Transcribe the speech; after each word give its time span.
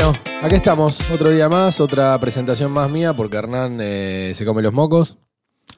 Bueno, 0.00 0.16
aquí 0.42 0.54
estamos, 0.54 1.10
otro 1.10 1.28
día 1.28 1.48
más, 1.48 1.80
otra 1.80 2.16
presentación 2.20 2.70
más 2.70 2.88
mía, 2.88 3.14
porque 3.16 3.36
Hernán 3.36 3.78
eh, 3.80 4.30
se 4.32 4.44
come 4.44 4.62
los 4.62 4.72
mocos. 4.72 5.18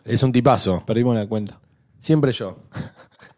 Es 0.05 0.23
un 0.23 0.30
tipazo, 0.30 0.82
Perdimos 0.87 1.14
la 1.16 1.27
cuenta. 1.27 1.59
siempre 1.98 2.30
yo. 2.33 2.59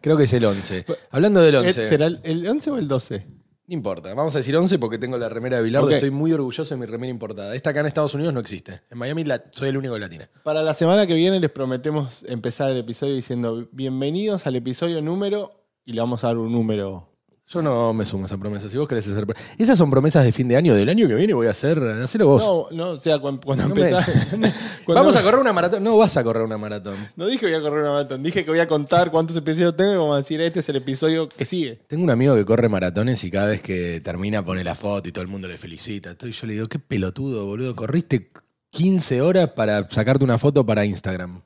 Creo 0.00 0.16
que 0.16 0.24
es 0.24 0.32
el 0.32 0.44
11. 0.44 0.84
Hablando 1.12 1.40
del 1.40 1.54
Eh, 1.54 1.58
11, 1.58 1.88
¿Será 1.88 2.06
el, 2.06 2.18
el 2.24 2.48
11 2.48 2.70
o 2.72 2.78
el 2.78 2.88
12? 2.88 3.24
no 3.68 3.74
importa, 3.74 4.12
vamos 4.12 4.34
a 4.34 4.38
decir 4.38 4.56
11 4.56 4.80
porque 4.80 4.98
tengo 4.98 5.16
la 5.18 5.28
remera 5.28 5.58
de 5.58 5.62
Bilardo, 5.62 5.86
Ok. 5.86 5.92
estoy 5.94 6.10
muy 6.10 6.32
orgulloso 6.32 6.74
de 6.74 6.80
mi 6.80 6.86
remera 6.86 7.10
importada. 7.12 7.54
Esta 7.54 7.70
acá 7.70 7.78
en 7.78 7.86
Estados 7.86 8.14
Unidos 8.14 8.34
no 8.34 8.40
existe. 8.40 8.80
En 8.90 8.98
Miami 8.98 9.22
la- 9.22 9.44
soy 9.52 9.68
el 9.68 9.76
único 9.76 9.94
que 9.94 10.00
la 10.00 10.08
tiene. 10.08 10.28
Para 10.42 10.62
la 10.64 10.74
semana 10.74 11.06
que 11.06 11.14
viene 11.14 11.38
les 11.38 11.50
prometemos 11.50 12.24
empezar 12.26 12.72
el 12.72 12.78
episodio 12.78 13.14
diciendo 13.14 13.68
bienvenidos 13.70 14.48
al 14.48 14.56
episodio 14.56 15.00
número 15.00 15.64
y 15.84 15.92
le 15.92 16.00
vamos 16.00 16.24
a 16.24 16.26
dar 16.26 16.38
un 16.38 16.50
número. 16.50 17.11
Yo 17.52 17.60
no 17.60 17.92
me 17.92 18.06
sumo 18.06 18.24
a 18.24 18.26
esa 18.26 18.38
promesa. 18.38 18.68
Si 18.68 18.78
vos 18.78 18.88
querés 18.88 19.06
hacer. 19.08 19.26
Esas 19.58 19.76
son 19.76 19.90
promesas 19.90 20.24
de 20.24 20.32
fin 20.32 20.48
de 20.48 20.56
año. 20.56 20.74
Del 20.74 20.88
año 20.88 21.06
que 21.06 21.14
viene 21.14 21.34
voy 21.34 21.48
a 21.48 21.50
hacer. 21.50 21.78
Hacelo 21.82 22.26
vos. 22.28 22.42
No, 22.42 22.66
no, 22.74 22.90
o 22.92 22.96
sea, 22.96 23.18
cuando, 23.18 23.40
cuando 23.42 23.68
No 23.68 23.74
me- 23.74 23.82
empezás- 23.90 24.06
cuando- 24.86 24.94
Vamos 25.00 25.16
a 25.16 25.22
correr 25.22 25.38
una 25.40 25.52
maratón. 25.52 25.84
No 25.84 25.98
vas 25.98 26.16
a 26.16 26.24
correr 26.24 26.42
una 26.44 26.56
maratón. 26.56 26.96
No 27.16 27.26
dije 27.26 27.40
que 27.40 27.46
voy 27.46 27.54
a 27.54 27.60
correr 27.60 27.80
una 27.82 27.90
maratón, 27.92 28.22
dije 28.22 28.44
que 28.44 28.50
voy 28.50 28.60
a 28.60 28.66
contar 28.68 29.10
cuántos 29.10 29.36
episodios 29.36 29.76
tengo 29.76 29.92
y 29.92 29.96
vamos 29.96 30.14
a 30.14 30.16
decir 30.18 30.40
este 30.40 30.60
es 30.60 30.68
el 30.70 30.76
episodio 30.76 31.28
que 31.28 31.44
sigue. 31.44 31.80
Tengo 31.88 32.02
un 32.04 32.10
amigo 32.10 32.34
que 32.34 32.44
corre 32.46 32.68
maratones 32.70 33.22
y 33.24 33.30
cada 33.30 33.48
vez 33.48 33.60
que 33.60 34.00
termina 34.00 34.42
pone 34.44 34.64
la 34.64 34.74
foto 34.74 35.08
y 35.08 35.12
todo 35.12 35.22
el 35.22 35.28
mundo 35.28 35.46
le 35.46 35.58
felicita. 35.58 36.16
Y 36.22 36.30
yo 36.32 36.46
le 36.46 36.52
digo, 36.54 36.66
qué 36.66 36.78
pelotudo, 36.78 37.44
boludo. 37.44 37.76
Corriste 37.76 38.28
15 38.70 39.20
horas 39.20 39.50
para 39.50 39.86
sacarte 39.90 40.24
una 40.24 40.38
foto 40.38 40.64
para 40.64 40.84
Instagram. 40.86 41.42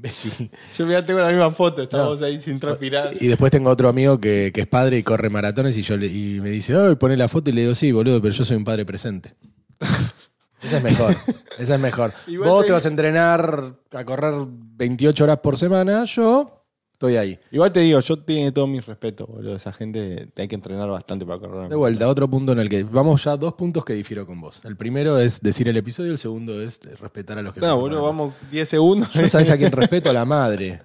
Imbécil. 0.00 0.50
Yo 0.78 0.88
ya 0.88 1.04
tengo 1.04 1.20
la 1.20 1.28
misma 1.28 1.50
foto, 1.50 1.82
estamos 1.82 2.22
ahí 2.22 2.40
sin 2.40 2.58
transpirar. 2.58 3.12
Y 3.20 3.26
después 3.28 3.50
tengo 3.50 3.68
otro 3.68 3.88
amigo 3.90 4.18
que, 4.18 4.50
que 4.52 4.62
es 4.62 4.66
padre 4.66 4.96
y 4.96 5.02
corre 5.02 5.28
maratones 5.28 5.76
y 5.76 5.82
yo 5.82 5.98
le, 5.98 6.06
y 6.06 6.40
me 6.40 6.48
dice, 6.48 6.74
ay, 6.74 6.94
pone 6.94 7.18
la 7.18 7.28
foto 7.28 7.50
y 7.50 7.52
le 7.52 7.62
digo, 7.62 7.74
sí, 7.74 7.92
boludo, 7.92 8.22
pero 8.22 8.32
yo 8.32 8.44
soy 8.44 8.56
un 8.56 8.64
padre 8.64 8.86
presente. 8.86 9.34
Esa 10.62 10.78
es 10.78 10.82
mejor. 10.82 11.14
Esa 11.58 11.74
es 11.74 11.80
mejor. 11.80 12.12
Igual 12.26 12.48
Vos 12.48 12.66
te 12.66 12.72
vas 12.72 12.84
a 12.86 12.88
entrenar 12.88 13.74
a 13.92 14.04
correr 14.04 14.34
28 14.48 15.24
horas 15.24 15.38
por 15.38 15.58
semana, 15.58 16.04
yo 16.04 16.59
estoy 17.00 17.16
ahí. 17.16 17.38
Igual 17.50 17.72
te 17.72 17.80
digo, 17.80 17.98
yo 18.00 18.18
tiene 18.18 18.52
todo 18.52 18.66
mi 18.66 18.78
respeto, 18.78 19.26
boludo. 19.26 19.56
Esa 19.56 19.72
gente 19.72 20.28
hay 20.36 20.48
que 20.48 20.54
entrenar 20.54 20.86
bastante 20.90 21.24
para 21.24 21.38
correr. 21.40 21.70
De 21.70 21.74
vuelta, 21.76 22.06
otro 22.06 22.28
punto 22.28 22.52
en 22.52 22.58
el 22.58 22.68
que 22.68 22.82
vamos 22.84 23.24
ya 23.24 23.38
dos 23.38 23.54
puntos 23.54 23.86
que 23.86 23.94
difiero 23.94 24.26
con 24.26 24.38
vos. 24.38 24.60
El 24.64 24.76
primero 24.76 25.18
es 25.18 25.40
decir 25.40 25.66
el 25.68 25.78
episodio, 25.78 26.12
el 26.12 26.18
segundo 26.18 26.60
es 26.60 26.78
respetar 27.00 27.38
a 27.38 27.42
los 27.42 27.54
que 27.54 27.60
No, 27.60 27.78
boludo, 27.80 28.02
vamos 28.02 28.34
10 28.50 28.68
segundos. 28.68 29.10
Yo 29.14 29.26
sabes 29.30 29.48
a 29.48 29.56
quién 29.56 29.72
respeto, 29.72 30.10
a 30.10 30.12
la 30.12 30.24
madre. 30.26 30.82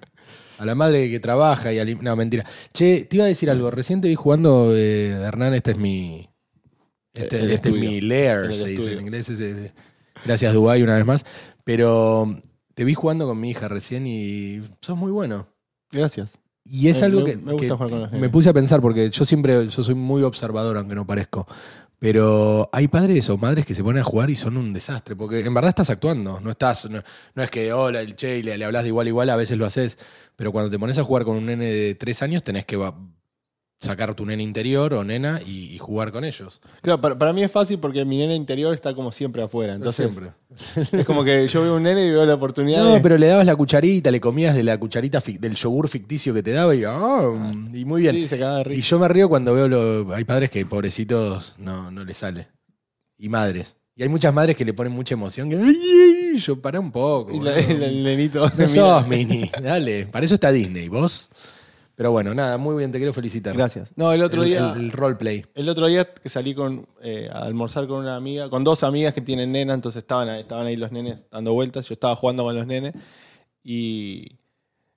A 0.58 0.64
la 0.64 0.74
madre 0.74 1.10
que 1.10 1.20
trabaja 1.20 1.70
y 1.70 1.78
al... 1.78 2.02
No, 2.02 2.16
mentira. 2.16 2.46
Che, 2.72 3.04
te 3.04 3.16
iba 3.16 3.26
a 3.26 3.28
decir 3.28 3.50
algo. 3.50 3.70
Recién 3.70 4.00
te 4.00 4.08
vi 4.08 4.14
jugando, 4.14 4.72
eh, 4.74 5.10
Hernán, 5.10 5.52
este 5.52 5.72
es 5.72 5.76
mi... 5.76 6.30
Este, 7.12 7.40
El 7.40 7.50
este 7.50 7.68
es 7.68 7.74
mi 7.74 8.00
lair, 8.00 8.46
El 8.46 8.54
se 8.56 8.68
dice 8.68 8.92
en 8.94 9.00
inglés. 9.02 9.28
es- 9.28 9.40
es- 9.40 9.74
gracias, 10.24 10.54
Dubái, 10.54 10.82
una 10.82 10.94
vez 10.96 11.04
más. 11.04 11.26
Pero 11.62 12.40
te 12.74 12.84
vi 12.84 12.94
jugando 12.94 13.26
con 13.26 13.38
mi 13.38 13.50
hija 13.50 13.68
recién 13.68 14.06
y 14.06 14.62
sos 14.80 14.96
muy 14.96 15.10
bueno. 15.12 15.46
Gracias. 15.96 16.32
Y 16.64 16.88
es 16.88 17.00
Me- 17.00 17.06
algo 17.06 17.20
me- 17.20 17.24
que, 17.26 17.36
me 17.36 17.52
gusta 17.52 17.66
que 17.68 17.72
jugar 17.72 17.90
con 17.90 18.00
los 18.00 18.10
me 18.10 18.16
nenes. 18.18 18.30
puse 18.30 18.48
a 18.48 18.52
pensar, 18.52 18.80
porque 18.80 19.08
yo 19.10 19.24
siempre 19.24 19.68
yo 19.68 19.82
soy 19.84 19.94
muy 19.94 20.22
observador, 20.22 20.76
aunque 20.76 20.94
no 20.94 21.06
parezco. 21.06 21.46
Pero 21.98 22.68
hay 22.72 22.88
padres 22.88 23.30
o 23.30 23.38
madres 23.38 23.64
que 23.64 23.74
se 23.74 23.82
ponen 23.82 24.02
a 24.02 24.04
jugar 24.04 24.28
y 24.28 24.36
son 24.36 24.56
un 24.58 24.72
desastre, 24.74 25.16
porque 25.16 25.40
en 25.40 25.54
verdad 25.54 25.70
estás 25.70 25.88
actuando, 25.88 26.40
no 26.40 26.50
estás, 26.50 26.90
no, 26.90 27.02
no 27.34 27.42
es 27.42 27.50
que 27.50 27.72
hola, 27.72 28.02
el 28.02 28.16
che, 28.16 28.38
y 28.38 28.42
le, 28.42 28.58
le 28.58 28.64
hablas 28.66 28.82
de 28.82 28.88
igual 28.88 29.06
a 29.06 29.08
igual, 29.08 29.30
a 29.30 29.36
veces 29.36 29.56
lo 29.56 29.64
haces, 29.64 29.96
pero 30.36 30.52
cuando 30.52 30.70
te 30.70 30.78
pones 30.78 30.98
a 30.98 31.04
jugar 31.04 31.24
con 31.24 31.36
un 31.38 31.46
nene 31.46 31.64
de 31.64 31.94
tres 31.94 32.20
años 32.20 32.42
tenés 32.44 32.66
que 32.66 32.76
va- 32.76 32.94
sacar 33.78 34.14
tu 34.14 34.24
nene 34.24 34.42
interior 34.42 34.94
o 34.94 35.04
nena 35.04 35.40
y, 35.46 35.74
y 35.74 35.78
jugar 35.78 36.10
con 36.10 36.24
ellos. 36.24 36.60
Claro, 36.80 37.00
para, 37.00 37.18
para 37.18 37.32
mí 37.32 37.42
es 37.42 37.52
fácil 37.52 37.78
porque 37.78 38.04
mi 38.04 38.16
nene 38.16 38.34
interior 38.34 38.74
está 38.74 38.94
como 38.94 39.12
siempre 39.12 39.42
afuera. 39.42 39.74
Entonces, 39.74 40.10
Siempre. 40.10 40.32
es 40.98 41.04
como 41.04 41.22
que 41.22 41.46
yo 41.46 41.62
veo 41.62 41.76
un 41.76 41.82
nene 41.82 42.06
y 42.06 42.10
veo 42.10 42.24
la 42.24 42.34
oportunidad. 42.34 42.82
No, 42.82 42.94
de- 42.94 43.00
pero 43.00 43.18
le 43.18 43.26
dabas 43.26 43.44
la 43.46 43.54
cucharita, 43.54 44.10
le 44.10 44.20
comías 44.20 44.54
de 44.54 44.62
la 44.62 44.78
cucharita 44.78 45.22
del 45.38 45.54
yogur 45.54 45.88
ficticio 45.88 46.32
que 46.32 46.42
te 46.42 46.52
daba 46.52 46.74
y, 46.74 46.84
ah, 46.84 47.52
y 47.72 47.84
muy 47.84 48.02
bien. 48.02 48.14
Sí, 48.16 48.28
se 48.28 48.38
Y 48.74 48.80
yo 48.80 48.98
me 48.98 49.08
río 49.08 49.28
cuando 49.28 49.52
veo 49.54 49.68
lo. 49.68 50.14
Hay 50.14 50.24
padres 50.24 50.50
que 50.50 50.64
pobrecitos 50.64 51.54
no, 51.58 51.90
no 51.90 52.02
les 52.04 52.16
sale. 52.16 52.48
Y 53.18 53.28
madres. 53.28 53.76
Y 53.94 54.02
hay 54.02 54.08
muchas 54.08 54.32
madres 54.32 54.56
que 54.56 54.64
le 54.64 54.74
ponen 54.74 54.92
mucha 54.92 55.14
emoción. 55.14 55.48
Que, 55.48 55.56
"Ay, 55.56 55.76
ay", 56.34 56.38
yo 56.38 56.60
pará 56.60 56.80
un 56.80 56.92
poco. 56.92 57.32
Y 57.34 57.40
la- 57.40 57.58
el, 57.58 57.82
el 57.82 58.02
nenito. 58.02 58.50
no 58.58 58.68
sos 58.68 59.06
mini. 59.08 59.50
Dale. 59.62 60.06
Para 60.06 60.24
eso 60.24 60.34
está 60.34 60.50
Disney. 60.52 60.88
¿Vos? 60.88 61.30
Pero 61.96 62.12
bueno, 62.12 62.34
nada, 62.34 62.58
muy 62.58 62.76
bien, 62.76 62.92
te 62.92 62.98
quiero 62.98 63.12
felicitar. 63.14 63.54
Gracias. 63.56 63.90
No, 63.96 64.12
el 64.12 64.22
otro 64.22 64.42
El- 64.42 64.48
día. 64.50 64.72
El, 64.76 64.80
el 64.84 64.92
roleplay. 64.92 65.44
El 65.54 65.68
otro 65.68 65.86
día 65.86 66.04
que 66.04 66.28
salí 66.28 66.54
con, 66.54 66.86
eh, 67.02 67.28
a 67.32 67.38
almorzar 67.40 67.86
con 67.88 68.00
una 68.00 68.16
amiga, 68.16 68.48
con 68.50 68.62
dos 68.64 68.82
amigas 68.84 69.14
que 69.14 69.22
tienen 69.22 69.50
nena, 69.52 69.72
entonces 69.74 70.02
estaban, 70.02 70.28
ahí- 70.28 70.40
estaban 70.42 70.66
ahí 70.66 70.76
los 70.76 70.92
nenes 70.92 71.20
dando 71.30 71.54
vueltas, 71.54 71.88
yo 71.88 71.94
estaba 71.94 72.14
jugando 72.14 72.44
con 72.44 72.54
los 72.54 72.66
nenes 72.66 72.92
y 73.64 74.36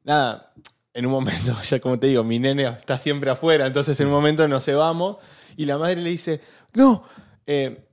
nada, 0.03 0.53
en 0.93 1.05
un 1.05 1.11
momento, 1.11 1.55
ya 1.69 1.79
como 1.79 1.97
te 1.99 2.07
digo, 2.07 2.23
mi 2.23 2.39
nene 2.39 2.63
está 2.67 2.97
siempre 2.97 3.29
afuera, 3.29 3.65
entonces 3.67 3.99
en 3.99 4.07
un 4.07 4.13
momento 4.13 4.47
nos 4.47 4.65
cebamos 4.65 5.17
y 5.55 5.65
la 5.65 5.77
madre 5.77 6.01
le 6.01 6.09
dice, 6.09 6.41
no, 6.73 7.03
eh, 7.47 7.87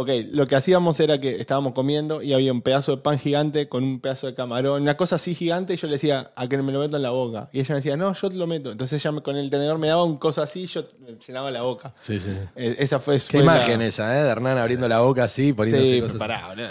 ok, 0.00 0.08
lo 0.32 0.46
que 0.46 0.54
hacíamos 0.56 0.98
era 1.00 1.18
que 1.20 1.40
estábamos 1.40 1.72
comiendo 1.72 2.22
y 2.22 2.32
había 2.32 2.52
un 2.52 2.62
pedazo 2.62 2.96
de 2.96 3.02
pan 3.02 3.18
gigante 3.18 3.68
con 3.68 3.82
un 3.82 4.00
pedazo 4.00 4.28
de 4.28 4.34
camarón, 4.34 4.82
una 4.82 4.96
cosa 4.96 5.16
así 5.16 5.34
gigante, 5.34 5.74
y 5.74 5.76
yo 5.76 5.86
le 5.88 5.94
decía, 5.94 6.30
a 6.36 6.48
que 6.48 6.56
me 6.58 6.72
lo 6.72 6.78
meto 6.80 6.96
en 6.96 7.02
la 7.02 7.10
boca. 7.10 7.48
Y 7.52 7.60
ella 7.60 7.68
me 7.70 7.76
decía, 7.76 7.96
no, 7.96 8.14
yo 8.14 8.30
te 8.30 8.36
lo 8.36 8.46
meto. 8.46 8.70
Entonces 8.70 9.02
ella 9.04 9.12
me- 9.12 9.22
con 9.22 9.36
el 9.36 9.50
tenedor 9.50 9.78
me 9.78 9.88
daba 9.88 10.04
un 10.04 10.16
coso 10.16 10.40
así 10.40 10.62
y 10.62 10.66
yo 10.66 10.84
me 11.00 11.16
llenaba 11.26 11.50
la 11.50 11.62
boca. 11.62 11.92
Sí, 12.00 12.20
sí. 12.20 12.30
Eh, 12.56 12.76
Esa 12.78 13.00
fue, 13.00 13.16
Qué 13.16 13.38
fue 13.38 13.44
la- 13.44 13.56
imagen 13.56 13.82
esa, 13.82 14.16
¿eh? 14.18 14.22
De 14.22 14.28
Hernán 14.30 14.56
abriendo 14.58 14.88
la 14.88 15.00
boca 15.00 15.24
así, 15.24 15.52
poniéndose 15.52 15.94
Sí, 15.94 16.00
cosas. 16.00 16.16
pará, 16.16 16.48
boludo. 16.48 16.68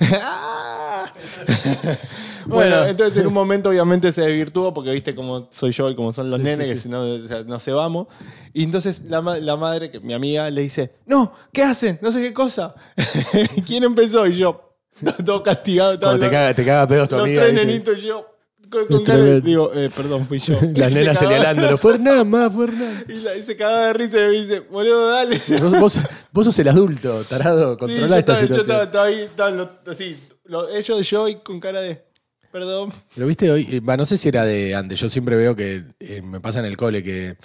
Bueno, 2.46 2.76
Bueno. 2.76 2.86
entonces 2.90 3.16
en 3.18 3.26
un 3.26 3.32
momento 3.34 3.68
obviamente 3.70 4.12
se 4.12 4.22
desvirtuó 4.22 4.72
porque 4.74 4.92
viste 4.92 5.14
cómo 5.14 5.48
soy 5.50 5.72
yo 5.72 5.88
y 5.90 5.94
cómo 5.96 6.12
son 6.12 6.30
los 6.30 6.38
Sí, 6.38 6.44
nenes, 6.44 6.66
sí, 6.66 6.72
que 6.72 6.76
sí. 6.76 6.82
si 6.84 6.88
no 6.88 7.02
o 7.02 7.26
sea, 7.26 7.42
nos 7.44 7.62
cebamos. 7.64 8.06
Y 8.52 8.64
entonces 8.64 9.02
la, 9.08 9.20
ma- 9.22 9.38
la 9.38 9.56
madre, 9.56 9.90
que 9.90 10.00
mi 10.00 10.14
amiga, 10.14 10.48
le 10.50 10.62
dice, 10.62 10.92
no, 11.06 11.32
¿qué 11.52 11.62
hacen? 11.62 11.98
No 12.02 12.12
sé 12.12 12.20
qué 12.22 12.32
cosa. 12.32 12.74
¿Quién 13.66 13.84
empezó? 13.84 14.26
Y 14.26 14.36
yo, 14.36 14.76
todo 15.24 15.42
castigado. 15.42 15.98
Cuando 15.98 16.18
te 16.18 16.24
los- 16.26 16.32
caga, 16.32 16.54
te 16.54 16.64
caga 16.64 16.86
pedos 16.88 17.08
tu 17.08 17.16
los 17.16 17.24
amiga. 17.24 17.42
tres 17.42 17.54
¿viste? 17.54 17.66
nenitos 17.66 17.98
y 17.98 18.06
yo 18.06 18.26
con, 18.70 18.86
con 18.86 19.02
cara, 19.04 19.40
digo, 19.40 19.72
eh, 19.74 19.90
perdón, 19.96 20.26
fui 20.28 20.38
yo. 20.38 20.54
Las 20.76 20.92
Y 20.92 20.94
nenas 20.94 21.18
señalándolo. 21.18 21.76
Fue 21.76 21.94
Hernán, 21.94 22.30
más, 22.30 22.52
fue 22.52 22.66
Hernán. 22.66 23.04
Y, 23.08 23.14
la- 23.14 23.36
y 23.36 23.42
se 23.42 23.56
cagaba 23.56 23.86
de 23.86 23.92
risa 23.94 24.18
y 24.18 24.22
me 24.22 24.30
dice, 24.30 24.60
boludo, 24.60 25.08
dale. 25.10 25.40
Vos, 25.60 25.80
vos, 25.80 25.98
vos 26.30 26.44
sos 26.44 26.56
el 26.60 26.68
adulto, 26.68 27.24
tarado, 27.24 27.72
Sí, 27.72 27.78
controla 27.80 28.06
yo 28.06 28.16
esta 28.16 28.18
estaba, 28.18 28.40
yo 28.42 28.46
situación. 28.46 28.60
estaba, 28.86 29.08
estaba 29.28 29.50
ahí, 29.50 29.56
los- 29.56 29.68
así, 29.92 30.16
los- 30.44 30.70
ellos, 30.72 31.10
yo 31.10 31.28
y 31.28 31.34
con 31.36 31.58
cara 31.58 31.80
de, 31.80 32.04
perdón. 32.50 32.92
Pero 33.14 33.26
viste 33.26 33.50
hoy, 33.50 33.66
eh, 33.70 33.80
no 33.80 34.06
sé 34.06 34.16
si 34.16 34.28
era 34.28 34.44
de 34.44 34.74
antes, 34.74 34.98
yo 35.00 35.08
siempre 35.10 35.36
veo 35.36 35.54
que 35.56 35.84
eh, 36.00 36.22
me 36.22 36.40
pasa 36.40 36.58
en 36.60 36.66
el 36.66 36.76
cole 36.76 37.02
que 37.02 37.36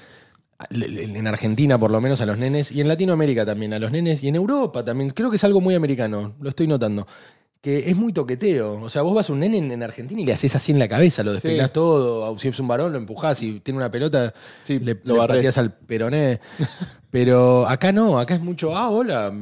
en 0.70 1.28
Argentina 1.28 1.78
por 1.78 1.92
lo 1.92 2.00
menos 2.02 2.22
a 2.22 2.26
los 2.26 2.38
nenes, 2.38 2.72
y 2.72 2.82
en 2.82 2.88
Latinoamérica 2.88 3.46
también 3.46 3.74
a 3.74 3.80
los 3.80 3.92
nenes, 3.92 4.24
y 4.24 4.30
en 4.30 4.36
Europa 4.36 4.84
también, 4.86 5.10
creo 5.12 5.30
que 5.30 5.36
es 5.36 5.44
algo 5.44 5.62
muy 5.62 5.76
americano, 5.76 6.34
lo 6.40 6.50
estoy 6.50 6.66
notando, 6.68 7.06
que 7.62 7.90
es 7.90 7.96
muy 7.98 8.14
toqueteo. 8.14 8.82
O 8.82 8.90
sea, 8.90 9.02
vos 9.02 9.14
vas 9.16 9.30
a 9.30 9.34
un 9.34 9.40
nene 9.40 9.58
en, 9.58 9.72
en 9.72 9.84
Argentina 9.84 10.22
y 10.22 10.26
le 10.26 10.34
haces 10.34 10.56
así 10.56 10.72
en 10.72 10.80
la 10.80 10.88
cabeza, 10.88 11.24
lo 11.24 11.34
despeinás 11.34 11.68
Sí. 11.68 11.74
todo, 11.74 12.38
si 12.38 12.48
es 12.48 12.60
un 12.60 12.68
varón 12.68 12.92
lo 12.94 12.98
empujás, 13.00 13.38
si 13.40 13.60
tiene 13.60 13.78
una 13.78 13.92
pelota 13.92 14.34
Sí, 14.64 14.80
le, 14.80 15.00
lo 15.04 15.22
le 15.22 15.28
pateás 15.28 15.58
al 15.58 15.74
peroné. 15.74 16.40
Pero 17.12 17.68
acá 17.68 17.92
no, 17.92 18.20
acá 18.20 18.36
es 18.36 18.42
mucho, 18.42 18.76
ah, 18.78 18.90
hola, 18.90 19.34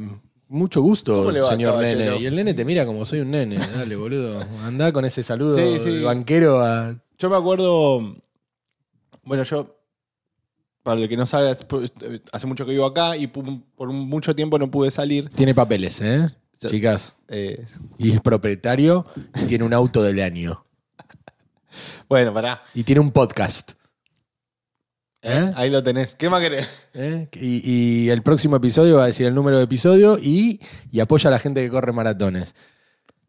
mucho 0.54 0.80
gusto, 0.82 1.16
¿Cómo 1.18 1.30
le 1.32 1.40
va, 1.40 1.48
señor 1.48 1.72
caballero? 1.74 1.98
nene. 2.12 2.16
Y 2.20 2.26
el 2.26 2.36
nene 2.36 2.54
te 2.54 2.64
mira 2.64 2.86
como 2.86 3.04
soy 3.04 3.20
un 3.20 3.30
nene, 3.30 3.56
dale, 3.58 3.96
boludo. 3.96 4.40
Andá 4.62 4.92
con 4.92 5.04
ese 5.04 5.22
saludo 5.22 5.56
Sí, 5.56 6.02
banquero 6.02 6.60
a... 6.60 6.94
Yo 7.18 7.30
me 7.30 7.36
acuerdo, 7.36 8.16
bueno, 9.24 9.42
yo, 9.44 9.76
para 10.82 11.00
el 11.00 11.08
que 11.08 11.16
no 11.16 11.26
sabe, 11.26 11.54
hace 12.32 12.46
mucho 12.46 12.64
que 12.66 12.72
vivo 12.72 12.86
acá 12.86 13.16
y 13.16 13.26
por 13.28 13.88
mucho 13.92 14.34
tiempo 14.34 14.58
no 14.58 14.70
pude 14.70 14.90
salir. 14.90 15.28
Tiene 15.30 15.54
papeles, 15.54 16.00
¿eh? 16.00 16.28
Chicas. 16.66 17.14
Eh, 17.28 17.64
Y 17.98 18.12
es 18.12 18.20
propietario 18.20 19.04
y 19.42 19.46
tiene 19.46 19.64
un 19.64 19.74
auto 19.74 20.02
del 20.02 20.20
año. 20.20 20.64
bueno, 22.08 22.32
pará, 22.32 22.62
Y 22.74 22.84
tiene 22.84 23.00
un 23.00 23.10
podcast. 23.10 23.72
¿Eh? 25.24 25.52
ahí 25.56 25.70
lo 25.70 25.82
tenés. 25.82 26.14
¿Qué 26.14 26.28
más 26.28 26.40
querés? 26.40 26.86
¿Eh? 26.92 27.28
Y, 27.40 27.62
y 27.68 28.10
el 28.10 28.22
próximo 28.22 28.56
episodio 28.56 28.96
va 28.96 29.04
a 29.04 29.06
decir 29.06 29.26
el 29.26 29.34
número 29.34 29.56
de 29.56 29.64
episodio 29.64 30.18
y, 30.20 30.60
y 30.92 31.00
apoya 31.00 31.28
a 31.28 31.30
la 31.30 31.38
gente 31.38 31.62
que 31.62 31.70
corre 31.70 31.92
maratones. 31.92 32.54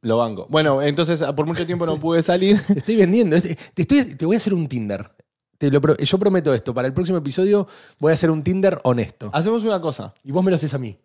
Lo 0.02 0.18
banco. 0.18 0.46
Bueno, 0.50 0.82
entonces 0.82 1.24
por 1.36 1.48
mucho 1.48 1.66
tiempo 1.66 1.86
no 1.86 2.00
pude 2.00 2.22
salir. 2.22 2.62
Te 2.68 2.80
estoy 2.80 2.98
vendiendo. 2.98 3.42
Te, 3.42 3.58
estoy, 3.76 4.04
te 4.04 4.26
voy 4.26 4.36
a 4.36 4.38
hacer 4.38 4.54
un 4.54 4.68
Tinder. 4.68 5.10
Te 5.58 5.72
lo 5.72 5.80
yo 5.98 6.20
prometo 6.20 6.54
esto. 6.54 6.74
Para 6.74 6.88
el 6.88 6.94
próximo 6.94 7.18
episodio 7.18 7.68
voy 7.98 8.12
a 8.12 8.14
hacer 8.14 8.30
un 8.30 8.44
Tinder 8.44 8.78
honesto. 8.84 9.32
Hacemos 9.34 9.64
una 9.64 9.80
cosa, 9.80 10.14
Y 10.24 10.32
vos 10.32 10.44
me 10.44 10.52
lo 10.52 10.58
haces 10.58 10.74
a 10.74 10.78
mí. 10.78 11.00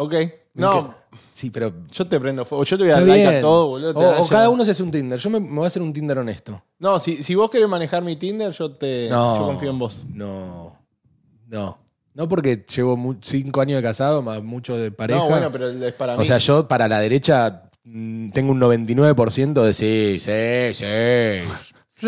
¿Ok? 0.00 0.14
No, 0.54 0.94
Sí, 1.34 1.50
pero. 1.50 1.72
yo 1.90 2.06
te 2.06 2.20
prendo 2.20 2.44
fuego. 2.44 2.64
Yo 2.64 2.76
te 2.76 2.84
voy 2.84 2.90
a 2.92 2.94
dar 2.94 3.02
Está 3.02 3.12
like 3.14 3.26
a 3.26 3.30
bien. 3.30 3.42
todo, 3.42 3.68
boludo. 3.68 3.92
te 3.94 3.98
O, 3.98 4.02
voy 4.02 4.08
a 4.10 4.20
o 4.20 4.28
cada 4.28 4.42
llevar. 4.42 4.48
uno 4.54 4.64
se 4.64 4.70
hace 4.72 4.82
un 4.82 4.90
Tinder. 4.90 5.18
Yo 5.18 5.30
me, 5.30 5.40
me 5.40 5.54
voy 5.56 5.64
a 5.64 5.66
hacer 5.68 5.82
un 5.82 5.92
Tinder 5.92 6.18
honesto. 6.18 6.62
No, 6.78 7.00
si, 7.00 7.22
si 7.22 7.34
vos 7.34 7.50
querés 7.50 7.68
manejar 7.68 8.02
mi 8.02 8.16
Tinder, 8.16 8.52
yo 8.52 8.70
te 8.72 9.08
No. 9.08 9.38
yo 9.38 9.46
confío 9.46 9.70
en 9.70 9.78
vos. 9.78 10.02
No. 10.12 10.76
No. 11.48 11.78
No 12.14 12.28
porque 12.28 12.64
llevo 12.74 12.96
mu- 12.96 13.16
cinco 13.22 13.60
años 13.60 13.76
de 13.76 13.82
casado, 13.82 14.20
más 14.22 14.42
mucho 14.42 14.76
de 14.76 14.90
pareja. 14.90 15.20
No, 15.20 15.28
bueno, 15.28 15.50
pero 15.52 15.68
es 15.70 15.92
para 15.94 16.16
mí. 16.16 16.22
o 16.22 16.24
sea, 16.24 16.38
yo 16.38 16.66
para 16.68 16.88
la 16.88 17.00
derecha 17.00 17.70
mm, 17.84 18.30
tengo 18.32 18.52
un 18.52 18.60
99% 18.60 19.62
de 19.64 19.72
sí, 19.72 20.18
sí, 20.18 20.74
sí. 20.74 21.48
Sí. 21.94 22.06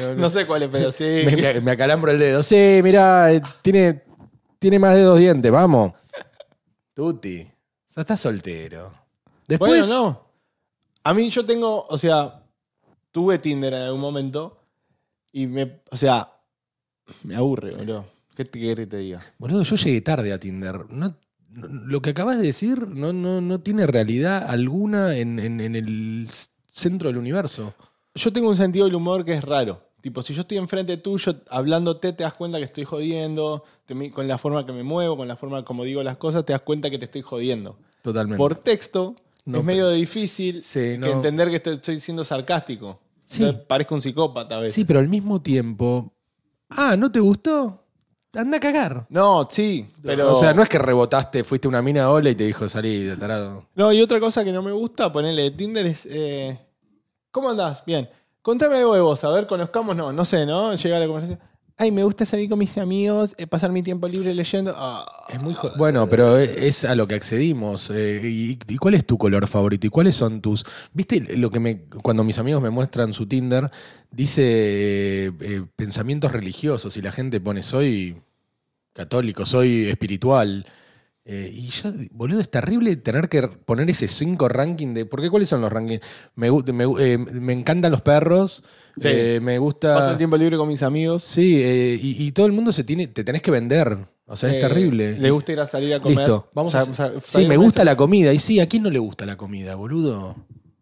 No, 0.00 0.08
no. 0.10 0.14
no 0.14 0.30
sé 0.30 0.46
cuál 0.46 0.62
es, 0.62 0.68
pero 0.70 0.92
sí. 0.92 1.04
Me, 1.26 1.36
me- 1.36 1.60
me 1.60 1.70
acalambro 1.72 2.10
el 2.12 2.18
dedo. 2.18 2.42
Sí, 2.44 2.80
mirá, 2.82 3.32
eh, 3.32 3.42
tiene, 3.60 4.02
tiene 4.58 4.78
más 4.78 4.94
de 4.94 5.02
dos 5.02 5.18
dientes, 5.18 5.50
vamos. 5.50 5.92
Tuti. 7.00 7.40
O 7.40 7.92
sea, 7.92 8.02
estás 8.02 8.20
soltero. 8.20 8.92
Después. 9.48 9.70
Bueno, 9.72 9.86
no. 10.02 10.26
A 11.02 11.14
mí 11.14 11.30
yo 11.30 11.42
tengo, 11.46 11.86
o 11.88 11.96
sea, 11.96 12.42
tuve 13.10 13.38
Tinder 13.38 13.72
en 13.72 13.80
algún 13.82 14.02
momento 14.02 14.58
y 15.32 15.46
me, 15.46 15.80
o 15.90 15.96
sea, 15.96 16.28
me 17.24 17.34
aburre, 17.36 17.74
boludo. 17.74 18.04
¿Qué 18.36 18.44
te 18.44 18.60
querés 18.60 18.76
que 18.84 18.86
te 18.86 18.96
diga? 18.98 19.22
Boludo, 19.38 19.62
yo 19.62 19.76
llegué 19.76 20.02
tarde 20.02 20.30
a 20.30 20.38
Tinder. 20.38 20.84
No, 20.90 21.08
no- 21.48 21.68
lo 21.86 22.02
que 22.02 22.10
acabas 22.10 22.36
de 22.38 22.44
decir 22.46 22.86
no, 22.88 23.14
no, 23.14 23.40
no 23.40 23.60
tiene 23.60 23.86
realidad 23.86 24.44
alguna 24.46 25.16
en, 25.16 25.38
en- 25.38 25.60
en 25.62 25.74
el 25.76 26.28
centro 26.70 27.08
del 27.08 27.16
universo. 27.16 27.74
Yo 28.14 28.30
tengo 28.30 28.50
un 28.50 28.56
sentido 28.58 28.84
del 28.84 28.94
humor 28.94 29.24
que 29.24 29.32
es 29.32 29.42
raro. 29.42 29.89
Tipo, 30.00 30.22
si 30.22 30.32
yo 30.34 30.42
estoy 30.42 30.58
enfrente 30.58 30.96
tuyo 30.96 31.36
hablándote, 31.50 32.12
te 32.12 32.22
das 32.22 32.34
cuenta 32.34 32.58
que 32.58 32.64
estoy 32.64 32.84
jodiendo, 32.84 33.64
te 33.86 34.10
con 34.10 34.26
la 34.26 34.38
forma 34.38 34.64
que 34.64 34.72
me 34.72 34.82
muevo, 34.82 35.16
con 35.16 35.28
la 35.28 35.36
forma 35.36 35.64
como 35.64 35.84
digo 35.84 36.02
las 36.02 36.16
cosas, 36.16 36.44
te 36.44 36.52
das 36.52 36.62
cuenta 36.62 36.88
que 36.90 36.98
te 36.98 37.04
estoy 37.04 37.22
jodiendo. 37.22 37.76
Totalmente. 38.02 38.38
Por 38.38 38.54
texto 38.54 39.14
No, 39.44 39.58
es 39.58 39.64
medio 39.64 39.84
pero- 39.86 39.96
difícil 39.96 40.62
Sí, 40.62 40.98
que 41.00 41.10
entender 41.10 41.50
que 41.50 41.56
estoy, 41.56 41.74
estoy 41.74 42.00
siendo 42.00 42.24
sarcástico. 42.24 42.98
Sí. 43.26 43.42
Entonces, 43.44 43.66
Parezco 43.66 43.94
un 43.94 44.00
psicópata 44.00 44.56
a 44.56 44.60
veces. 44.60 44.74
Sí, 44.74 44.84
pero 44.84 44.98
al 45.00 45.08
mismo 45.08 45.40
tiempo. 45.42 46.12
Ah, 46.70 46.96
¿no 46.96 47.12
te 47.12 47.20
gustó? 47.20 47.76
Anda 48.32 48.58
a 48.58 48.60
cagar. 48.60 49.06
No, 49.10 49.48
sí, 49.50 49.86
pero... 50.02 50.32
O 50.32 50.34
sea, 50.36 50.54
no 50.54 50.62
es 50.62 50.68
que 50.68 50.78
rebotaste, 50.78 51.42
fuiste 51.44 51.66
una 51.68 51.82
mina 51.82 52.08
ola 52.10 52.30
y 52.30 52.34
te 52.36 52.44
dijo 52.44 52.68
salí 52.68 53.02
de 53.02 53.16
tarado. 53.16 53.66
No, 53.74 53.92
y 53.92 54.00
otra 54.00 54.20
cosa 54.20 54.44
que 54.44 54.52
no 54.52 54.62
me 54.62 54.70
gusta 54.72 55.10
ponerle 55.12 55.42
de 55.42 55.50
Tinder 55.50 55.84
es. 55.86 56.06
eh, 56.08 56.58
¿Cómo 57.32 57.50
andás? 57.50 57.84
Bien. 57.84 58.08
Contame 58.42 58.76
algo 58.76 58.94
de 58.94 59.00
vos, 59.00 59.22
a 59.24 59.30
ver, 59.30 59.46
conozcamos, 59.46 59.94
no, 59.96 60.12
no 60.12 60.24
sé, 60.24 60.46
¿no? 60.46 60.74
Llega 60.74 60.98
la 60.98 61.06
conversación. 61.06 61.40
Ay, 61.76 61.90
me 61.92 62.04
gusta 62.04 62.26
salir 62.26 62.48
con 62.50 62.58
mis 62.58 62.76
amigos, 62.76 63.34
eh, 63.38 63.46
pasar 63.46 63.72
mi 63.72 63.82
tiempo 63.82 64.06
libre 64.06 64.34
leyendo. 64.34 64.74
Ah. 64.76 65.04
Es 65.30 65.40
muy 65.40 65.54
jo- 65.54 65.70
bueno, 65.78 66.06
pero 66.10 66.38
e- 66.38 66.66
es 66.68 66.84
a 66.84 66.94
lo 66.94 67.06
que 67.06 67.14
accedimos. 67.14 67.90
eh, 67.90 68.20
y, 68.22 68.76
cuál 68.76 68.94
es 68.94 69.06
tu 69.06 69.16
color 69.16 69.46
favorito? 69.46 69.86
¿Y 69.86 69.90
cuáles 69.90 70.14
son 70.14 70.42
tus...? 70.42 70.64
¿Viste 70.92 71.20
lo 71.38 71.48
que 71.50 71.58
me... 71.58 71.84
Cuando 72.02 72.22
mis 72.22 72.38
amigos 72.38 72.60
me 72.62 72.68
muestran 72.68 73.14
su 73.14 73.26
Tinder, 73.26 73.70
dice 74.10 74.42
eh, 74.44 75.64
pensamientos 75.76 76.32
religiosos 76.32 76.96
y 76.98 77.02
la 77.02 77.12
gente 77.12 77.40
pone 77.40 77.62
soy 77.62 78.20
católico, 78.92 79.46
soy 79.46 79.88
espiritual. 79.88 80.66
Eh, 81.24 81.50
y 81.52 81.68
yo, 81.68 81.90
boludo, 82.12 82.40
es 82.40 82.50
terrible 82.50 82.96
tener 82.96 83.28
que 83.28 83.42
poner 83.46 83.88
ese 83.90 84.08
5 84.08 84.48
ranking 84.48 84.94
de... 84.94 85.04
¿Por 85.04 85.20
qué 85.20 85.28
cuáles 85.30 85.48
son 85.48 85.60
los 85.60 85.70
rankings? 85.72 86.00
Me, 86.34 86.50
me, 86.50 86.84
eh, 86.98 87.18
me 87.18 87.52
encantan 87.52 87.92
los 87.92 88.00
perros, 88.02 88.64
Sí. 88.96 89.08
eh, 89.08 89.38
me 89.40 89.58
gusta... 89.58 89.94
Paso 89.94 90.10
el 90.12 90.16
tiempo 90.16 90.36
libre 90.36 90.56
con 90.56 90.66
mis 90.66 90.82
amigos. 90.82 91.22
Sí, 91.22 91.56
y, 92.02 92.24
y 92.26 92.32
todo 92.32 92.46
el 92.46 92.52
mundo 92.52 92.72
se 92.72 92.84
tiene, 92.84 93.06
te 93.06 93.22
tenés 93.22 93.42
que 93.42 93.50
vender. 93.50 93.98
O 94.26 94.34
sea, 94.36 94.48
es 94.48 94.60
terrible. 94.60 95.18
Le 95.18 95.30
gusta 95.30 95.52
ir 95.52 95.60
a 95.60 95.66
salir 95.68 95.94
a 95.94 96.00
comer. 96.00 96.18
Listo, 96.18 96.50
vamos 96.54 96.74
O 96.74 96.94
sea, 96.94 97.06
a... 97.06 97.10
sea, 97.10 97.20
Sí, 97.42 97.46
me 97.46 97.54
a 97.54 97.58
gusta 97.58 97.84
la 97.84 97.96
comida. 97.96 98.32
Y 98.32 98.38
sí, 98.38 98.58
¿a 98.60 98.66
quién 98.68 98.82
no 98.82 98.90
le 98.90 98.98
gusta 98.98 99.26
la 99.26 99.36
comida, 99.36 99.74
boludo? 99.74 100.36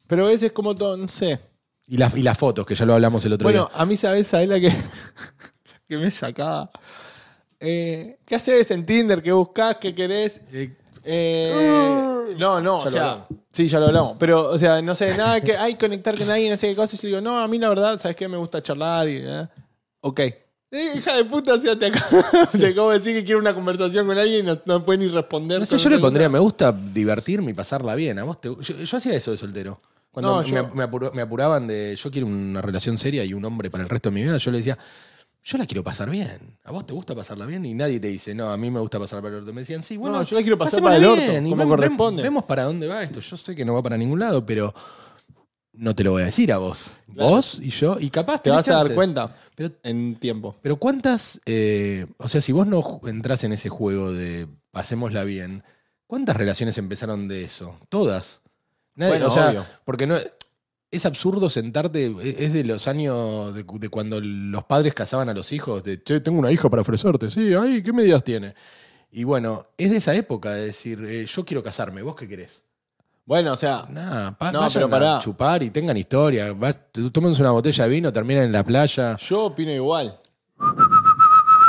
Pero 0.06 0.25
a 0.25 0.29
veces 0.29 0.44
es 0.44 0.52
como 0.52 0.75
todo, 0.75 0.96
no 0.96 1.08
sé. 1.08 1.38
Y, 1.87 1.96
la- 1.96 2.12
y 2.14 2.23
las 2.23 2.37
fotos, 2.38 2.64
que 2.67 2.75
ya 2.75 2.85
lo 2.87 2.94
hablamos 2.94 3.25
el 3.25 3.32
otro 3.32 3.46
Bueno, 3.46 3.69
día. 3.73 3.81
a 3.82 3.87
mí, 3.87 3.96
¿sabes? 3.96 4.26
¿Sabes 4.26 4.49
la 4.49 4.61
que, 4.61 4.70
que 5.88 5.99
me 5.99 6.11
sacaba? 6.11 6.70
Eh, 7.61 8.19
¿Qué 8.25 8.35
haces 8.37 8.71
en 8.71 8.87
Tinder? 8.87 9.23
¿Qué 9.23 9.33
buscas? 9.33 9.77
¿Qué 9.77 9.95
querés? 9.95 10.41
Eh, 10.53 10.75
Eh, 11.05 12.35
no, 12.39 12.61
no, 12.61 12.81
Ya 12.83 12.87
o 12.87 12.91
sea, 12.91 13.27
sí, 13.51 13.67
ya 13.67 13.81
lo 13.81 13.87
hablamos. 13.87 14.17
Pero, 14.19 14.51
o 14.51 14.59
sea, 14.59 14.83
no 14.83 14.95
sé, 14.95 15.17
nada 15.17 15.41
que 15.41 15.57
hay 15.57 15.75
conectar 15.77 16.17
con 16.19 16.29
alguien, 16.31 16.51
no 16.53 16.57
sé 16.59 16.69
qué 16.69 16.77
cosas. 16.77 17.03
Y 17.03 17.09
yo 17.11 17.19
digo, 17.19 17.21
no, 17.21 17.39
a 17.41 17.49
mí 17.49 17.59
la 17.59 17.69
verdad, 17.71 17.99
¿sabes 17.99 18.17
qué? 18.17 18.29
Me 18.29 18.37
gusta 18.37 18.63
charlar 18.63 19.09
y. 19.09 19.23
eh, 19.25 19.47
Ok. 20.01 20.21
Eh, 20.21 20.93
hija 20.97 21.17
de 21.17 21.25
puta, 21.25 21.55
o 21.55 21.57
sea, 21.61 21.79
te 21.79 21.87
acabo, 21.87 22.23
te 22.53 22.67
acabo 22.67 22.91
de 22.91 22.99
decir 22.99 23.15
que 23.15 23.25
quiero 23.25 23.41
una 23.41 23.55
conversación 23.55 24.07
con 24.07 24.19
alguien 24.19 24.41
y 24.45 24.49
no, 24.49 24.61
no 24.67 24.85
puede 24.85 24.99
ni 24.99 25.09
responder. 25.09 25.61
no 25.61 25.67
sé, 25.67 25.79
yo 25.79 25.89
le 25.89 25.99
pondría, 25.99 26.27
cosa. 26.27 26.33
me 26.33 26.39
gusta 26.41 26.73
divertirme 26.73 27.51
y 27.53 27.55
pasarla 27.55 27.95
bien. 27.95 28.19
¿A 28.19 28.25
vos 28.25 28.39
te- 28.41 28.49
yo, 28.51 28.61
yo 28.61 28.97
hacía 28.99 29.15
eso 29.15 29.31
de 29.31 29.39
soltero. 29.39 29.81
Cuando 30.11 30.31
No, 30.37 30.43
me, 30.43 30.49
yo- 30.49 30.69
me 30.75 30.85
apuró- 30.85 31.13
me 31.15 31.23
apuraban 31.23 31.67
de 31.67 31.97
yo 31.97 32.11
quiero 32.11 32.27
una 32.27 32.61
relación 32.61 32.99
seria 32.99 33.25
y 33.25 33.33
un 33.33 33.45
hombre 33.47 33.71
para 33.71 33.83
el 33.83 33.89
resto 33.89 34.11
de 34.11 34.15
mi 34.17 34.23
vida, 34.25 34.37
yo 34.37 34.51
le 34.51 34.59
decía, 34.59 34.77
yo 35.43 35.56
la 35.58 35.67
quiero 35.67 35.82
pasar 35.85 36.11
bien. 36.11 36.58
¿A 36.64 36.73
vos 36.73 36.87
te 36.87 36.93
gusta 36.93 37.14
pasarla 37.14 37.46
bien? 37.46 37.64
Y 37.64 37.75
nadie 37.75 38.00
te 38.00 38.08
dice, 38.08 38.35
no, 38.35 38.50
a 38.50 38.56
mí 38.56 38.70
me 38.70 38.81
gusta 38.81 38.99
pasar 38.99 39.20
para 39.23 39.35
el 39.37 39.40
orto. 39.43 39.52
Me 39.55 39.61
decían, 39.62 39.82
sí, 39.82 39.96
bueno, 39.96 40.19
No, 40.19 40.23
yo 40.25 40.37
la 40.37 40.43
quiero 40.43 40.58
pasar 40.58 40.82
para 40.82 40.96
el 40.96 41.05
orto, 41.05 41.25
como 41.26 41.56
vem- 41.64 41.69
corresponde. 41.69 42.23
vem- 42.23 42.26
Vemos 42.26 42.44
para 42.44 42.64
dónde 42.64 42.87
va 42.87 43.02
esto. 43.02 43.20
Yo 43.20 43.37
sé 43.37 43.55
que 43.55 43.64
no 43.64 43.75
va 43.75 43.82
para 43.82 43.96
ningún 43.96 44.19
lado, 44.20 44.44
pero 44.44 44.75
no 45.73 45.94
te 45.94 46.02
lo 46.05 46.11
voy 46.12 46.23
a 46.23 46.26
decir 46.26 46.52
a 46.52 46.58
vos. 46.58 46.90
Claro. 47.14 47.31
Vos 47.31 47.58
y 47.62 47.70
yo, 47.70 47.96
y 48.00 48.11
capaz 48.11 48.43
Te 48.43 48.50
vas 48.50 48.69
a 48.69 48.75
dar 48.82 48.94
cuenta 48.94 49.35
Pero 49.55 49.70
en 49.85 50.17
tiempo. 50.17 50.56
pero 50.61 50.76
cuántas, 50.76 51.40
eh, 51.46 52.06
o 52.19 52.29
sea, 52.29 52.40
si 52.40 52.52
vos 52.52 52.67
no 52.67 53.00
entras 53.06 53.44
en 53.44 53.52
ese 53.52 53.69
juego 53.69 54.12
de 54.12 54.49
pasémosla 54.70 55.25
bien, 55.25 55.62
¿cuántas 56.06 56.37
relaciones 56.37 56.76
empezaron 56.79 57.29
de 57.29 57.44
eso? 57.44 57.79
Todas. 57.88 58.40
Nadie- 58.96 59.12
Bueno, 59.12 59.26
o 59.29 59.31
sea, 59.31 59.50
obvio. 59.50 59.64
porque 59.85 60.06
no 60.06 60.17
es 60.90 61.05
absurdo 61.06 61.49
sentarte, 61.50 62.06
e- 62.06 62.37
es 62.44 62.52
de 62.52 62.64
los 62.64 62.88
años 62.88 63.55
de, 63.55 63.64
de 63.64 63.88
cuando 63.88 64.20
los 64.20 64.64
padres 64.64 64.94
casaban 64.94 65.29
a 65.29 65.35
los 65.35 65.52
hijos, 65.52 65.85
de, 65.85 66.02
che, 66.02 66.20
tengo 66.20 66.38
una 66.38 66.50
hija 66.50 66.69
para 66.70 66.82
ofrecerte, 66.82 67.31
sí, 67.31 67.52
ay, 67.55 67.82
¿qué 67.82 67.93
medidas 67.93 68.23
tiene? 68.25 68.55
Y 69.12 69.25
bueno, 69.25 69.67
es 69.76 69.90
de 69.90 69.96
esa 69.99 70.14
época 70.14 70.52
de 70.52 70.67
decir, 70.67 71.02
eh, 71.05 71.25
yo 71.26 71.44
quiero 71.44 71.62
casarme, 71.62 72.02
¿vos 72.02 72.14
qué 72.17 72.29
querés? 72.29 72.62
Bueno, 73.25 73.52
o 73.52 73.56
sea, 73.58 73.82
pa- 74.38 74.50
No, 74.52 74.61
vayan 74.61 74.73
pero 74.75 74.87
a 74.87 74.90
pará. 74.90 75.19
chupar 75.20 75.62
y 75.62 75.69
tengan 75.70 75.96
historia. 75.99 76.52
Va- 76.55 76.73
tómense 77.12 77.43
una 77.43 77.50
botella 77.50 77.85
de 77.85 77.90
vino, 77.90 78.11
terminan 78.12 78.44
en 78.44 78.52
la 78.52 78.64
playa. 78.64 79.17
yo 79.19 79.44
opino 79.44 79.70
igual. 79.70 80.19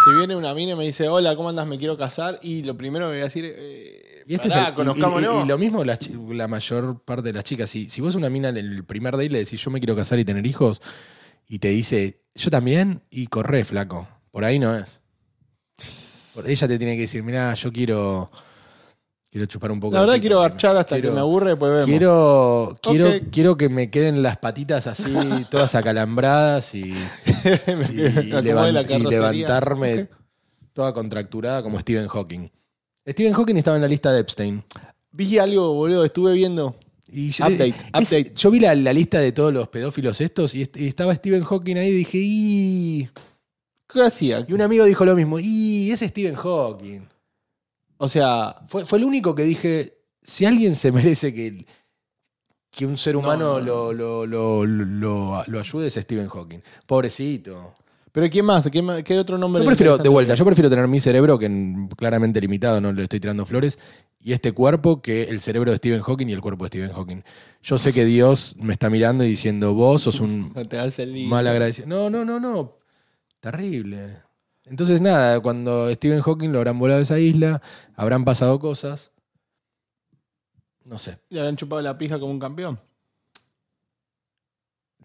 Si 0.05 0.13
viene 0.17 0.35
una 0.37 0.53
mina 0.53 0.71
y 0.71 0.75
me 0.75 0.85
dice, 0.85 1.09
hola, 1.09 1.35
¿cómo 1.35 1.49
andas? 1.49 1.67
Me 1.67 1.77
quiero 1.77 1.97
casar. 1.97 2.39
Y 2.41 2.63
lo 2.63 2.77
primero 2.77 3.07
que 3.07 3.11
voy 3.11 3.19
a 3.21 3.23
decir, 3.25 3.43
eh, 3.45 4.18
Y, 4.29 4.35
este 4.35 4.49
pará, 4.49 4.61
es 4.61 4.67
el- 4.67 4.73
y- 4.73 4.75
conozcámonos. 4.75 5.35
y- 5.41 5.43
y 5.43 5.47
lo 5.47 5.57
mismo 5.57 5.83
la 5.83 6.47
mayor 6.47 7.01
parte 7.03 7.23
de 7.29 7.33
las 7.33 7.43
chicas. 7.43 7.67
Si, 7.69 7.89
si 7.89 7.99
vos 7.99 8.13
una 8.15 8.29
mina 8.29 8.49
en 8.49 8.57
el 8.57 8.83
primer 8.85 9.13
date 9.17 9.29
le 9.29 9.39
decís 9.39 9.59
yo 9.59 9.71
me 9.71 9.79
quiero 9.79 9.95
casar 9.95 10.19
y 10.19 10.25
tener 10.25 10.45
hijos, 10.45 10.81
y 11.47 11.57
te 11.57 11.69
dice 11.69 12.21
yo 12.35 12.51
también, 12.51 13.01
y 13.09 13.25
corre, 13.25 13.63
flaco. 13.63 14.07
Por 14.31 14.45
ahí 14.45 14.59
no 14.59 14.75
es. 14.75 14.99
Por 16.35 16.47
ella 16.49 16.67
te 16.67 16.77
tiene 16.77 16.93
que 16.95 17.01
decir, 17.01 17.23
mira, 17.23 17.53
yo 17.55 17.71
quiero. 17.71 18.29
Quiero 19.31 19.45
chupar 19.47 19.71
un 19.71 19.79
poco. 19.79 19.93
La 19.95 20.01
verdad 20.01 20.19
quiero 20.19 20.39
garchar 20.41 20.75
hasta 20.77 20.95
quiero- 20.95 21.09
que 21.09 21.13
me 21.15 21.19
aburre, 21.21 21.55
pues 21.55 21.71
vemos. 21.71 21.85
Quiero, 21.85 22.77
quiero, 22.81 23.09
quiero 23.31 23.57
que 23.57 23.69
me 23.69 23.89
queden 23.91 24.23
las 24.23 24.37
patitas 24.37 24.87
así, 24.87 25.11
todas 25.51 25.73
acalambradas 25.75 26.73
y, 26.75 26.93
y- 27.93 28.31
levantarme 29.11 30.07
toda 30.73 30.93
contracturada 30.93 31.61
como 31.63 31.79
Stephen 31.79 32.07
Hawking. 32.07 32.49
Stephen 33.07 33.33
Hawking 33.33 33.55
estaba 33.57 33.77
en 33.77 33.81
la 33.81 33.87
lista 33.87 34.11
de 34.11 34.19
Epstein. 34.21 34.63
Vi 35.11 35.37
algo, 35.39 35.73
boludo, 35.73 36.05
estuve 36.05 36.33
viendo. 36.33 36.75
Y 37.11 37.31
yo, 37.31 37.45
Update, 37.45 37.69
es- 37.69 37.85
update. 37.87 38.31
yo 38.35 38.51
vi 38.51 38.59
la, 38.59 38.75
la 38.75 38.93
lista 38.93 39.19
de 39.19 39.31
todos 39.31 39.51
los 39.51 39.67
pedófilos 39.69 40.21
estos 40.21 40.53
y, 40.53 40.61
est- 40.61 40.77
y 40.77 40.87
estaba 40.87 41.15
Stephen 41.15 41.43
Hawking 41.43 41.77
ahí 41.77 41.89
y 41.89 41.93
dije, 41.93 42.17
y... 42.21 43.09
¿Qué 43.91 44.01
hacía? 44.03 44.45
Y 44.47 44.53
un 44.53 44.61
amigo 44.61 44.85
dijo 44.85 45.03
lo 45.05 45.15
mismo, 45.15 45.39
y 45.39 45.89
es 45.91 46.01
Stephen 46.01 46.35
Hawking. 46.35 47.01
O 47.97 48.07
sea, 48.07 48.55
Fue, 48.67 48.85
fue 48.85 48.99
el 48.99 49.05
único 49.05 49.33
que 49.33 49.41
dije, 49.43 49.97
si 50.21 50.45
alguien 50.45 50.75
se 50.75 50.91
merece 50.91 51.33
que, 51.33 51.65
que 52.69 52.85
un 52.85 52.95
ser 52.97 53.15
humano 53.17 53.59
no, 53.59 53.59
no. 53.59 53.93
Lo, 53.93 54.25
lo, 54.27 54.65
lo, 54.65 54.65
lo- 54.85 55.43
lo 55.47 55.59
ayude 55.59 55.87
es 55.87 55.95
Stephen 55.95 56.29
Hawking. 56.29 56.59
Pobrecito. 56.85 57.73
¿Pero 58.11 58.29
quién 58.29 58.45
más? 58.45 58.67
¿Qué, 58.69 58.81
más? 58.81 59.03
¿Qué 59.03 59.17
otro 59.17 59.37
nombre? 59.37 59.61
Yo 59.61 59.65
prefiero, 59.65 59.97
de 59.97 60.09
vuelta, 60.09 60.33
yo 60.35 60.45
prefiero 60.45 60.69
tener 60.69 60.87
mi 60.87 60.99
cerebro, 60.99 61.37
que 61.39 61.45
en- 61.47 61.87
claramente 61.89 62.39
limitado, 62.41 62.79
no 62.81 62.91
le 62.91 63.03
estoy 63.03 63.19
tirando 63.19 63.45
flores, 63.45 63.77
y 64.19 64.33
este 64.33 64.51
cuerpo 64.51 65.01
que 65.01 65.23
el 65.23 65.39
cerebro 65.39 65.71
de 65.71 65.77
Stephen 65.77 66.01
Hawking 66.01 66.27
y 66.27 66.33
el 66.33 66.41
cuerpo 66.41 66.65
de 66.65 66.67
Stephen 66.69 66.91
Hawking. 66.91 67.21
Yo 67.63 67.77
sé 67.77 67.93
que 67.93 68.05
Dios 68.05 68.55
me 68.59 68.73
está 68.73 68.89
mirando 68.89 69.23
y 69.23 69.29
diciendo, 69.29 69.73
vos 69.73 70.01
sos 70.03 70.19
un 70.19 70.51
No 70.55 70.65
te 70.65 70.77
das 70.77 70.97
el 70.99 71.13
lío. 71.13 71.29
mal 71.29 71.47
agradecido. 71.47 71.87
No, 71.87 72.09
no, 72.09 72.25
no, 72.25 72.39
no. 72.39 72.77
Terrible. 73.39 74.17
Entonces, 74.65 75.01
nada, 75.01 75.39
cuando 75.39 75.89
Stephen 75.95 76.21
Hawking 76.21 76.49
lo 76.51 76.59
habrán 76.59 76.77
volado 76.77 76.99
a 76.99 77.03
esa 77.03 77.17
isla, 77.19 77.61
habrán 77.95 78.23
pasado 78.25 78.59
cosas. 78.59 79.11
No 80.83 80.97
sé. 80.97 81.17
Le 81.29 81.39
habrán 81.39 81.55
chupado 81.55 81.81
la 81.81 81.97
pija 81.97 82.19
como 82.19 82.31
un 82.31 82.39
campeón. 82.39 82.79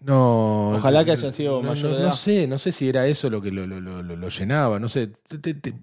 No. 0.01 0.71
Ojalá 0.75 1.03
que 1.03 1.11
haya 1.11 1.31
sido 1.33 1.61
no, 1.61 1.69
mayor 1.69 1.89
no- 1.89 1.95
de 1.95 1.99
no 2.01 2.05
edad. 2.07 2.13
sé, 2.13 2.47
no 2.47 2.57
sé 2.57 2.71
si 2.71 2.87
era 2.89 3.07
eso 3.07 3.29
lo 3.29 3.41
que 3.41 3.51
lo, 3.51 3.65
lo- 3.65 3.79
lo- 3.81 4.03
lo- 4.03 4.15
lo 4.15 4.29
llenaba. 4.29 4.79
No 4.79 4.87
sé. 4.87 5.07
Te- 5.27 5.37
te- 5.39 5.53
te- 5.55 5.73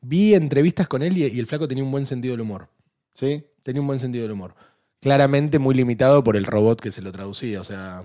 vi 0.00 0.34
entrevistas 0.34 0.88
con 0.88 1.02
él 1.02 1.16
y, 1.18 1.26
y 1.26 1.38
el 1.38 1.46
flaco 1.46 1.68
tenía 1.68 1.84
un 1.84 1.90
buen 1.92 2.06
sentido 2.06 2.32
del 2.32 2.40
humor. 2.40 2.68
¿Sí? 3.14 3.44
Tenía 3.62 3.80
un 3.80 3.86
buen 3.86 4.00
sentido 4.00 4.22
del 4.22 4.32
humor. 4.32 4.54
Claramente 5.00 5.58
muy 5.58 5.74
limitado 5.74 6.24
por 6.24 6.36
el 6.36 6.44
robot 6.46 6.80
que 6.80 6.90
se 6.90 7.02
lo 7.02 7.12
traducía. 7.12 7.60
O 7.60 7.64
sea, 7.64 8.02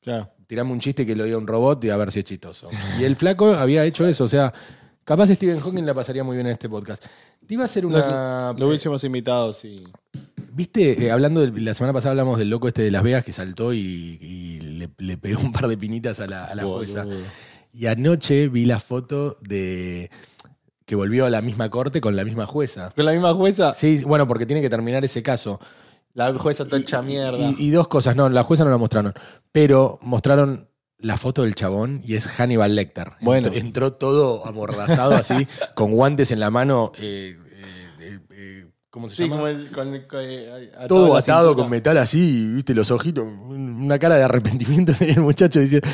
Claro. 0.00 0.30
tirame 0.46 0.72
un 0.72 0.80
chiste 0.80 1.04
que 1.06 1.14
lo 1.16 1.24
oía 1.24 1.38
un 1.38 1.46
robot 1.46 1.82
y 1.84 1.90
a 1.90 1.96
ver 1.96 2.10
si 2.12 2.20
es 2.20 2.24
chistoso. 2.24 2.68
Y 3.00 3.04
el 3.04 3.16
flaco 3.16 3.54
había 3.54 3.84
hecho 3.84 4.06
eso, 4.06 4.24
o 4.24 4.28
sea, 4.28 4.52
Capaz 5.04 5.26
Stephen 5.26 5.58
Hawking 5.58 5.82
la 5.84 5.94
pasaría 5.94 6.22
muy 6.22 6.36
bien 6.36 6.46
en 6.46 6.52
este 6.52 6.68
podcast. 6.68 7.04
Te 7.44 7.54
iba 7.54 7.64
a 7.64 7.66
hacer 7.66 7.84
una. 7.84 8.54
Lo 8.56 8.68
hubiésemos 8.68 9.02
invitado, 9.02 9.52
sí. 9.52 9.82
Viste, 10.54 11.04
Eh, 11.06 11.10
hablando 11.10 11.40
de, 11.40 11.60
la 11.60 11.74
semana 11.74 11.92
pasada 11.92 12.10
hablamos 12.12 12.38
del 12.38 12.50
loco 12.50 12.68
este 12.68 12.82
de 12.82 12.90
Las 12.90 13.02
Vegas 13.02 13.24
que 13.24 13.32
saltó 13.32 13.72
y, 13.72 13.78
y 14.20 14.60
le, 14.60 14.90
le 14.98 15.16
pegó 15.18 15.40
un 15.40 15.52
par 15.52 15.66
de 15.68 15.76
pinitas 15.78 16.20
a 16.20 16.26
la, 16.26 16.44
a 16.44 16.54
la 16.54 16.64
jueza. 16.64 17.06
Y 17.72 17.86
anoche 17.86 18.48
vi 18.48 18.66
la 18.66 18.80
foto 18.80 19.38
de 19.40 20.10
que 20.84 20.94
volvió 20.94 21.24
a 21.24 21.30
la 21.30 21.40
misma 21.40 21.70
corte 21.70 22.00
con 22.00 22.16
la 22.16 22.24
misma 22.24 22.44
jueza. 22.46 22.92
¿Con 22.94 23.06
la 23.06 23.12
misma 23.12 23.32
jueza? 23.34 23.72
Sí, 23.74 24.02
bueno, 24.04 24.28
porque 24.28 24.44
tiene 24.46 24.60
que 24.60 24.68
terminar 24.68 25.04
ese 25.04 25.22
caso. 25.22 25.58
La 26.12 26.32
jueza 26.34 26.64
está 26.64 26.76
hecha 26.76 27.00
mierda. 27.00 27.38
Y, 27.38 27.54
y 27.58 27.70
dos 27.70 27.88
cosas, 27.88 28.14
no, 28.16 28.28
la 28.28 28.42
jueza 28.42 28.64
no 28.64 28.70
la 28.70 28.76
mostraron, 28.76 29.14
pero 29.52 29.98
mostraron 30.02 30.68
la 30.98 31.16
foto 31.16 31.42
del 31.42 31.54
chabón 31.54 32.02
y 32.04 32.14
es 32.14 32.26
Hannibal 32.28 32.74
Lecter. 32.76 33.12
Bueno. 33.22 33.46
Entró, 33.48 33.60
entró 33.60 33.92
todo 33.94 34.46
amordazado 34.46 35.14
así, 35.14 35.48
con 35.74 35.92
guantes 35.92 36.30
en 36.30 36.40
la 36.40 36.50
mano. 36.50 36.92
eh, 36.98 37.38
¿Cómo 38.92 39.08
se 39.08 39.16
sí, 39.16 39.22
llama? 39.24 39.36
como 39.36 39.48
el. 39.48 39.70
Con, 39.70 39.94
el- 39.94 40.06
con- 40.06 40.20
eh, 40.22 40.70
atado 40.74 40.86
todo 40.86 41.16
atado 41.16 41.48
cintura. 41.48 41.64
con 41.64 41.70
metal 41.70 41.98
así, 41.98 42.46
viste, 42.48 42.74
los 42.74 42.90
ojitos, 42.92 43.24
una 43.26 43.98
cara 43.98 44.16
de 44.16 44.24
arrepentimiento 44.24 44.92
tenía 44.98 45.14
el 45.14 45.22
muchacho 45.22 45.60
diciendo. 45.60 45.88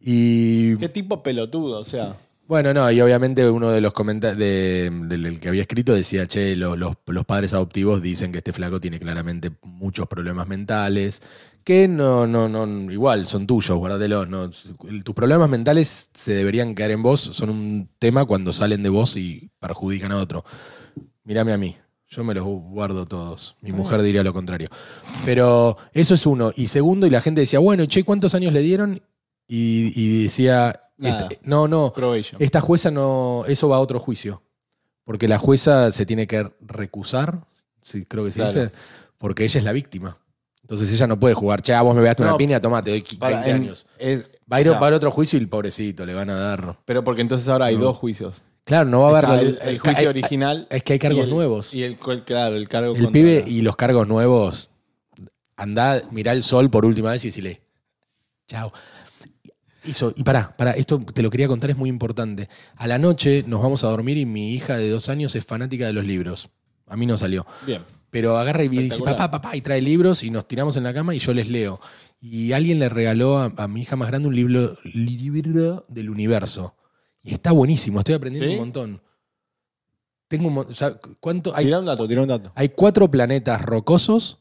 Y 0.00 0.76
Qué 0.78 0.88
tipo 0.88 1.22
pelotudo, 1.22 1.78
o 1.80 1.84
sea. 1.84 2.16
bueno, 2.48 2.72
no, 2.74 2.90
y 2.90 3.00
obviamente 3.02 3.48
uno 3.48 3.70
de 3.70 3.80
los 3.82 3.92
comentarios 3.92 4.36
del 4.40 5.38
que 5.40 5.48
había 5.48 5.62
escrito 5.62 5.94
decía, 5.94 6.26
che, 6.26 6.56
lo- 6.56 6.74
los, 6.76 6.96
los 7.06 7.24
padres 7.26 7.52
adoptivos 7.54 8.02
dicen 8.02 8.32
que 8.32 8.38
este 8.38 8.52
flaco 8.54 8.80
tiene 8.80 8.98
claramente 8.98 9.52
muchos 9.62 10.08
problemas 10.08 10.48
mentales, 10.48 11.20
que 11.64 11.86
no, 11.86 12.26
no, 12.26 12.48
no, 12.48 12.90
igual, 12.90 13.26
son 13.26 13.46
tuyos, 13.46 13.76
guárdatelo. 13.78 14.26
No, 14.26 14.50
tus 14.50 15.14
problemas 15.14 15.48
mentales 15.50 16.10
se 16.14 16.32
deberían 16.32 16.74
quedar 16.74 16.90
en 16.92 17.02
vos, 17.02 17.20
son 17.20 17.50
un 17.50 17.88
tema 17.98 18.24
cuando 18.24 18.52
salen 18.52 18.82
de 18.82 18.88
vos 18.88 19.16
y 19.16 19.50
perjudican 19.60 20.10
a 20.12 20.16
otro. 20.16 20.44
Mírame 21.24 21.52
a 21.52 21.58
mí. 21.58 21.76
Yo 22.14 22.22
me 22.24 22.34
los 22.34 22.44
guardo 22.44 23.06
todos. 23.06 23.56
Mi 23.62 23.72
mujer 23.72 24.02
diría 24.02 24.22
lo 24.22 24.34
contrario. 24.34 24.68
Pero 25.24 25.78
eso 25.94 26.12
es 26.14 26.26
uno. 26.26 26.52
Y 26.54 26.66
segundo, 26.66 27.06
y 27.06 27.10
la 27.10 27.22
gente 27.22 27.40
decía, 27.40 27.58
bueno, 27.58 27.86
che, 27.86 28.04
¿cuántos 28.04 28.34
años 28.34 28.52
le 28.52 28.60
dieron? 28.60 29.02
Y, 29.48 29.92
y 29.96 30.24
decía, 30.24 30.78
Nada. 30.98 31.28
esta- 31.28 31.40
no, 31.42 31.68
no, 31.68 31.92
Probation. 31.94 32.40
esta 32.42 32.60
jueza 32.60 32.90
no, 32.90 33.44
eso 33.48 33.68
va 33.70 33.76
a 33.76 33.80
otro 33.80 33.98
juicio. 33.98 34.42
Porque 35.04 35.26
la 35.26 35.38
jueza 35.38 35.90
se 35.90 36.04
tiene 36.04 36.26
que 36.26 36.52
recusar, 36.60 37.46
sí, 37.80 38.04
creo 38.04 38.24
que 38.26 38.30
se 38.32 38.40
Claro. 38.40 38.52
dice, 38.52 38.72
porque 39.16 39.44
ella 39.44 39.58
es 39.58 39.64
la 39.64 39.72
víctima. 39.72 40.16
Entonces 40.60 40.92
ella 40.92 41.06
no 41.06 41.18
puede 41.18 41.34
jugar, 41.34 41.62
che, 41.62 41.72
ah, 41.74 41.80
vos 41.82 41.94
me 41.96 42.02
veaste 42.02 42.22
una 42.22 42.32
No, 42.32 42.36
piña, 42.36 42.60
toma, 42.60 42.82
te 42.82 42.90
doy 42.90 43.00
20 43.00 43.16
Para, 43.18 43.46
en- 43.48 43.54
años. 43.56 43.86
es- 43.98 44.26
Va 44.52 44.58
a, 44.58 44.60
ir, 44.60 44.68
o 44.68 44.78
sea, 44.78 44.94
otro 44.94 45.10
juicio 45.10 45.38
y 45.38 45.42
el 45.42 45.48
pobrecito 45.48 46.04
le 46.04 46.12
van 46.12 46.28
a 46.28 46.34
dar. 46.34 46.76
Pero 46.84 47.02
porque 47.02 47.22
entonces 47.22 47.48
ahora 47.48 47.66
hay 47.66 47.76
No. 47.76 47.84
dos 47.84 47.96
juicios. 47.96 48.42
Claro, 48.64 48.88
no 48.88 49.00
va 49.00 49.18
a 49.18 49.32
haber. 49.32 49.46
el, 49.46 49.58
el 49.62 49.78
juicio 49.78 50.00
hay- 50.00 50.06
original. 50.06 50.66
Es 50.70 50.82
que 50.82 50.92
hay 50.92 50.96
y 50.96 51.00
cargos 51.00 51.24
el- 51.24 51.30
nuevos. 51.30 51.74
Y 51.74 51.82
el, 51.82 51.96
claro, 52.24 52.56
el 52.56 52.68
cargo 52.68 52.92
El 52.94 53.02
contra- 53.04 53.12
pibe 53.12 53.44
y 53.46 53.62
los 53.62 53.74
cargos 53.76 54.06
nuevos, 54.06 54.70
andá, 55.56 56.02
mirá 56.10 56.32
el 56.32 56.42
sol 56.42 56.70
por 56.70 56.84
última 56.84 57.10
vez 57.10 57.24
y 57.24 57.28
decirle, 57.28 57.62
chao. 58.46 58.72
Hizo, 59.84 60.12
y 60.14 60.22
pará, 60.22 60.54
pará, 60.56 60.70
esto 60.72 61.00
te 61.12 61.22
lo 61.22 61.30
quería 61.30 61.48
contar, 61.48 61.70
es 61.70 61.76
muy 61.76 61.88
importante. 61.88 62.48
A 62.76 62.86
la 62.86 62.98
noche 62.98 63.42
nos 63.48 63.60
vamos 63.60 63.82
a 63.82 63.88
dormir 63.88 64.16
y 64.16 64.26
mi 64.26 64.52
hija 64.54 64.76
de 64.78 64.88
dos 64.88 65.08
años 65.08 65.34
es 65.34 65.44
fanática 65.44 65.86
de 65.86 65.92
los 65.92 66.06
libros. 66.06 66.50
A 66.86 66.96
mí 66.96 67.04
no 67.04 67.18
salió. 67.18 67.44
Bien. 67.66 67.82
Pero 68.10 68.36
agarra 68.38 68.62
y 68.62 68.68
dice, 68.68 69.02
papá, 69.02 69.28
papá, 69.30 69.56
y 69.56 69.60
trae 69.60 69.80
libros 69.80 70.22
y 70.22 70.30
nos 70.30 70.46
tiramos 70.46 70.76
en 70.76 70.84
la 70.84 70.94
cama 70.94 71.14
y 71.16 71.18
yo 71.18 71.34
les 71.34 71.48
leo. 71.48 71.80
Y 72.20 72.52
alguien 72.52 72.78
le 72.78 72.88
regaló 72.90 73.38
a, 73.38 73.52
a 73.56 73.66
mi 73.66 73.80
hija 73.80 73.96
más 73.96 74.06
grande 74.08 74.28
un 74.28 74.36
libro, 74.36 74.76
libro 74.84 75.84
del 75.88 76.10
universo. 76.10 76.76
Y 77.22 77.32
está 77.34 77.52
buenísimo, 77.52 77.98
estoy 78.00 78.14
aprendiendo 78.14 78.48
¿Sí? 78.48 78.54
un 78.54 78.60
montón. 78.60 79.02
Tengo 80.28 80.48
un 80.48 80.58
o 80.58 80.74
sea, 80.74 80.98
¿cuánto? 81.20 81.54
Hay 81.54 81.66
Tira 81.66 81.78
un 81.80 81.86
dato, 81.86 82.08
tira 82.08 82.22
un 82.22 82.28
dato. 82.28 82.52
hay 82.54 82.70
cuatro 82.70 83.10
planetas 83.10 83.60
rocosos, 83.62 84.38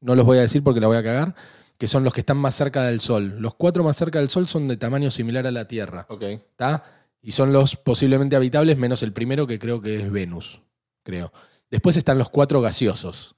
no 0.00 0.14
los 0.14 0.24
voy 0.24 0.38
a 0.38 0.40
decir 0.42 0.62
porque 0.62 0.80
la 0.80 0.86
voy 0.86 0.96
a 0.96 1.02
cagar, 1.02 1.34
que 1.76 1.86
son 1.86 2.02
los 2.02 2.14
que 2.14 2.20
están 2.20 2.38
más 2.38 2.54
cerca 2.54 2.82
del 2.84 3.00
Sol. 3.00 3.36
Los 3.40 3.54
cuatro 3.54 3.84
más 3.84 3.96
cerca 3.96 4.20
del 4.20 4.30
Sol 4.30 4.48
son 4.48 4.68
de 4.68 4.76
tamaño 4.76 5.10
similar 5.10 5.46
a 5.46 5.50
la 5.50 5.66
Tierra, 5.68 6.06
Ok. 6.08 6.22
¿está? 6.22 6.84
Y 7.20 7.32
son 7.32 7.52
los 7.52 7.76
posiblemente 7.76 8.36
habitables, 8.36 8.78
menos 8.78 9.02
el 9.02 9.12
primero 9.12 9.46
que 9.46 9.58
creo 9.58 9.80
que 9.80 9.96
es 10.00 10.10
Venus, 10.10 10.60
creo. 11.02 11.32
Después 11.70 11.96
están 11.96 12.18
los 12.18 12.28
cuatro 12.30 12.60
gaseosos. 12.60 13.34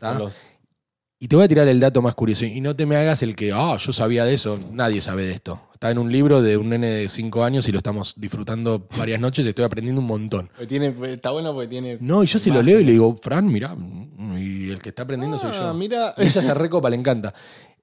los- 0.00 0.32
Y 1.22 1.28
te 1.28 1.36
voy 1.36 1.44
a 1.44 1.48
tirar 1.48 1.68
el 1.68 1.78
dato 1.78 2.00
más 2.00 2.14
curioso. 2.14 2.46
Y 2.46 2.62
no 2.62 2.74
te 2.74 2.86
me 2.86 2.96
hagas 2.96 3.22
el 3.22 3.36
que, 3.36 3.52
ah, 3.52 3.76
yo 3.76 3.92
sabía 3.92 4.24
de 4.24 4.32
eso. 4.32 4.58
Nadie 4.72 5.02
sabe 5.02 5.26
de 5.26 5.32
esto. 5.32 5.60
Está 5.74 5.90
en 5.90 5.98
un 5.98 6.10
libro 6.10 6.40
de 6.40 6.56
un 6.56 6.70
nene 6.70 6.86
de 6.88 7.08
cinco 7.10 7.44
años 7.44 7.68
y 7.68 7.72
lo 7.72 7.78
estamos 7.78 8.14
disfrutando 8.16 8.88
varias 8.96 9.20
noches 9.20 9.44
y 9.44 9.50
estoy 9.50 9.66
aprendiendo 9.66 10.00
un 10.00 10.06
montón. 10.06 10.48
tiene, 10.66 10.94
está 11.12 11.30
bueno 11.30 11.52
porque 11.52 11.68
tiene. 11.68 11.98
No, 12.00 12.22
y 12.22 12.26
yo 12.26 12.38
si 12.38 12.50
lo 12.50 12.62
leo 12.62 12.80
y 12.80 12.84
le 12.84 12.92
digo, 12.92 13.14
Fran, 13.16 13.46
mirá, 13.48 13.76
y 14.38 14.70
el 14.70 14.78
que 14.80 14.88
está 14.88 15.02
aprendiendo 15.02 15.38
soy 15.38 15.50
Ah, 15.52 15.68
yo. 15.68 15.74
mira. 15.74 16.14
Y 16.16 16.22
ella 16.22 16.40
se 16.42 16.54
recopa, 16.54 16.88
le 16.88 16.96
encanta. 16.96 17.34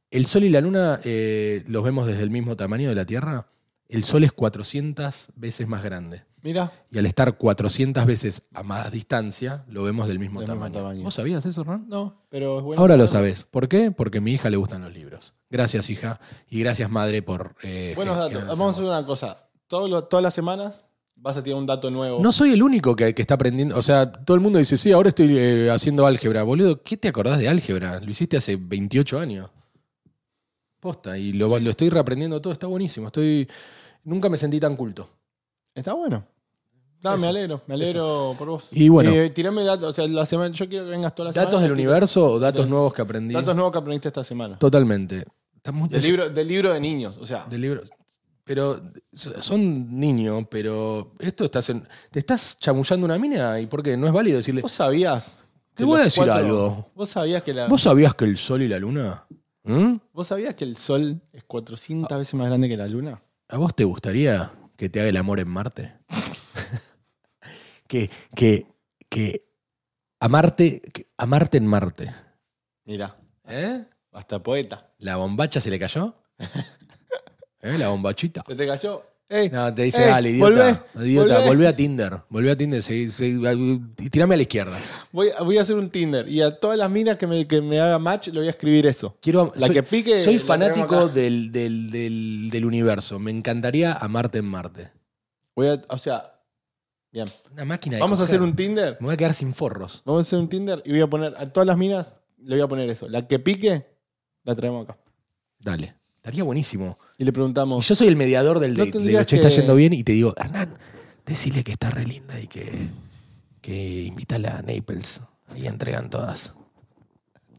El 0.10 0.26
Sol 0.26 0.44
y 0.44 0.50
la 0.50 0.60
Luna 0.62 1.00
eh, 1.04 1.64
los 1.68 1.84
vemos 1.84 2.08
desde 2.08 2.24
el 2.24 2.32
mismo 2.32 2.56
tamaño 2.56 2.90
de 2.90 2.96
la 2.96 3.06
Tierra. 3.06 3.46
El 3.90 4.04
Sol 4.04 4.24
es 4.24 4.32
400 4.34 5.30
veces 5.36 5.68
más 5.68 5.84
grande. 5.84 6.24
Mira. 6.42 6.72
Y 6.92 6.98
al 6.98 7.06
estar 7.06 7.38
400 7.38 8.06
veces 8.06 8.44
a 8.54 8.64
más 8.64 8.92
distancia, 8.92 9.66
lo 9.70 9.84
vemos 9.84 10.08
del 10.08 10.20
mismo, 10.20 10.40
Del 10.42 10.50
mismo 10.50 10.66
tamaño. 10.66 10.74
tamaño. 10.84 11.04
¿Vos 11.04 11.14
sabías 11.14 11.46
eso, 11.46 11.64
Ron? 11.64 11.88
No, 11.90 12.22
pero 12.30 12.60
es 12.60 12.64
bueno. 12.64 12.82
Ahora 12.82 12.96
lo 12.98 13.08
sabés. 13.08 13.46
¿Por 13.46 13.68
qué? 13.68 13.92
Porque 13.92 14.20
a 14.20 14.22
mi 14.22 14.34
hija 14.34 14.50
le 14.50 14.58
gustan 14.58 14.82
los 14.84 14.94
libros. 14.94 15.34
Gracias, 15.50 15.90
hija. 15.90 16.20
Y 16.50 16.60
gracias, 16.60 16.90
madre, 16.90 17.22
por... 17.22 17.56
eh, 17.64 17.94
Buenos 17.96 18.18
datos. 18.18 18.46
Vamos 18.48 18.68
a 18.68 18.72
hacer 18.72 18.84
una 18.86 19.06
cosa. 19.06 19.50
Todo 19.68 19.88
lo- 19.88 20.04
todas 20.06 20.24
las 20.24 20.34
semanas 20.34 20.86
vas 21.16 21.36
a 21.38 21.44
tirar 21.44 21.60
un 21.60 21.66
dato 21.66 21.90
nuevo. 21.90 22.22
No 22.22 22.32
soy 22.32 22.52
el 22.54 22.62
único 22.64 22.96
que, 22.96 23.14
que 23.16 23.22
está 23.22 23.34
aprendiendo. 23.34 23.76
O 23.78 23.82
sea, 23.82 24.12
todo 24.12 24.36
el 24.36 24.42
mundo 24.42 24.60
dice, 24.60 24.78
sí, 24.78 24.92
ahora 24.92 25.10
estoy 25.10 25.36
eh, 25.38 25.70
haciendo 25.72 26.06
álgebra. 26.06 26.44
Boludo, 26.44 26.82
¿qué 26.84 26.96
te 26.98 27.08
acordás 27.08 27.40
de 27.40 27.50
álgebra? 27.50 28.00
Lo 28.00 28.10
hiciste 28.12 28.38
hace 28.38 28.56
28 28.58 29.20
años. 29.20 29.50
Posta. 30.80 31.18
Y 31.18 31.34
lo, 31.34 31.60
lo 31.60 31.70
estoy 31.70 31.90
reaprendiendo 31.90 32.42
todo. 32.42 32.54
Está 32.54 32.68
buenísimo. 32.68 33.08
Estoy... 33.08 33.48
Nunca 34.04 34.30
me 34.30 34.38
sentí 34.38 34.60
tan 34.60 34.76
culto. 34.76 35.08
Está 35.76 35.94
bueno. 35.94 36.26
No, 37.04 37.12
Eso. 37.12 37.20
me 37.22 37.28
alegro, 37.28 37.62
me 37.68 37.76
alegro 37.76 38.36
por 38.40 38.48
vos. 38.50 38.70
Y 38.72 38.90
bueno. 38.90 39.12
Eh, 39.12 39.30
tirame 39.30 39.64
datos, 39.64 39.90
o 39.90 39.94
sea, 39.94 40.08
la 40.08 40.26
semana, 40.26 40.54
yo 40.56 40.68
quiero 40.68 40.86
que 40.86 40.92
vengas 40.92 41.14
toda 41.14 41.28
la 41.30 41.34
semana. 41.34 41.46
¿Datos 41.46 41.62
del 41.62 41.72
universo 41.74 42.26
o 42.26 42.40
datos 42.40 42.66
de- 42.66 42.72
nuevos 42.72 42.94
que 42.94 43.02
aprendí? 43.04 43.34
Datos 43.36 43.56
nuevos 43.56 43.72
que 43.72 43.78
aprendiste 43.78 44.08
esta 44.08 44.24
semana. 44.24 44.58
Totalmente. 44.58 45.24
Estamos 45.56 45.90
Del 45.90 46.02
libro, 46.02 46.30
del 46.30 46.48
libro 46.48 46.74
de 46.74 46.80
niños, 46.80 47.18
o 47.20 47.26
sea. 47.26 47.46
Del 47.46 47.62
libro. 47.62 47.84
Pero 48.44 48.82
son 49.42 50.00
niños, 50.00 50.46
pero 50.50 51.14
esto 51.20 51.44
estás 51.46 51.70
en- 51.70 51.86
te 52.10 52.20
estás 52.20 52.58
chamullando 52.60 53.06
una 53.06 53.20
mina 53.20 53.60
y 53.60 53.68
por 53.68 53.84
qué 53.84 53.96
no 53.98 54.08
es 54.08 54.14
válido 54.14 54.38
decirle. 54.38 54.62
¿Vos 54.62 54.72
sabías? 54.72 55.34
Te 55.76 55.84
voy 55.84 56.00
a 56.00 56.04
decir 56.06 56.28
algo. 56.30 56.90
¿Vos 56.96 57.10
sabías 57.10 57.44
que 57.44 57.54
la, 57.54 57.68
¿Vos 57.68 57.82
sabías 57.82 58.16
que 58.16 58.26
el 58.26 58.38
sol 58.38 58.62
y 58.64 58.68
la 58.70 58.80
luna? 58.80 59.26
¿Mm? 59.68 59.98
¿Vos 60.14 60.28
sabías 60.28 60.56
que 60.56 60.64
el 60.64 60.78
sol 60.78 61.22
es 61.34 61.44
400 61.44 62.18
veces 62.18 62.34
más 62.36 62.48
grande 62.48 62.70
que 62.70 62.78
la 62.78 62.88
luna? 62.88 63.22
¿A 63.50 63.58
vos 63.58 63.76
te 63.76 63.84
gustaría 63.84 64.52
que 64.78 64.88
te 64.88 65.02
haga 65.02 65.10
el 65.10 65.18
amor 65.18 65.42
en 65.42 65.50
Marte? 65.50 65.94
que, 67.88 68.10
que, 68.34 68.66
que 69.10 69.46
amarte, 70.22 70.82
que 70.94 71.08
amarte 71.18 71.58
en 71.58 71.68
Marte. 71.68 72.14
Mira, 72.86 73.18
¿Eh? 73.46 73.84
hasta 74.14 74.42
poeta. 74.42 74.94
¿La 75.00 75.18
bombacha 75.18 75.60
se 75.60 75.70
le 75.70 75.78
cayó? 75.78 76.16
¿Eh? 77.62 77.78
La 77.78 77.90
bombachita. 77.90 78.44
¿Se 78.48 78.56
te 78.56 78.66
cayó? 78.66 79.04
¡Ey! 79.30 79.50
No, 79.50 79.74
te 79.74 79.82
dice, 79.84 80.04
Ey, 80.04 80.10
dale, 80.10 80.30
idiota. 80.32 80.82
volvé, 80.94 81.06
idiota, 81.10 81.34
volvé. 81.36 81.48
volvé 81.48 81.68
a 81.68 81.76
Tinder. 81.76 82.18
Volvé 82.30 82.52
a 82.52 82.56
Tinder. 82.56 82.82
seguí- 82.82 83.10
y 84.00 84.10
tirame 84.10 84.36
a 84.36 84.38
la 84.38 84.44
izquierda. 84.44 84.80
Voy, 85.12 85.30
voy 85.44 85.58
a 85.58 85.62
hacer 85.64 85.76
un 85.76 85.90
Tinder 85.90 86.30
y 86.30 86.42
a 86.42 86.52
todas 86.52 86.78
las 86.78 86.90
minas 86.90 87.18
que 87.18 87.28
me, 87.28 87.46
que 87.46 87.62
me 87.62 87.80
haga 87.82 88.00
match 88.00 88.28
le 88.30 88.40
voy 88.40 88.48
a 88.48 88.52
escribir 88.52 88.86
eso. 88.88 89.18
Quiero, 89.22 89.52
La 89.58 89.68
soy, 89.68 89.76
que 89.76 89.84
pique, 89.84 90.18
Soy 90.22 90.40
fanático 90.40 91.10
del, 91.10 91.52
del, 91.52 91.92
del, 91.92 92.50
del 92.50 92.66
universo. 92.66 93.20
Me 93.20 93.32
encantaría 93.32 93.94
amarte 93.94 94.38
en 94.38 94.46
Marte. 94.46 94.92
Voy 95.56 95.68
a, 95.68 95.82
o 95.90 95.98
sea, 95.98 96.24
bien. 97.12 97.28
Una 97.52 97.66
máquina 97.66 97.98
de 97.98 98.02
Vamos 98.02 98.22
a 98.22 98.24
hacer 98.24 98.42
un 98.42 98.56
Tinder. 98.56 98.96
Me 99.02 99.08
voy 99.08 99.14
a 99.16 99.18
quedar 99.18 99.34
sin 99.34 99.54
forros. 99.54 100.04
Vamos 100.06 100.22
a 100.22 100.24
hacer 100.28 100.40
un 100.40 100.48
Tinder 100.48 100.82
y 100.86 100.92
voy 100.92 101.02
a 101.02 101.08
poner 101.08 101.34
a 101.38 101.52
todas 101.52 101.68
las 101.68 101.78
minas, 101.78 102.14
le 102.38 102.56
voy 102.56 102.64
a 102.64 102.68
poner 102.70 102.90
eso. 102.90 103.10
La 103.10 103.28
que 103.28 103.40
pique, 103.40 103.86
la 104.46 104.56
traemos 104.56 104.88
acá. 104.88 104.98
Dale. 105.60 105.96
Estaría 106.28 106.44
buenísimo. 106.44 107.00
Y 107.18 107.24
le 107.24 107.30
Y 107.30 107.32
preguntamos. 107.32 107.88
yo 107.88 107.96
soy 107.96 108.10
el 108.10 108.18
mediador 108.18 108.60
del 108.60 108.76
No 108.76 108.86
date. 108.86 109.00
Le 109.00 109.12
digo, 109.12 109.24
che, 109.24 109.38
está 109.38 109.48
yendo 109.48 109.76
bien. 109.76 109.94
Y 109.94 110.04
te 110.04 110.12
digo, 110.12 110.34
Hernán, 110.36 110.78
decile 111.26 111.64
que 111.64 111.72
está 111.72 111.90
re 111.90 112.06
linda 112.06 112.38
y 112.38 112.48
que, 112.48 112.70
que 113.62 114.04
invítala 114.04 114.58
a 114.58 114.62
Naples. 114.62 115.22
Ahí 115.48 115.68
entregan 115.68 116.10
todas. 116.10 116.54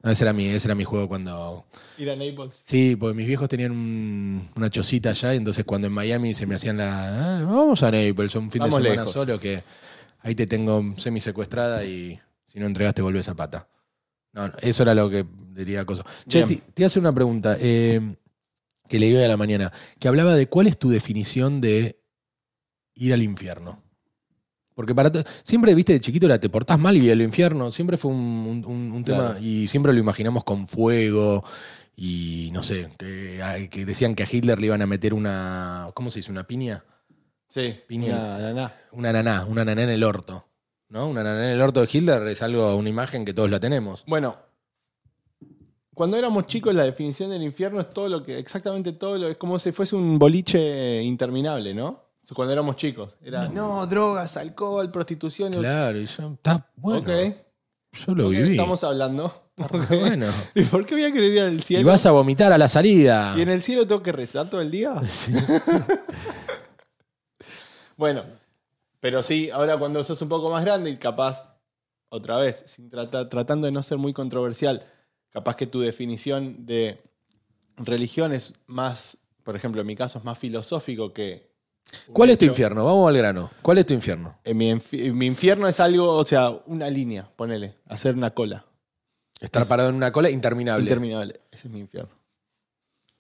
No, 0.03 0.11
ese, 0.11 0.23
era 0.25 0.35
mi, 0.35 0.49
ese 0.49 0.69
era 0.69 0.75
mi 0.75 0.85
juego 0.85 1.09
cuando. 1.09 1.65
Ir 1.97 2.11
a 2.11 2.17
Naples. 2.17 2.61
Sí, 2.63 2.95
porque 2.95 3.17
mis 3.17 3.27
viejos 3.27 3.49
tenían 3.49 3.73
un- 3.73 4.47
una 4.55 4.69
chocita 4.69 5.11
allá. 5.11 5.33
Y 5.33 5.39
entonces 5.39 5.65
cuando 5.65 5.87
en 5.87 5.95
Miami 5.95 6.35
se 6.35 6.45
me 6.45 6.55
hacían 6.55 6.77
la. 6.77 7.39
"Ah, 7.39 7.45
vamos 7.45 7.83
a 7.83 7.91
Naples, 7.91 8.35
un 8.35 8.51
fin 8.51 8.61
Vamos 8.61 8.77
de 8.77 8.83
semana 8.83 9.01
lejos. 9.03 9.15
solo 9.15 9.41
que 9.41 9.63
ahí 10.21 10.35
te 10.35 10.47
tengo 10.47 10.85
semi 10.99 11.23
secuestrada 11.23 11.85
y 11.87 12.21
si 12.53 12.59
no 12.61 12.67
entregaste 12.67 13.01
volvés 13.01 13.29
a 13.31 13.35
pata. 13.35 13.67
No, 14.35 14.47
no, 14.49 14.55
eso 14.61 14.83
era 14.83 14.95
lo 14.95 15.09
que 15.09 15.25
diría 15.55 15.87
cosa. 15.87 16.05
Che, 16.29 16.45
te, 16.45 16.57
te 16.75 16.85
a 16.85 16.87
hacer 16.89 17.01
una 17.01 17.15
pregunta 17.15 17.57
eh, 17.59 18.15
que 18.89 18.99
leí 18.99 19.15
hoy 19.15 19.23
a 19.25 19.29
la 19.29 19.37
mañana, 19.37 19.73
que 20.01 20.09
hablaba 20.09 20.35
de 20.35 20.49
cuál 20.49 20.67
es 20.67 20.79
tu 20.79 20.89
definición 20.91 21.61
de 21.61 22.01
ir 22.95 23.13
al 23.13 23.23
infierno. 23.23 23.83
Porque 24.75 24.95
para 24.95 25.11
siempre, 25.43 25.75
viste, 25.75 25.93
de 25.93 26.01
chiquito 26.01 26.27
era 26.27 26.39
te 26.39 26.49
portás 26.49 26.79
mal 26.79 26.97
y 26.97 27.09
el 27.11 27.21
infierno 27.23 27.71
siempre 27.71 27.97
fue 27.97 28.13
un, 28.13 28.65
un- 28.67 28.93
un 28.93 29.05
tema 29.05 29.31
Claro. 29.33 29.41
y 29.45 29.67
siempre 29.69 29.93
lo 29.93 29.99
imaginamos 29.99 30.45
con 30.45 30.69
fuego 30.69 31.43
y 31.97 32.51
no 32.53 32.63
sé, 32.63 32.89
que, 32.97 33.69
que 33.73 33.85
decían 33.85 34.15
que 34.15 34.23
a 34.23 34.27
Hitler 34.31 34.61
le 34.61 34.67
iban 34.67 34.81
a 34.83 34.87
meter 34.87 35.15
una, 35.15 35.91
¿cómo 35.95 36.11
se 36.13 36.21
dice? 36.21 36.31
Una 36.31 36.47
piña, 36.47 36.85
Sí, 37.49 37.75
Piña. 37.89 38.15
una 38.15 38.39
naná. 38.39 38.75
una 38.93 39.13
naná, 39.13 39.45
una 39.47 39.65
naná 39.65 39.83
en 39.83 39.91
el 39.91 40.05
orto, 40.05 40.45
¿no? 40.91 41.09
Una 41.09 41.25
naná 41.25 41.47
en 41.47 41.51
el 41.55 41.61
orto 41.61 41.81
de 41.81 41.89
Hitler 41.93 42.27
es 42.29 42.43
algo, 42.43 42.77
una 42.77 42.89
imagen 42.89 43.25
que 43.25 43.35
todos 43.35 43.51
la 43.51 43.59
tenemos. 43.59 44.05
Bueno, 44.07 44.37
cuando 45.99 46.17
éramos 46.17 46.47
chicos 46.47 46.73
la 46.75 46.85
definición 46.85 47.29
del 47.31 47.43
infierno 47.43 47.81
es 47.81 47.91
todo 47.91 48.09
lo 48.09 48.23
que, 48.23 48.39
exactamente 48.39 48.93
todo 48.93 49.19
lo, 49.19 49.29
es 49.29 49.37
como 49.37 49.59
si 49.59 49.73
fuese 49.73 49.97
un 49.97 50.17
boliche 50.19 51.03
interminable, 51.03 51.75
¿no? 51.75 52.05
Cuando 52.35 52.53
éramos 52.53 52.77
chicos. 52.77 53.15
Era, 53.23 53.49
no, 53.49 53.85
drogas, 53.87 54.37
alcohol, 54.37 54.91
prostitución. 54.93 55.53
Claro, 55.55 55.99
y 55.99 56.07
yo, 56.07 56.33
está 56.35 56.71
bueno, 56.77 57.01
ok. 57.01 57.35
yo 57.95 58.15
lo 58.15 58.29
¿De 58.31 58.37
qué 58.37 58.43
viví. 58.43 58.51
estamos 58.55 58.85
hablando? 58.85 59.25
Ok. 59.59 59.89
Bueno. 59.89 60.27
¿Y 60.55 60.63
por 60.63 60.87
qué 60.87 60.95
voy 60.95 61.05
a 61.05 61.13
querer 61.13 61.33
ir 61.33 61.41
al 61.41 61.59
Y 61.59 61.63
cielo? 61.63 61.89
vas 61.89 62.07
a 62.07 62.13
vomitar 62.13 62.53
a 62.53 62.59
la 62.59 62.69
salida. 62.69 63.35
¿Y 63.37 63.41
en 63.41 63.49
el 63.49 63.61
cielo 63.63 63.87
tengo 63.89 64.03
que 64.03 64.13
rezar 64.13 64.49
todo 64.49 64.61
el 64.61 64.71
día? 64.71 64.95
Sí. 65.11 65.33
Bueno, 67.97 68.23
pero 69.01 69.23
sí, 69.23 69.51
ahora 69.51 69.77
cuando 69.79 70.05
sos 70.05 70.21
un 70.23 70.29
poco 70.29 70.51
más 70.51 70.65
grande 70.65 70.91
y 70.91 70.97
capaz, 70.99 71.57
otra 72.11 72.37
vez, 72.39 72.63
sin 72.67 72.89
trata- 72.91 73.29
tratando 73.29 73.67
de 73.67 73.73
no 73.73 73.83
ser 73.83 73.99
muy 73.99 74.13
controversial, 74.13 74.83
capaz 75.31 75.57
que 75.57 75.67
tu 75.67 75.81
definición 75.81 76.67
de 76.67 77.01
religión 77.77 78.33
es 78.33 78.55
más, 78.67 79.17
por 79.45 79.57
ejemplo, 79.57 79.81
en 79.81 79.87
mi 79.87 79.97
caso 79.97 80.19
es 80.19 80.25
más 80.25 80.39
filosófico 80.39 81.13
que... 81.13 81.49
¿Cuál 82.13 82.29
es 82.31 82.39
tu 82.39 82.45
hecho. 82.45 82.53
infierno? 82.53 82.85
Vamos 82.85 83.09
al 83.09 83.17
grano. 83.17 83.51
¿Cuál 83.63 83.79
es 83.79 83.87
tu 83.87 83.95
infierno? 83.95 84.39
En 84.45 84.57
mi, 84.59 84.71
infi- 84.71 85.11
mi 85.15 85.25
infierno 85.27 85.67
es 85.69 85.81
algo, 85.81 86.13
o 86.17 86.25
sea, 86.27 86.51
una 86.67 86.91
línea, 86.91 87.31
ponele, 87.35 87.77
hacer 87.87 88.15
una 88.15 88.31
cola. 88.31 88.67
Estar 89.41 89.63
Es- 89.63 89.69
parado 89.69 89.89
en 89.89 89.95
una 89.95 90.13
cola 90.13 90.29
interminable. 90.29 90.83
Interminable. 90.83 91.41
Ese 91.51 91.69
es 91.69 91.73
mi 91.73 91.81
infierno. 91.81 92.11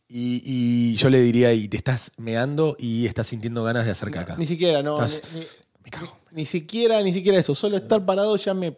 y, 0.06 0.42
y 0.44 0.96
yo 0.96 1.08
le 1.08 1.20
diría, 1.22 1.52
y 1.54 1.68
te 1.68 1.76
estás 1.78 2.12
meando 2.18 2.76
y 2.78 3.06
estás 3.06 3.26
sintiendo 3.28 3.62
ganas 3.64 3.84
de 3.86 3.92
hacer 3.92 4.10
caca. 4.10 4.36
Ni 4.36 4.44
siquiera, 4.46 4.82
no. 4.82 4.96
Estás- 5.02 5.32
Ni, 5.34 5.40
ni- 5.40 5.46
Me 5.84 5.90
cago. 5.90 6.16
ni 6.32 6.44
siquiera, 6.44 7.02
ni 7.02 7.12
siquiera 7.14 7.38
eso. 7.38 7.54
Solo 7.54 7.76
estar 7.78 8.04
parado 8.04 8.36
ya 8.36 8.52
me. 8.52 8.76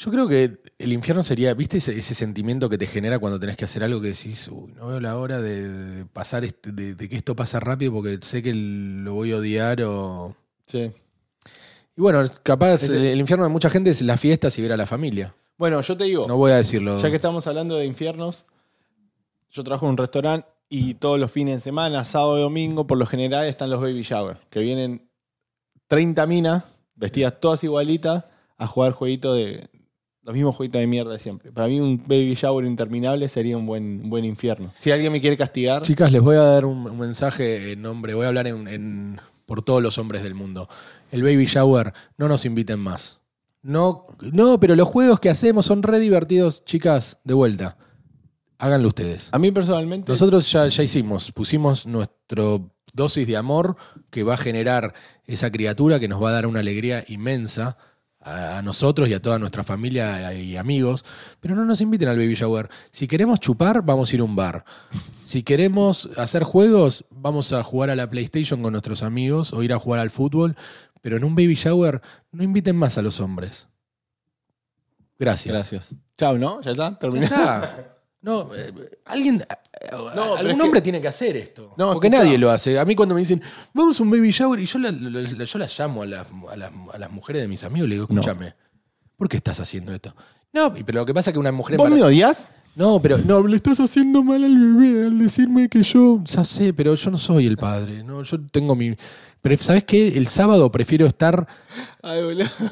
Yo 0.00 0.12
creo 0.12 0.28
que 0.28 0.58
el 0.78 0.92
infierno 0.92 1.24
sería, 1.24 1.52
¿viste 1.54 1.78
ese, 1.78 1.98
ese 1.98 2.14
sentimiento 2.14 2.68
que 2.70 2.78
te 2.78 2.86
genera 2.86 3.18
cuando 3.18 3.40
tenés 3.40 3.56
que 3.56 3.64
hacer 3.64 3.82
algo 3.82 4.00
que 4.00 4.08
decís, 4.08 4.46
uy, 4.48 4.72
no 4.76 4.86
veo 4.86 5.00
la 5.00 5.18
hora 5.18 5.40
de, 5.40 5.68
de 5.68 6.04
pasar, 6.06 6.44
este- 6.44 6.70
de, 6.70 6.94
de 6.94 7.08
que 7.08 7.16
esto 7.16 7.34
pasa 7.34 7.58
rápido 7.58 7.92
porque 7.94 8.18
sé 8.22 8.40
que 8.40 8.54
lo 8.54 9.14
voy 9.14 9.32
a 9.32 9.38
odiar 9.38 9.82
o... 9.82 10.36
Sí. 10.66 10.92
Y 11.96 12.00
bueno, 12.00 12.22
capaz 12.44 12.84
el, 12.84 13.04
el 13.06 13.18
infierno 13.18 13.44
de 13.44 13.50
mucha 13.50 13.70
gente 13.70 13.90
es 13.90 14.00
las 14.02 14.20
fiestas 14.20 14.56
y 14.58 14.62
ver 14.62 14.70
a 14.72 14.76
la 14.76 14.86
familia. 14.86 15.34
Bueno, 15.56 15.80
yo 15.80 15.96
te 15.96 16.04
digo, 16.04 16.28
No 16.28 16.36
voy 16.36 16.52
a 16.52 16.56
decirlo. 16.56 16.96
ya 17.02 17.10
que 17.10 17.16
estamos 17.16 17.44
hablando 17.48 17.74
de 17.76 17.84
infiernos, 17.86 18.46
yo 19.50 19.64
trabajo 19.64 19.86
en 19.86 19.90
un 19.90 19.96
restaurante 19.96 20.46
y 20.68 20.94
todos 20.94 21.18
los 21.18 21.32
fines 21.32 21.56
de 21.56 21.60
semana, 21.60 22.04
sábado 22.04 22.38
y 22.38 22.42
domingo, 22.42 22.86
por 22.86 22.98
lo 22.98 23.06
general 23.06 23.46
están 23.48 23.68
los 23.70 23.80
baby 23.80 24.02
shower, 24.02 24.36
que 24.50 24.60
vienen 24.60 25.08
30 25.88 26.24
minas, 26.28 26.62
vestidas 26.94 27.40
todas 27.40 27.64
igualitas, 27.64 28.26
a 28.58 28.66
jugar 28.68 28.92
jueguitos 28.92 29.36
de. 29.36 29.68
Los 30.28 30.34
mismos 30.34 30.56
jueguitos 30.56 30.78
de 30.80 30.86
mierda 30.86 31.12
de 31.14 31.18
siempre. 31.18 31.50
Para 31.52 31.68
mí, 31.68 31.80
un 31.80 31.96
baby 32.06 32.34
shower 32.34 32.66
interminable 32.66 33.28
sería 33.30 33.56
un 33.56 33.64
buen, 33.64 34.02
un 34.04 34.10
buen 34.10 34.26
infierno. 34.26 34.70
Si 34.78 34.90
alguien 34.90 35.10
me 35.10 35.22
quiere 35.22 35.38
castigar, 35.38 35.80
Chicas, 35.82 36.12
les 36.12 36.20
voy 36.20 36.36
a 36.36 36.40
dar 36.42 36.66
un, 36.66 36.86
un 36.86 36.98
mensaje 36.98 37.72
en 37.72 37.80
nombre, 37.80 38.12
voy 38.12 38.26
a 38.26 38.28
hablar 38.28 38.46
en- 38.46 38.68
en- 38.68 39.20
por 39.46 39.62
todos 39.62 39.82
los 39.82 39.96
hombres 39.96 40.22
del 40.22 40.34
mundo. 40.34 40.68
El 41.10 41.22
baby 41.22 41.46
shower, 41.46 41.94
no 42.18 42.28
nos 42.28 42.44
inviten 42.44 42.78
más. 42.78 43.20
No, 43.62 44.04
no, 44.32 44.60
pero 44.60 44.76
los 44.76 44.86
juegos 44.86 45.18
que 45.18 45.30
hacemos 45.30 45.64
son 45.64 45.82
re 45.82 45.98
divertidos, 45.98 46.62
chicas, 46.66 47.18
de 47.24 47.32
vuelta. 47.32 47.78
Háganlo 48.58 48.88
ustedes. 48.88 49.30
a 49.32 49.38
mí 49.38 49.50
personalmente. 49.50 50.12
Nosotros 50.12 50.52
ya, 50.52 50.68
ya 50.68 50.82
hicimos, 50.82 51.32
pusimos 51.32 51.86
nuestro 51.86 52.70
dosis 52.92 53.26
de 53.26 53.38
amor 53.38 53.76
que 54.10 54.24
va 54.24 54.34
a 54.34 54.36
generar 54.36 54.92
esa 55.24 55.50
criatura 55.50 55.98
que 55.98 56.08
nos 56.08 56.22
va 56.22 56.28
a 56.28 56.32
dar 56.32 56.46
una 56.46 56.60
alegría 56.60 57.02
inmensa 57.08 57.78
a, 58.28 58.58
a 58.58 58.62
nosotros 58.62 59.08
y 59.08 59.14
a 59.14 59.22
toda 59.22 59.38
nuestra 59.38 59.64
familia 59.64 60.32
y 60.34 60.56
amigos, 60.56 61.04
pero 61.40 61.54
no 61.54 61.64
nos 61.64 61.80
inviten 61.80 62.08
al 62.08 62.16
baby 62.16 62.34
shower. 62.34 62.68
Si 62.90 63.06
queremos 63.06 63.40
chupar, 63.40 63.82
vamos 63.82 64.10
a 64.10 64.14
ir 64.16 64.20
a 64.20 64.24
un 64.24 64.36
bar. 64.36 64.64
Si 65.24 65.42
queremos 65.42 66.08
hacer 66.16 66.42
juegos, 66.42 67.04
vamos 67.10 67.52
a 67.52 67.62
jugar 67.62 67.90
a 67.90 67.96
la 67.96 68.08
PlayStation 68.08 68.62
con 68.62 68.72
nuestros 68.72 69.02
amigos 69.02 69.52
o 69.52 69.62
ir 69.62 69.72
a 69.72 69.78
jugar 69.78 70.00
al 70.00 70.10
fútbol, 70.10 70.56
pero 71.02 71.16
en 71.16 71.24
un 71.24 71.34
baby 71.34 71.54
shower 71.54 72.00
no 72.32 72.42
inviten 72.42 72.76
más 72.76 72.96
a 72.98 73.02
los 73.02 73.20
hombres. 73.20 73.68
Gracias. 75.18 75.52
Gracias. 75.52 75.94
Chao, 76.16 76.38
¿no? 76.38 76.60
¿Ya 76.62 76.70
está? 76.70 76.98
Está. 77.14 77.94
No, 78.28 78.54
eh, 78.54 78.72
alguien, 79.06 79.36
eh, 79.40 79.46
pero 79.80 80.08
algún 80.36 80.50
es 80.50 80.56
que- 80.56 80.62
hombre 80.62 80.80
tiene 80.82 81.00
que 81.00 81.08
hacer 81.08 81.34
esto. 81.36 81.74
No, 81.78 81.94
porque 81.94 82.10
nadie 82.10 82.36
lo 82.36 82.50
hace. 82.50 82.78
A 82.78 82.84
mí 82.84 82.94
cuando 82.94 83.14
me 83.14 83.20
dicen, 83.22 83.40
vamos 83.72 83.98
a 83.98 84.02
un 84.02 84.10
baby 84.10 84.30
shower, 84.30 84.60
y 84.60 84.66
yo, 84.66 84.78
la- 84.78 84.90
la- 84.92 85.20
la- 85.22 85.44
yo 85.44 85.58
las 85.58 85.78
llamo 85.78 86.02
a 86.02 86.06
las, 86.06 86.26
a, 86.50 86.56
las, 86.56 86.70
a 86.92 86.98
las 86.98 87.10
mujeres 87.10 87.40
de 87.42 87.48
mis 87.48 87.64
amigos 87.64 87.88
le 87.88 87.94
digo, 87.94 88.06
No. 88.10 88.20
escúchame, 88.20 88.54
¿por 89.16 89.28
qué 89.28 89.38
estás 89.38 89.58
haciendo 89.60 89.94
esto? 89.94 90.14
No, 90.52 90.72
pero 90.74 91.00
lo 91.00 91.06
que 91.06 91.14
pasa 91.14 91.30
es 91.30 91.32
que 91.34 91.38
una 91.40 91.52
mujer... 91.52 91.76
¿Vos 91.78 91.88
me 91.90 92.02
odias? 92.02 92.48
No, 92.76 93.00
pero 93.02 93.18
no, 93.18 93.44
le 93.46 93.56
estás 93.56 93.80
haciendo 93.80 94.22
mal 94.22 94.44
al 94.44 94.56
bebé 94.76 95.06
al 95.06 95.18
decirme 95.18 95.68
que 95.68 95.82
yo... 95.82 96.20
Ya 96.24 96.44
sé, 96.44 96.72
pero 96.72 96.94
yo 96.94 97.10
no 97.10 97.16
soy 97.16 97.46
el 97.46 97.56
padre. 97.56 98.04
No, 98.04 98.22
yo 98.22 98.38
tengo 98.52 98.76
mi... 98.76 98.94
Pero 99.40 99.56
¿sabes 99.56 99.84
qué? 99.84 100.08
El 100.08 100.26
sábado 100.26 100.70
prefiero 100.70 101.06
estar 101.06 101.46
Ay, 102.02 102.22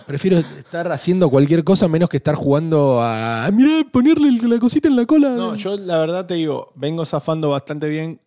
prefiero 0.07 0.39
estar 0.39 0.91
haciendo 0.91 1.31
cualquier 1.31 1.63
cosa 1.65 1.89
menos 1.89 2.09
que 2.09 2.17
estar 2.17 2.35
jugando 2.35 3.01
a... 3.03 3.49
Mirá, 3.53 3.87
ponerle 3.91 4.31
la 4.49 4.59
cosita 4.59 4.89
en 4.89 4.97
la 4.97 5.07
cola. 5.07 5.31
No, 5.31 5.55
yo 5.55 5.77
la 5.77 5.99
verdad 5.99 6.27
te 6.27 6.35
digo, 6.35 6.73
vengo 6.75 7.05
zafando 7.05 7.51
bastante 7.51 7.89
bien 7.89 8.21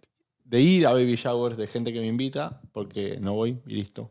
de 0.45 0.61
ir 0.61 0.87
a 0.87 0.93
baby 0.93 1.15
showers 1.15 1.57
de 1.57 1.67
gente 1.67 1.93
que 1.93 1.99
me 1.99 2.07
invita, 2.07 2.61
porque 2.71 3.17
no 3.19 3.33
voy 3.33 3.59
y 3.67 3.75
listo. 3.75 4.09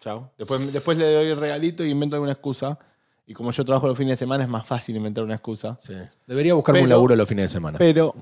Chao. 0.00 0.30
Después, 0.36 0.72
después 0.72 0.98
le 0.98 1.12
doy 1.12 1.28
el 1.28 1.36
regalito 1.36 1.84
y 1.84 1.90
invento 1.90 2.16
alguna 2.16 2.32
excusa. 2.32 2.78
Y 3.26 3.34
como 3.34 3.52
yo 3.52 3.64
trabajo 3.64 3.86
los 3.86 3.96
fines 3.96 4.14
de 4.14 4.24
semana, 4.24 4.44
es 4.44 4.50
más 4.50 4.66
fácil 4.66 4.96
inventar 4.96 5.22
una 5.22 5.34
excusa. 5.34 5.78
Sí. 5.82 5.94
Debería 6.26 6.54
buscarme 6.54 6.82
un 6.82 6.88
laburo 6.88 7.14
los 7.14 7.28
fines 7.28 7.44
de 7.44 7.48
semana. 7.48 7.78
Pero 7.78 8.14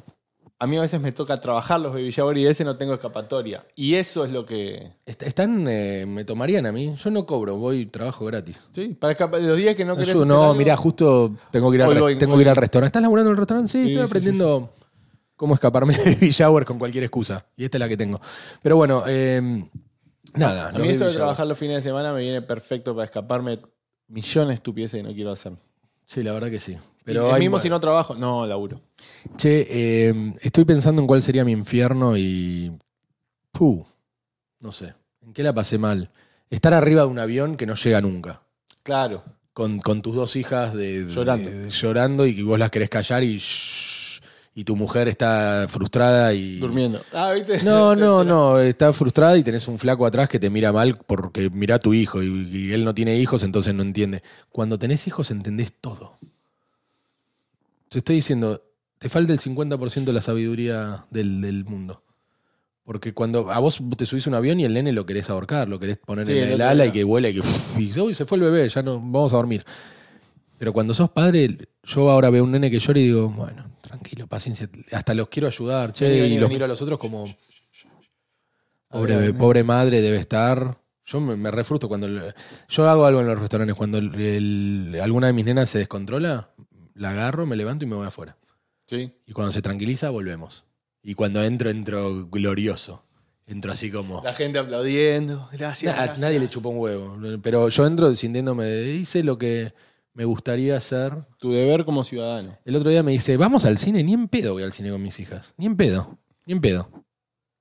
a 0.61 0.66
mí 0.66 0.77
a 0.77 0.81
veces 0.81 1.01
me 1.01 1.12
toca 1.12 1.37
trabajar 1.37 1.81
los 1.81 1.92
baby 1.92 2.11
showers 2.11 2.40
y 2.40 2.42
de 2.44 2.51
ese 2.51 2.64
no 2.64 2.77
tengo 2.77 2.92
escapatoria. 2.94 3.64
Y 3.77 3.94
eso 3.94 4.25
es 4.25 4.33
lo 4.33 4.44
que. 4.44 4.92
Est- 5.07 5.23
Están, 5.23 5.66
eh, 5.68 6.05
me 6.07 6.25
tomarían 6.25 6.66
a 6.66 6.73
mí. 6.73 6.94
Yo 7.03 7.11
no 7.11 7.25
cobro, 7.27 7.57
voy 7.57 7.87
trabajo 7.87 8.25
gratis. 8.27 8.59
Sí, 8.73 8.88
para. 8.99 9.14
Los 9.38 9.57
días 9.57 9.77
que 9.77 9.85
no 9.85 9.94
querés. 9.94 10.11
Ayudo. 10.11 10.25
hacer 10.25 10.35
no, 10.37 10.42
algo- 10.44 10.55
mirá, 10.55 10.77
justo 10.77 11.33
tengo 11.53 11.71
que 11.71 11.77
ir 11.77 11.83
al, 11.83 11.88
Hoy 11.90 11.94
re- 11.94 12.01
voy, 12.01 12.18
tengo 12.18 12.33
hoy 12.35 12.38
que 12.38 12.42
ir 12.42 12.49
al 12.51 12.57
restaurante. 12.57 12.88
¿Estás 12.88 13.03
laburando 13.03 13.31
en 13.31 13.35
el 13.35 13.38
restaurante? 13.38 13.71
Sí, 13.71 13.79
Sí, 13.85 13.88
estoy 13.92 14.03
sí, 14.05 14.09
aprendiendo 14.11 14.71
cómo 15.37 15.55
escaparme 15.55 15.94
de 15.97 16.14
baby 16.14 16.31
shower 16.31 16.64
con 16.64 16.79
cualquier 16.79 17.05
excusa. 17.05 17.47
Y 17.57 17.64
esta 17.64 17.77
es 17.77 17.81
la 17.81 17.88
que 17.88 17.97
tengo. 17.97 18.21
Pero 18.61 18.75
bueno, 18.77 19.05
eh, 19.07 19.64
nada. 20.35 20.71
A 20.71 20.73
los 20.73 20.83
mí 20.83 20.88
esto 20.88 21.05
baby 21.05 21.12
de 21.12 21.18
trabajar 21.18 21.47
los 21.47 21.57
fines 21.57 21.77
de 21.77 21.83
semana 21.83 22.12
me 22.12 22.21
viene 22.21 22.42
perfecto 22.42 22.94
para 22.94 23.05
escaparme 23.05 23.61
millones 24.09 24.49
de 24.49 24.55
estupideces 24.55 25.01
que 25.03 25.09
no 25.09 25.14
quiero 25.14 25.31
hacer. 25.31 25.53
Sí, 26.09 26.23
la 26.23 26.33
verdad 26.33 26.51
que 26.51 26.59
sí. 26.59 26.75
Pero 27.05 27.33
hay- 27.33 27.40
mismo 27.40 27.59
si 27.59 27.68
no 27.68 27.79
trabajo, 27.81 28.14
no 28.14 28.47
laburo. 28.47 28.81
Che, 29.37 29.66
eh, 30.09 30.35
estoy 30.40 30.64
pensando 30.64 31.01
en 31.03 31.07
cuál 31.07 31.23
sería 31.23 31.44
mi 31.44 31.53
infierno 31.53 32.16
y. 32.16 32.73
Puh, 33.53 33.85
no 34.61 34.73
sé. 34.73 34.94
¿En 35.21 35.33
qué 35.35 35.42
la 35.42 35.53
pasé 35.53 35.77
mal? 35.79 36.11
Estar 36.49 36.73
arriba 36.73 37.03
de 37.03 37.09
un 37.09 37.18
avión 37.18 37.57
que 37.57 37.66
no 37.66 37.75
llega 37.75 38.01
nunca. 38.01 38.40
Claro. 38.83 39.23
Con, 39.53 39.81
con 39.81 40.01
tus 40.01 40.14
dos 40.14 40.35
hijas 40.37 40.73
de, 40.73 41.05
de- 41.05 41.12
Llorando. 41.14 41.51
de- 41.51 41.71
llorando 41.71 42.27
y 42.27 42.35
que 42.37 42.42
vos 42.42 42.59
las 42.59 42.71
querés 42.71 42.88
callar 42.88 43.23
y. 43.23 43.37
shh, 43.37 43.88
y 44.59 44.64
tu 44.64 44.75
mujer 44.75 45.07
está 45.07 45.66
frustrada 45.68 46.35
y. 46.35 46.59
Durmiendo. 46.59 47.01
Ah, 47.12 47.31
¿viste? 47.33 47.62
No, 47.62 47.94
no, 48.05 48.25
no. 48.25 48.59
Está 48.59 48.92
frustrada 48.92 49.38
y 49.38 49.44
tenés 49.44 49.68
un 49.68 49.79
flaco 49.79 50.05
atrás 50.05 50.29
que 50.29 50.40
te 50.40 50.51
mira 50.51 50.73
mal 50.73 50.97
porque 51.07 51.49
mira 51.49 51.77
a 51.77 51.79
tu 51.79 51.94
hijo 51.94 52.25
y, 52.25 52.49
y 52.51 52.73
él 52.73 52.85
no 52.85 52.92
tiene 52.92 53.16
hijos, 53.18 53.44
entonces 53.44 53.73
no 53.73 53.83
entiende. 53.85 54.21
Cuando 54.51 54.77
tenés 54.77 55.07
hijos 55.07 55.31
entendés 55.31 55.73
todo. 55.81 56.18
Te 57.88 57.99
estoy 57.99 58.16
diciendo, 58.16 58.64
te 58.99 59.09
falta 59.09 59.33
el 59.33 59.38
50% 59.38 60.05
de 60.07 60.12
la 60.12 60.21
sabiduría 60.21 61.05
del, 61.09 61.40
del 61.40 61.64
mundo. 61.64 62.03
Porque 62.83 63.14
cuando 63.14 63.53
a 63.53 63.61
vos 63.61 63.81
te 63.97 64.07
subís 64.07 64.27
un 64.27 64.35
avión 64.35 64.59
y 64.59 64.64
el 64.64 64.75
nene 64.75 64.90
lo 64.90 65.07
querés 65.07 65.31
ahorcar, 65.31 65.68
lo 65.68 65.79
querés 65.79 65.99
poner 65.99 66.27
Sí, 66.27 66.37
en 66.37 66.49
el 66.49 66.62
ala 66.62 66.85
y 66.85 66.90
que 66.90 67.05
vuela 67.05 67.29
y 67.29 67.35
que 67.35 67.42
y 67.79 68.01
uy, 68.01 68.12
se 68.12 68.27
fue 68.27 68.38
el 68.38 68.42
bebé, 68.42 68.68
ya 68.68 68.83
no 68.83 68.94
vamos 68.97 69.33
a 69.33 69.37
dormir. 69.37 69.64
Pero 70.59 70.73
cuando 70.73 70.92
sos 70.92 71.11
padre, 71.11 71.57
yo 71.85 72.11
ahora 72.11 72.31
veo 72.31 72.42
un 72.44 72.51
nene 72.53 72.71
que 72.71 72.79
llora 72.79 72.99
y 72.99 73.05
digo, 73.05 73.29
bueno, 73.29 73.64
tranquilo, 73.81 74.27
paciencia, 74.27 74.68
hasta 74.92 75.14
los 75.14 75.29
quiero 75.29 75.47
ayudar, 75.47 75.92
che, 75.92 76.07
Vení, 76.09 76.21
vení, 76.21 76.35
y 76.35 76.38
los 76.38 76.42
vení. 76.49 76.55
miro 76.57 76.64
a 76.64 76.68
los 76.68 76.83
otros 76.83 76.99
como, 76.99 77.27
Pobre, 78.90 79.16
ver, 79.16 79.37
pobre 79.37 79.64
madre 79.64 80.01
debe 80.01 80.16
estar. 80.18 80.77
Yo 81.05 81.21
me, 81.21 81.37
me 81.37 81.51
refrustro 81.51 81.88
cuando. 81.88 82.09
yo 82.68 82.88
hago 82.88 83.05
algo 83.07 83.21
en 83.21 83.27
los 83.27 83.38
restaurantes. 83.38 83.77
Cuando 83.77 83.99
el- 83.99 84.14
el- 84.14 85.01
alguna 85.03 85.27
de 85.27 85.33
mis 85.35 85.44
nenas 85.44 85.68
se 85.71 85.79
descontrola, 85.79 86.51
la 86.94 87.11
agarro, 87.11 87.44
me 87.47 87.57
levanto 87.57 87.85
y 87.85 87.88
me 87.88 87.97
voy 87.97 88.07
afuera. 88.07 88.37
Sí. 88.87 89.12
Y 89.27 89.33
cuando 89.33 89.53
se 89.53 89.61
tranquiliza, 89.62 90.09
volvemos. 90.11 90.64
Y 91.03 91.14
cuando 91.14 91.42
entro, 91.44 91.71
entro 91.71 92.27
glorioso. 92.29 93.05
entro 93.47 93.73
así 93.73 93.90
como. 93.90 94.21
La 94.23 94.35
gente 94.35 94.59
aplaudiendo. 94.59 95.49
Gracias. 95.53 95.94
Na- 95.94 96.03
gracias. 96.03 96.21
nadie 96.21 96.38
le 96.38 96.49
chupó 96.51 96.68
un 96.68 96.79
huevo. 96.81 97.16
Pero 97.42 97.68
yo 97.71 97.87
entro 97.87 98.14
sintiéndome, 98.14 98.64
de- 98.64 98.94
hice 98.97 99.23
lo 99.23 99.38
que 99.38 99.73
me 100.18 100.24
gustaría 100.24 100.76
hacer. 100.76 101.12
Tu 101.38 101.52
deber 101.52 101.85
como 101.85 102.02
ciudadano. 102.02 102.59
El 102.64 102.74
otro 102.74 102.90
día 102.90 103.04
me 103.04 103.12
dice, 103.12 103.37
vamos 103.37 103.64
al 103.64 103.78
cine, 103.78 104.02
ni 104.02 104.14
en 104.14 104.26
pedo 104.26 104.54
voy 104.54 104.64
al 104.64 104.72
cine 104.72 104.90
con 104.90 105.00
mis 105.00 105.20
hijas. 105.20 105.54
Ni 105.57 105.66
en 105.66 105.76
pedo, 105.76 106.18
ni 106.44 106.54
en 106.54 106.61
pedo. 106.61 106.88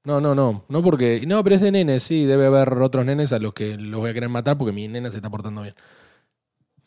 No, 0.04 0.20
no, 0.20 0.34
no, 0.34 0.66
no 0.68 0.82
porque... 0.82 1.22
No, 1.28 1.44
pero 1.44 1.56
es 1.56 1.62
de 1.62 1.72
nenes, 1.72 2.02
sí, 2.02 2.26
debe 2.26 2.48
haber 2.48 2.74
otros 2.80 3.06
nenes 3.06 3.32
a 3.32 3.38
los 3.38 3.54
que 3.54 3.78
los 3.78 4.00
voy 4.00 4.10
a 4.10 4.14
querer 4.16 4.30
matar 4.30 4.58
porque 4.58 4.72
mi 4.72 4.88
nena 4.88 5.12
se 5.12 5.18
está 5.18 5.30
portando 5.30 5.62
bien. 5.62 5.76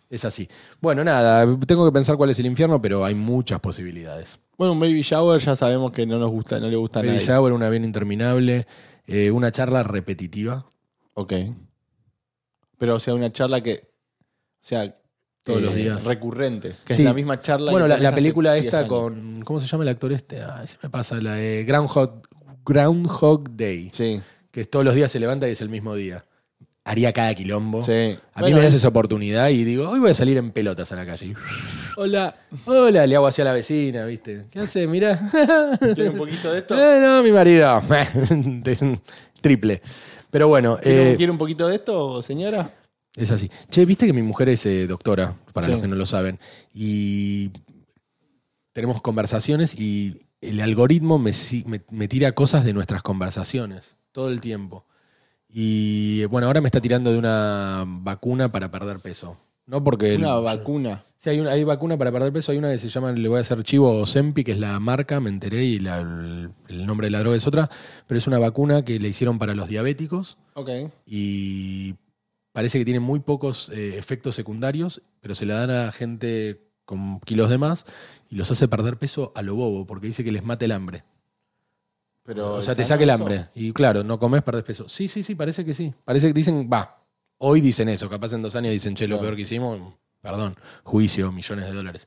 Es 0.08 0.24
así. 0.24 0.48
Bueno, 0.80 1.04
nada, 1.04 1.46
tengo 1.68 1.86
que 1.86 1.92
pensar 1.92 2.16
cuál 2.16 2.30
es 2.30 2.38
el 2.40 2.46
infierno, 2.46 2.82
pero 2.82 3.04
hay 3.04 3.14
muchas 3.14 3.60
posibilidades. 3.60 4.40
Bueno, 4.58 4.72
un 4.72 4.80
baby 4.80 5.02
shower 5.02 5.40
ya 5.40 5.54
sabemos 5.54 5.92
que 5.92 6.04
no 6.04 6.18
nos 6.18 6.32
gusta, 6.32 6.58
no 6.58 6.68
le 6.68 6.74
gusta 6.74 6.98
a 6.98 7.02
Baby 7.04 7.20
shower, 7.20 7.52
una 7.52 7.68
bien 7.68 7.84
interminable, 7.84 8.66
eh, 9.06 9.30
una 9.30 9.52
charla 9.52 9.84
repetitiva. 9.84 10.66
Ok. 11.14 11.32
Pero, 12.76 12.96
o 12.96 12.98
sea, 12.98 13.14
una 13.14 13.30
charla 13.30 13.60
que. 13.60 13.88
O 14.62 14.66
sea. 14.66 14.96
Todos 15.42 15.58
eh, 15.60 15.62
los 15.62 15.74
días. 15.74 16.04
Recurrente. 16.04 16.74
Que 16.84 16.94
Sí. 16.94 17.02
es 17.02 17.06
la 17.08 17.14
misma 17.14 17.40
charla. 17.40 17.70
Bueno, 17.72 17.86
que 17.86 17.94
la, 17.94 17.98
la 18.00 18.14
película 18.14 18.52
10 18.54 18.64
esta 18.66 18.86
con... 18.86 19.42
¿Cómo 19.42 19.58
se 19.60 19.66
llama 19.66 19.84
el 19.84 19.88
actor 19.90 20.12
este? 20.12 20.42
Ay, 20.42 20.66
se 20.66 20.76
me 20.82 20.90
pasa, 20.90 21.16
la 21.16 21.34
de 21.34 21.64
Groundhog, 21.64 22.22
Groundhog 22.64 23.50
Day. 23.56 23.90
Sí, 23.92 24.20
Que 24.50 24.64
todos 24.64 24.84
los 24.84 24.94
días 24.94 25.10
se 25.10 25.18
levanta 25.20 25.48
y 25.48 25.52
es 25.52 25.60
el 25.60 25.68
mismo 25.70 25.94
día. 25.94 26.24
Haría 26.84 27.12
cada 27.12 27.34
quilombo. 27.34 27.82
sí. 27.82 27.92
A 27.92 28.40
mí 28.40 28.42
Bueno, 28.42 28.56
me 28.56 28.62
das 28.64 28.74
esa 28.74 28.88
oportunidad 28.88 29.48
y 29.50 29.64
digo, 29.64 29.88
hoy 29.88 29.98
voy 30.00 30.10
a 30.10 30.14
salir 30.14 30.36
en 30.38 30.50
pelotas 30.50 30.90
a 30.92 30.96
la 30.96 31.06
calle. 31.06 31.34
Hola. 31.96 32.34
Hola, 32.66 33.06
le 33.06 33.16
hago 33.16 33.26
hacia 33.26 33.44
la 33.44 33.52
vecina, 33.52 34.04
¿viste? 34.06 34.46
¿Qué 34.50 34.60
hace? 34.60 34.86
Mirá. 34.86 35.18
¿Quiere 35.78 36.08
un 36.10 36.16
poquito 36.16 36.50
de 36.52 36.58
esto? 36.60 36.74
Eh, 36.78 36.98
no, 37.00 37.22
mi 37.22 37.32
marido. 37.32 37.80
Triple. 39.40 39.80
Pero 40.30 40.48
bueno, 40.48 40.78
¿Quiere, 40.82 41.12
eh, 41.12 41.16
quiere 41.16 41.32
un 41.32 41.38
poquito 41.38 41.66
de 41.68 41.76
esto, 41.76 42.22
señora? 42.22 42.70
Es 43.16 43.30
así. 43.30 43.50
Che, 43.70 43.84
viste 43.84 44.06
que 44.06 44.12
mi 44.12 44.22
mujer 44.22 44.48
es 44.50 44.64
eh, 44.66 44.86
doctora, 44.86 45.34
para 45.52 45.66
Sí. 45.66 45.72
los 45.72 45.80
que 45.82 45.88
no 45.88 45.96
lo 45.96 46.06
saben. 46.06 46.38
Y 46.74 47.50
tenemos 48.72 49.00
conversaciones 49.00 49.74
y 49.78 50.20
el 50.40 50.60
algoritmo 50.60 51.18
me, 51.18 51.32
me- 51.66 51.82
me 51.90 52.08
tira 52.08 52.32
cosas 52.32 52.64
de 52.64 52.72
nuestras 52.72 53.02
conversaciones 53.02 53.96
todo 54.12 54.28
el 54.30 54.40
tiempo. 54.40 54.86
Y 55.48 56.24
bueno, 56.26 56.46
ahora 56.46 56.60
me 56.60 56.68
está 56.68 56.80
tirando 56.80 57.12
de 57.12 57.18
una 57.18 57.84
vacuna 57.86 58.52
para 58.52 58.70
perder 58.70 59.00
peso. 59.00 59.36
No 59.66 59.82
porque... 59.84 60.16
Una 60.16 60.36
el- 60.38 60.44
vacuna. 60.44 61.02
Sí, 61.18 61.28
hay, 61.30 61.40
una, 61.40 61.50
hay 61.50 61.64
vacuna 61.64 61.98
para 61.98 62.10
perder 62.10 62.32
peso. 62.32 62.50
Hay 62.52 62.58
una 62.58 62.70
que 62.70 62.78
se 62.78 62.88
llama, 62.88 63.12
le 63.12 63.28
voy 63.28 63.38
a 63.38 63.40
hacer 63.42 63.62
chivo 63.62 63.90
Ozempi, 63.98 64.42
que 64.44 64.52
es 64.52 64.58
la 64.58 64.78
marca, 64.80 65.20
me 65.20 65.28
enteré, 65.28 65.64
y 65.64 65.78
la- 65.78 65.98
el, 66.00 66.50
el 66.68 66.86
nombre 66.86 67.08
de 67.08 67.10
la 67.10 67.18
droga 67.18 67.36
es 67.36 67.46
otra. 67.46 67.68
Pero 68.06 68.18
es 68.18 68.26
una 68.26 68.38
vacuna 68.38 68.84
que 68.84 68.98
le 68.98 69.08
hicieron 69.08 69.38
para 69.38 69.54
los 69.54 69.68
diabéticos 69.68 70.38
Ok. 70.54 70.70
y 71.04 71.94
parece 72.60 72.78
que 72.78 72.84
tiene 72.84 73.00
muy 73.00 73.20
pocos 73.20 73.70
eh, 73.70 73.96
efectos 73.96 74.34
secundarios, 74.34 75.00
pero 75.22 75.34
se 75.34 75.46
la 75.46 75.54
dan 75.64 75.70
a 75.70 75.92
gente 75.92 76.60
con 76.84 77.18
kilos 77.20 77.48
de 77.48 77.56
más 77.56 77.86
y 78.28 78.34
los 78.34 78.50
hace 78.50 78.68
perder 78.68 78.98
peso 78.98 79.32
a 79.34 79.40
lo 79.40 79.54
bobo, 79.54 79.86
porque 79.86 80.08
dice 80.08 80.22
que 80.22 80.30
les 80.30 80.44
mata 80.44 80.66
el 80.66 80.72
hambre. 80.72 81.02
Pero, 82.22 82.56
o 82.56 82.60
sea, 82.60 82.74
te 82.74 82.82
¿sano 82.84 82.88
saca 82.88 83.04
el 83.04 83.08
hambre. 83.10 83.48
Y 83.54 83.72
claro, 83.72 84.04
no 84.04 84.18
comes, 84.18 84.42
perdés 84.42 84.64
peso. 84.64 84.90
Sí, 84.90 85.08
sí, 85.08 85.22
sí, 85.22 85.34
parece 85.34 85.64
que 85.64 85.72
sí. 85.72 85.94
Parece 86.04 86.26
que 86.26 86.34
dicen, 86.34 86.68
va. 86.70 87.02
Hoy 87.38 87.62
dicen 87.62 87.88
eso, 87.88 88.10
capaz 88.10 88.34
en 88.34 88.42
dos 88.42 88.54
años 88.54 88.72
dicen, 88.72 88.94
che, 88.94 89.08
lo 89.08 89.14
Claro. 89.16 89.22
peor 89.22 89.36
que 89.36 89.42
hicimos, 89.42 89.94
perdón, 90.20 90.54
juicio, 90.84 91.32
millones 91.32 91.64
de 91.64 91.72
dólares. 91.72 92.06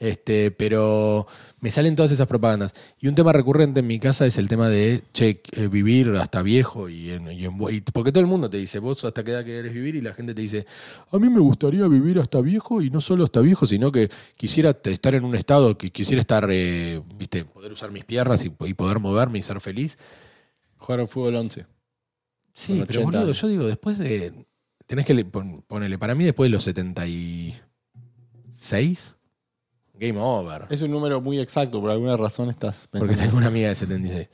Este, 0.00 0.50
pero 0.50 1.26
me 1.60 1.70
salen 1.70 1.94
todas 1.94 2.10
esas 2.10 2.26
propagandas. 2.26 2.72
Y 2.98 3.06
un 3.08 3.14
tema 3.14 3.34
recurrente 3.34 3.80
en 3.80 3.86
mi 3.86 3.98
casa 4.00 4.24
es 4.24 4.38
el 4.38 4.48
tema 4.48 4.70
de, 4.70 5.02
che, 5.12 5.42
eh, 5.52 5.68
vivir 5.68 6.08
hasta 6.18 6.40
viejo. 6.42 6.88
Y, 6.88 7.10
en- 7.10 7.30
y 7.30 7.44
en 7.44 7.58
bu- 7.58 7.70
y- 7.70 7.82
porque 7.82 8.10
todo 8.10 8.22
el 8.22 8.26
mundo 8.26 8.48
te 8.48 8.56
dice, 8.56 8.78
vos 8.78 9.04
hasta 9.04 9.22
qué 9.22 9.32
edad 9.32 9.44
querés 9.44 9.74
vivir, 9.74 9.96
y 9.96 10.00
la 10.00 10.14
gente 10.14 10.32
te 10.34 10.40
dice, 10.40 10.64
a 11.12 11.18
mí 11.18 11.28
me 11.28 11.40
gustaría 11.40 11.86
vivir 11.86 12.18
hasta 12.18 12.40
viejo, 12.40 12.80
y 12.80 12.88
no 12.88 13.02
solo 13.02 13.24
hasta 13.24 13.40
viejo, 13.42 13.66
sino 13.66 13.92
que 13.92 14.08
quisiera 14.38 14.74
estar 14.84 15.14
en 15.14 15.22
un 15.24 15.34
estado, 15.34 15.76
que 15.76 15.90
quisiera 15.90 16.20
estar, 16.22 16.48
eh, 16.50 17.02
viste, 17.18 17.44
poder 17.44 17.70
usar 17.72 17.90
mis 17.90 18.06
piernas 18.06 18.42
y, 18.46 18.52
y 18.66 18.72
poder 18.74 19.00
moverme 19.00 19.38
y 19.38 19.42
ser 19.42 19.60
feliz. 19.60 19.98
Jugar 20.78 21.00
al 21.00 21.08
fútbol 21.08 21.36
11. 21.36 21.66
Sí, 22.54 22.82
pero 22.86 23.00
80 23.00 23.18
boludo, 23.18 23.32
yo 23.32 23.48
digo, 23.48 23.66
después 23.66 23.98
de. 23.98 24.46
Tenés 24.86 25.04
que 25.04 25.12
le- 25.12 25.26
pon- 25.26 25.62
ponerle, 25.68 25.98
para 25.98 26.14
mí 26.14 26.24
después 26.24 26.46
de 26.48 26.52
los 26.52 26.62
76, 26.64 29.14
game 30.00 30.18
over. 30.20 30.66
Es 30.70 30.82
un 30.82 30.90
número 30.90 31.20
muy 31.20 31.38
exacto, 31.38 31.80
por 31.80 31.90
alguna 31.90 32.16
razón 32.16 32.50
estás 32.50 32.88
pensando. 32.88 33.00
Porque 33.06 33.16
tengo 33.22 33.36
una 33.36 33.46
amiga 33.48 33.68
de 33.68 33.74
76, 33.76 34.28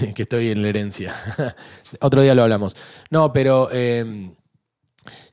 que- 0.00 0.14
que 0.14 0.22
estoy 0.22 0.50
en 0.50 0.62
la 0.62 0.68
herencia. 0.68 1.14
Otro 2.00 2.22
día 2.22 2.34
lo 2.34 2.42
hablamos. 2.42 2.74
No, 3.10 3.32
pero 3.32 3.68
eh, 3.72 4.30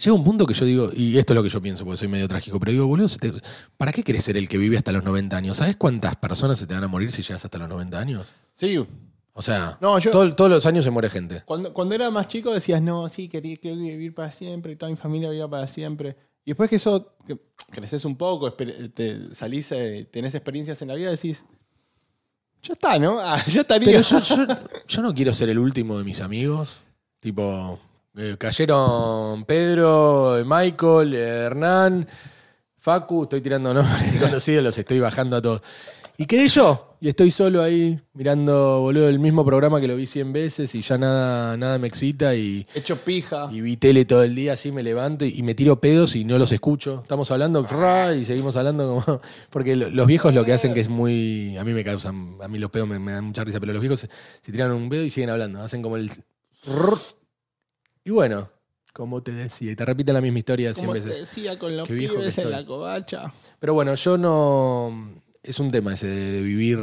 llega 0.04 0.14
un 0.16 0.24
punto 0.24 0.46
que 0.46 0.54
yo 0.54 0.66
digo, 0.66 0.92
y 0.96 1.18
esto 1.18 1.34
es 1.34 1.36
lo 1.36 1.44
que 1.44 1.50
yo 1.50 1.62
pienso, 1.62 1.84
porque 1.86 1.98
soy 1.98 2.08
medio 2.08 2.28
trágico, 2.28 2.60
pero 2.60 2.72
digo, 2.72 2.86
boludo, 2.88 3.08
te- 3.18 3.34
¿para 3.78 3.92
qué 3.92 4.04
querés 4.04 4.24
ser 4.24 4.38
el 4.38 4.48
que 4.48 4.58
vive 4.58 4.78
hasta 4.78 4.92
los 4.92 5.04
90 5.04 5.36
años? 5.38 5.58
¿Sabes 5.58 5.76
cuántas 5.78 6.16
personas 6.18 6.60
se 6.60 6.68
te 6.68 6.74
van 6.74 6.84
a 6.84 6.88
morir 6.88 7.12
si 7.12 7.22
llegas 7.24 7.44
hasta 7.46 7.58
los 7.58 7.70
90 7.70 7.98
años? 8.00 8.28
Sí. 8.54 8.78
O 9.36 9.42
sea, 9.42 9.80
No, 9.82 9.98
yo- 9.98 10.12
todo- 10.12 10.36
todos 10.36 10.52
los 10.52 10.66
años 10.68 10.86
se 10.86 10.92
muere 10.92 11.10
gente. 11.10 11.42
Cuando, 11.46 11.74
cuando 11.74 11.96
era 11.96 12.12
más 12.12 12.28
chico 12.28 12.54
decías, 12.54 12.82
no, 12.84 13.10
sí, 13.10 13.28
quería, 13.30 13.58
quiero 13.58 13.78
vivir 13.78 14.14
para 14.14 14.32
siempre, 14.32 14.74
y 14.74 14.76
toda 14.76 14.92
mi 14.92 14.96
familia 14.96 15.30
viva 15.32 15.50
para 15.50 15.68
siempre. 15.68 16.16
Y 16.46 16.52
después 16.52 16.70
que 16.70 16.76
eso, 16.76 17.16
que 17.26 17.40
creces 17.74 18.06
un 18.06 18.16
poco, 18.16 18.54
te 18.54 19.34
salís, 19.34 19.72
eh, 19.72 20.08
tenés 20.10 20.34
experiencias 20.36 20.82
en 20.82 20.88
la 20.88 20.96
vida, 20.96 21.12
decís, 21.12 21.44
ya 22.64 22.74
está, 22.74 22.98
¿no? 22.98 23.20
Ah, 23.20 23.44
ya 23.48 23.62
estaría. 23.62 24.02
Yo, 24.02 25.02
no 25.02 25.14
quiero 25.14 25.34
ser 25.34 25.50
el 25.50 25.60
último 25.60 25.98
de 25.98 26.06
mis 26.06 26.22
amigos. 26.22 26.80
Tipo, 27.20 27.80
eh, 28.16 28.36
cayeron 28.40 29.44
Pedro, 29.44 30.38
eh, 30.38 30.46
Michael, 30.46 31.14
Hernán, 31.14 32.08
Facu, 32.80 33.24
estoy 33.24 33.42
tirando 33.42 33.74
nombres 33.74 34.18
conocidos, 34.22 34.64
los 34.64 34.78
estoy 34.78 35.00
bajando 35.00 35.38
a 35.38 35.42
todos. 35.42 35.62
Y 36.16 36.28
quedé 36.28 36.48
yo, 36.48 36.96
y 37.02 37.10
estoy 37.10 37.32
solo 37.32 37.64
ahí 37.64 38.00
mirando, 38.14 38.82
boludo, 38.82 39.10
el 39.10 39.18
mismo 39.18 39.44
programa 39.44 39.82
que 39.82 39.88
lo 39.88 39.96
vi 39.96 40.06
100 40.06 40.32
veces 40.32 40.76
y 40.76 40.82
ya 40.84 40.96
nada, 40.98 41.58
nada 41.58 41.80
me 41.80 41.88
excita 41.88 42.36
y, 42.36 42.68
Hecho 42.76 42.98
pija. 42.98 43.50
y 43.52 43.62
vi 43.62 43.78
tele 43.78 44.06
todo 44.06 44.24
el 44.24 44.36
día, 44.36 44.54
así 44.54 44.72
me 44.72 44.84
levanto 44.84 45.26
y, 45.26 45.30
y 45.40 45.42
me 45.42 45.56
tiro 45.56 45.82
pedos 45.82 46.16
y 46.16 46.24
no 46.24 46.38
los 46.38 46.52
escucho. 46.52 47.00
Estamos 47.02 47.32
hablando 47.32 47.64
ra, 47.66 48.14
y 48.16 48.26
seguimos 48.26 48.56
hablando 48.56 49.04
como... 49.04 49.22
Porque 49.50 49.76
lo- 49.76 49.90
los 49.90 50.06
viejos 50.06 50.34
lo 50.36 50.46
que 50.46 50.54
hacen 50.54 50.76
que 50.76 50.82
es 50.82 50.90
muy... 50.90 51.58
A 51.58 51.64
mí 51.64 51.74
me 51.74 51.84
causan... 51.84 52.38
A 52.42 52.48
mí 52.48 52.60
los 52.60 52.70
pedos 52.70 52.88
me, 52.88 53.00
me 53.00 53.12
dan 53.14 53.26
mucha 53.26 53.44
risa, 53.44 53.60
pero 53.60 53.74
los 53.74 53.82
viejos 53.82 54.00
se, 54.02 54.10
se 54.42 54.52
tiran 54.52 54.72
un 54.72 54.90
pedo 54.90 55.04
y 55.04 55.10
siguen 55.10 55.32
hablando. 55.32 55.62
Hacen 55.64 55.82
como 55.82 55.98
el... 55.98 56.12
Y 58.06 58.12
bueno, 58.12 58.50
como 58.94 59.24
te 59.24 59.32
decía, 59.32 59.72
y 59.72 59.76
te 59.76 59.86
repiten 59.86 60.14
la 60.14 60.22
misma 60.22 60.40
historia 60.40 60.74
100 60.74 60.86
Como 60.86 60.94
te 61.00 61.06
veces. 61.06 61.22
decía 61.22 61.58
con 61.58 61.76
los 61.76 61.88
Qué 61.88 61.94
viejo 61.96 62.14
que 62.16 62.20
pibes 62.20 62.38
en 62.38 62.44
estoy. 62.48 62.62
la 62.62 62.66
covacha. 62.68 63.34
Pero 63.60 63.74
bueno, 63.74 63.96
yo 63.96 64.18
no. 64.18 65.14
Es 65.44 65.60
un 65.60 65.72
tema 65.72 65.94
ese 65.94 66.08
de, 66.08 66.42
vivir. 66.42 66.80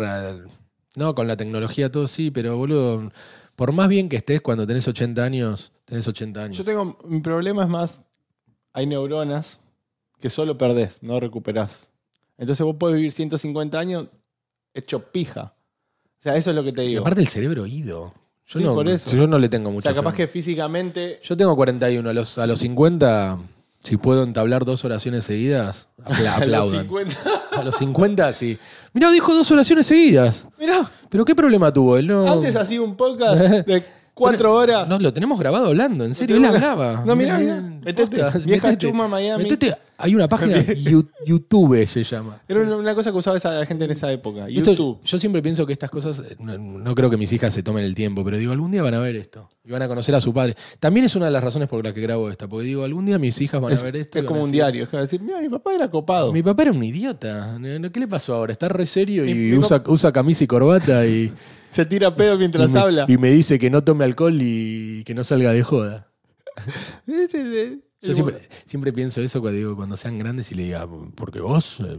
no, 0.97 1.15
con 1.15 1.27
la 1.27 1.37
tecnología 1.37 1.91
todo 1.91 2.07
sí, 2.07 2.31
pero 2.31 2.57
boludo. 2.57 3.11
Por 3.57 3.73
más 3.73 3.89
bien 3.89 4.09
que 4.09 4.17
estés 4.17 4.41
cuando 4.41 4.67
tenés 4.67 4.87
80 4.87 5.23
años, 5.23 5.73
tenés 5.85 6.07
80 6.07 6.43
años. 6.45 6.57
Yo 6.59 6.65
tengo, 6.65 6.99
mi 7.05 7.21
problema 7.21 7.65
es 7.65 7.69
más, 7.69 8.03
hay 8.73 8.87
neuronas 8.87 9.61
que 10.21 10.31
solo 10.31 10.57
perdés, 10.57 11.03
no 11.03 11.19
recuperás. 11.21 11.89
Entonces 12.39 12.65
vos 12.65 12.77
podés 12.77 12.97
vivir 12.97 13.13
150 13.13 13.79
años 13.79 14.09
hecho 14.73 15.01
pija. 15.11 15.55
O 16.21 16.23
sea, 16.23 16.37
eso 16.37 16.51
es 16.51 16.57
lo 16.57 16.63
que 16.65 16.73
te 16.73 16.85
y 16.85 16.89
digo. 16.89 17.01
aparte 17.01 17.21
el 17.21 17.29
cerebro 17.29 17.63
oído. 17.63 18.15
Yo, 18.47 18.59
Sí, 18.59 18.65
no, 18.65 18.75
por 18.75 18.89
eso. 18.89 19.15
yo 19.17 19.27
no 19.27 19.39
le 19.39 19.49
tengo 19.49 19.69
o 19.69 19.73
mucho. 19.73 19.85
sea, 19.85 19.95
capaz 19.95 20.15
que 20.15 20.27
físicamente 20.27 21.21
Yo 21.23 21.37
tengo 21.37 21.55
41. 21.55 22.09
A 22.11 22.13
los, 22.13 22.37
a 22.39 22.47
los 22.47 22.59
50, 22.61 23.39
si 23.83 23.97
puedo 23.97 24.23
entablar 24.23 24.65
dos 24.65 24.85
oraciones 24.85 25.25
seguidas, 25.25 25.89
apla- 26.05 26.35
a 26.37 26.47
los 26.47 26.75
aplaudan. 26.75 26.81
50... 26.83 27.17
A 27.53 27.65
los 27.65 27.77
50, 27.77 28.33
sí. 28.33 28.59
Mirá, 28.93 29.11
dijo 29.11 29.35
dos 29.35 29.51
oraciones 29.51 29.87
seguidas. 29.87 30.47
Mirá, 30.59 30.91
¿Pero 31.09 31.25
qué 31.25 31.35
problema 31.35 31.73
tuvo? 31.73 31.97
Él 31.97 32.07
no. 32.07 32.31
antes 32.31 32.55
hacía 32.57 32.81
un 32.83 32.97
podcast 32.97 33.41
de 33.67 33.85
cuatro 34.15 34.55
horas. 34.55 34.89
No, 34.89 34.99
lo 34.99 35.13
tenemos 35.13 35.39
grabado 35.39 35.67
hablando, 35.67 36.05
en 36.05 36.15
serio, 36.15 36.37
él 36.37 36.45
hablaba. 36.45 37.03
No, 37.05 37.17
mirá, 37.17 37.39
mirá. 37.39 37.61
Metete, 37.61 38.23
vieja 38.45 38.77
chuma 38.79 39.09
Miami. 39.09 39.43
Metete, 39.45 39.77
hay 40.01 40.15
una 40.15 40.29
página, 40.29 40.63
You- 40.75 41.09
YouTube 41.27 41.87
se 41.87 42.03
llama. 42.03 42.41
Era 42.49 42.61
una, 42.63 42.77
una 42.77 42.95
cosa 42.95 43.13
que 43.13 43.19
usaba 43.19 43.37
esa 43.37 43.65
gente 43.67 43.85
en 43.85 43.91
esa 43.91 44.11
época. 44.13 44.49
Esto- 44.49 44.73
YouTube. 44.73 45.01
yo 45.05 45.19
siempre 45.19 45.43
pienso 45.43 45.67
que 45.67 45.73
estas 45.73 45.91
cosas, 45.91 46.21
eh, 46.21 46.37
no, 46.39 46.57
no 46.59 46.95
creo 46.95 47.11
que 47.11 47.17
mis 47.17 47.33
hijas 47.33 47.53
se 47.55 47.63
tomen 47.63 47.85
el 47.85 47.95
tiempo, 47.95 48.25
pero 48.25 48.37
digo, 48.39 48.53
algún 48.53 48.71
día 48.71 48.83
van 48.83 48.95
a 48.95 48.99
ver 49.01 49.17
esto. 49.17 49.49
Y 49.65 49.71
van 49.71 49.83
a 49.83 49.89
conocer 49.89 50.15
a 50.15 50.21
su 50.21 50.33
padre. 50.33 50.57
También 50.81 51.05
es 51.07 51.15
una 51.15 51.27
de 51.27 51.33
las 51.33 51.45
razones 51.45 51.69
por 51.69 51.85
las 51.85 51.93
que 51.93 52.01
grabo 52.01 52.31
esta, 52.31 52.49
porque 52.49 52.67
digo, 52.67 52.83
algún 52.85 53.05
día 53.05 53.19
mis 53.19 53.41
hijas 53.41 53.61
van 53.61 53.73
Es, 53.73 53.81
a 53.81 53.85
ver 53.85 53.97
esto. 53.97 54.19
y 54.19 54.21
es 54.21 54.25
van 54.25 54.29
como 54.29 54.41
a 54.41 54.45
un 54.45 54.51
decir, 54.51 54.63
diario. 54.65 54.85
Es 54.85 54.91
como 54.91 55.03
decir, 55.03 55.21
mira, 55.21 55.41
mi 55.41 55.49
papá 55.49 55.75
era 55.75 55.91
copado. 55.91 56.33
Mi 56.33 56.43
papá 56.43 56.63
era 56.63 56.73
un 56.73 56.83
idiota. 56.83 57.59
¿No- 57.59 57.93
¿Qué 57.93 58.01
le 58.01 58.09
pasó 58.09 58.35
ahora? 58.35 58.53
Está 58.53 58.69
re 58.69 58.87
serio 58.87 59.25
y 59.27 59.35
Mi- 59.35 59.51
mi 59.51 59.59
usa, 59.59 59.83
usa 59.87 60.11
camisa 60.13 60.45
y 60.45 60.47
corbata 60.47 61.07
y, 61.07 61.33
Se 61.71 61.87
tira 61.87 62.13
pedo 62.17 62.35
y 62.35 62.39
mientras 62.39 62.69
me, 62.71 62.81
habla. 62.81 63.05
y 63.07 63.17
me 63.19 63.31
dice 63.31 63.59
que 63.59 63.71
no 63.71 63.85
tome 63.85 64.05
alcohol 64.05 64.37
y 64.41 65.05
que 65.05 65.15
no 65.15 65.23
salga 65.23 65.53
de 65.53 65.63
joda. 65.63 66.09
Es 67.07 67.35
el- 67.35 67.85
Yo 68.03 68.15
siempre, 68.15 68.49
siempre 68.65 68.93
pienso 68.93 69.21
eso 69.21 69.41
cuando, 69.41 69.59
digo, 69.59 69.77
cuando 69.77 69.97
sean 69.97 70.19
grandes 70.19 70.51
y 70.53 70.55
le 70.55 70.63
diga, 70.65 70.89
porque 71.15 71.41
vos 71.41 71.81
eh, 71.81 71.99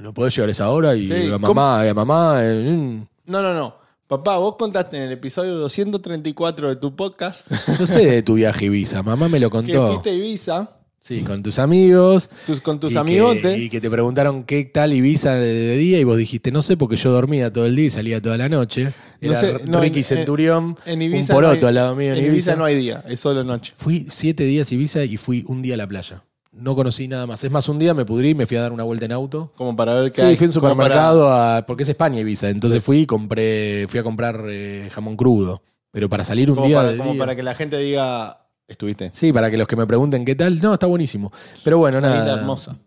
no 0.00 0.14
podés 0.14 0.34
llegar 0.36 0.48
a 0.48 0.52
esa 0.52 0.68
hora 0.70 0.94
y 0.94 1.08
Sí, 1.08 1.32
a 1.32 1.38
mamá, 1.38 1.82
y 1.84 1.88
a 1.88 1.94
mamá. 1.94 2.36
eh, 2.44 2.76
mm". 2.76 3.06
No, 3.26 3.42
no, 3.42 3.52
no. 3.54 3.74
Papá, 4.06 4.38
vos 4.38 4.56
contaste 4.56 4.96
en 4.96 5.04
el 5.04 5.12
episodio 5.12 5.54
234 5.56 6.68
de 6.68 6.76
tu 6.76 6.94
podcast 6.96 7.46
No 7.80 7.86
sé 7.86 8.06
de 8.06 8.22
tu 8.22 8.34
viaje 8.34 8.64
Ibiza, 8.66 9.02
mamá 9.02 9.28
me 9.28 9.38
lo 9.40 9.48
que 9.50 9.56
contó. 9.56 9.88
fuiste 9.88 10.10
a 10.10 10.14
Ibiza 10.14 10.70
Sí, 11.02 11.22
con 11.22 11.42
tus 11.42 11.58
amigos. 11.58 12.28
tus- 12.46 12.60
con 12.60 12.78
tus 12.78 12.92
y 12.92 12.94
que- 12.94 12.98
amigotes. 13.00 13.58
y 13.58 13.68
que 13.70 13.80
te 13.80 13.90
preguntaron 13.90 14.44
qué 14.44 14.64
tal 14.66 14.92
Ibiza 14.92 15.34
de, 15.34 15.76
día 15.78 15.98
y 15.98 16.04
vos 16.04 16.16
dijiste, 16.18 16.52
no 16.52 16.60
sé, 16.62 16.76
porque 16.76 16.96
yo 16.96 17.10
dormía 17.10 17.50
todo 17.52 17.64
el 17.66 17.74
día 17.74 17.86
y 17.86 17.90
salía 17.90 18.20
toda 18.20 18.36
la 18.36 18.48
noche. 18.48 18.92
No 19.20 19.30
Era 19.32 19.40
sé, 19.40 19.54
no, 19.66 19.80
Ricky 19.80 20.00
en- 20.00 20.04
Centurión, 20.04 20.76
En 20.86 21.00
Ibiza, 21.02 21.32
un 21.32 21.36
poroto 21.40 21.54
no 21.54 21.60
hay, 21.62 21.68
al 21.68 21.74
lado 21.74 21.96
mío 21.96 22.12
en, 22.12 22.18
en 22.18 22.24
Ibiza. 22.26 22.32
Ibiza 22.34 22.56
no 22.56 22.64
hay 22.64 22.76
día, 22.76 23.02
es 23.08 23.18
solo 23.18 23.42
noche. 23.44 23.72
Fui 23.76 24.06
siete 24.10 24.44
días 24.44 24.70
a 24.70 24.74
Ibiza 24.74 25.04
y 25.04 25.16
fui 25.16 25.44
un 25.48 25.62
día 25.62 25.74
a 25.74 25.76
la 25.78 25.86
playa. 25.88 26.22
No 26.52 26.74
conocí 26.74 27.08
nada 27.08 27.26
más. 27.26 27.42
Es 27.44 27.50
más, 27.50 27.68
un 27.68 27.78
día 27.78 27.94
me 27.94 28.04
pudrí 28.04 28.30
y 28.30 28.34
me 28.34 28.44
fui 28.44 28.56
a 28.58 28.62
dar 28.62 28.72
una 28.72 28.82
vuelta 28.84 29.04
en 29.06 29.12
auto. 29.12 29.52
Como 29.56 29.74
para 29.76 29.94
ver 29.94 30.10
qué 30.12 30.20
Sí, 30.20 30.28
hay. 30.28 30.36
fui 30.36 30.46
a 30.46 30.50
un 30.50 30.54
como 30.54 30.62
para- 30.76 30.84
supermercado 30.84 31.32
a- 31.32 31.64
porque 31.66 31.84
es 31.84 31.88
España 31.88 32.20
Ibiza. 32.20 32.50
Entonces 32.50 32.82
fui 32.84 32.98
y 32.98 33.06
compré, 33.06 33.86
fui 33.88 34.00
a 34.00 34.02
comprar 34.02 34.44
eh, 34.48 34.88
jamón 34.92 35.16
crudo. 35.16 35.62
Pero 35.92 36.08
para 36.10 36.24
salir 36.24 36.50
un 36.50 36.56
como 36.56 36.66
día 36.68 36.76
para, 36.76 36.90
de 36.92 36.98
como 36.98 37.12
día- 37.12 37.18
para 37.20 37.36
que 37.36 37.42
la 37.42 37.54
gente 37.54 37.78
diga, 37.78 38.46
estuviste. 38.70 39.10
Sí, 39.12 39.32
para 39.32 39.50
que 39.50 39.58
los 39.58 39.68
que 39.68 39.76
me 39.76 39.86
pregunten 39.86 40.24
qué 40.24 40.34
tal. 40.34 40.60
No, 40.60 40.72
está 40.74 40.86
buenísimo. 40.86 41.30
Pero 41.62 41.78
bueno, 41.78 41.98
Una 41.98 42.08
nada. 42.10 42.20
isla 42.26 42.40
hermosa. 42.40 42.78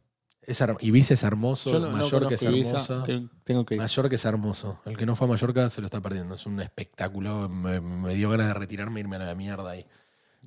Es 0.46 0.60
her- 0.62 0.78
Ibiza 0.82 1.14
es 1.14 1.24
hermoso. 1.24 1.72
Yo 1.72 1.80
no, 1.80 1.86
no 1.92 1.98
Mallorca 1.98 2.34
es 2.34 2.40
conozco 2.42 2.50
Ibiza, 2.58 2.72
hermosa. 2.72 3.04
te- 3.04 3.24
tengo 3.46 3.66
que 3.66 3.76
ir. 3.76 3.80
Mallorca 3.82 4.16
es 4.16 4.26
hermoso. 4.26 4.82
El 4.86 4.98
que 4.98 5.06
no 5.06 5.16
fue 5.16 5.26
a 5.28 5.30
Mallorca 5.30 5.70
se 5.70 5.80
lo 5.80 5.88
está 5.88 6.02
perdiendo. 6.02 6.36
Es 6.36 6.46
un 6.46 6.60
espectáculo. 6.60 7.48
Me, 7.48 7.80
me 7.80 8.14
dio 8.16 8.30
ganas 8.30 8.48
de 8.48 8.54
retirarme 8.56 9.00
e 9.00 9.04
irme 9.04 9.16
a 9.16 9.20
la 9.20 9.36
mierda 9.36 9.70
ahí. 9.72 9.86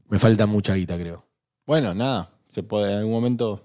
Me 0.09 0.19
falta 0.19 0.47
mucha 0.47 0.75
guita, 0.75 0.99
creo. 0.99 1.25
Bueno, 1.67 1.95
nada, 1.95 2.31
se 2.51 2.63
puede 2.63 2.93
en 2.93 2.99
algún 2.99 3.13
momento. 3.13 3.63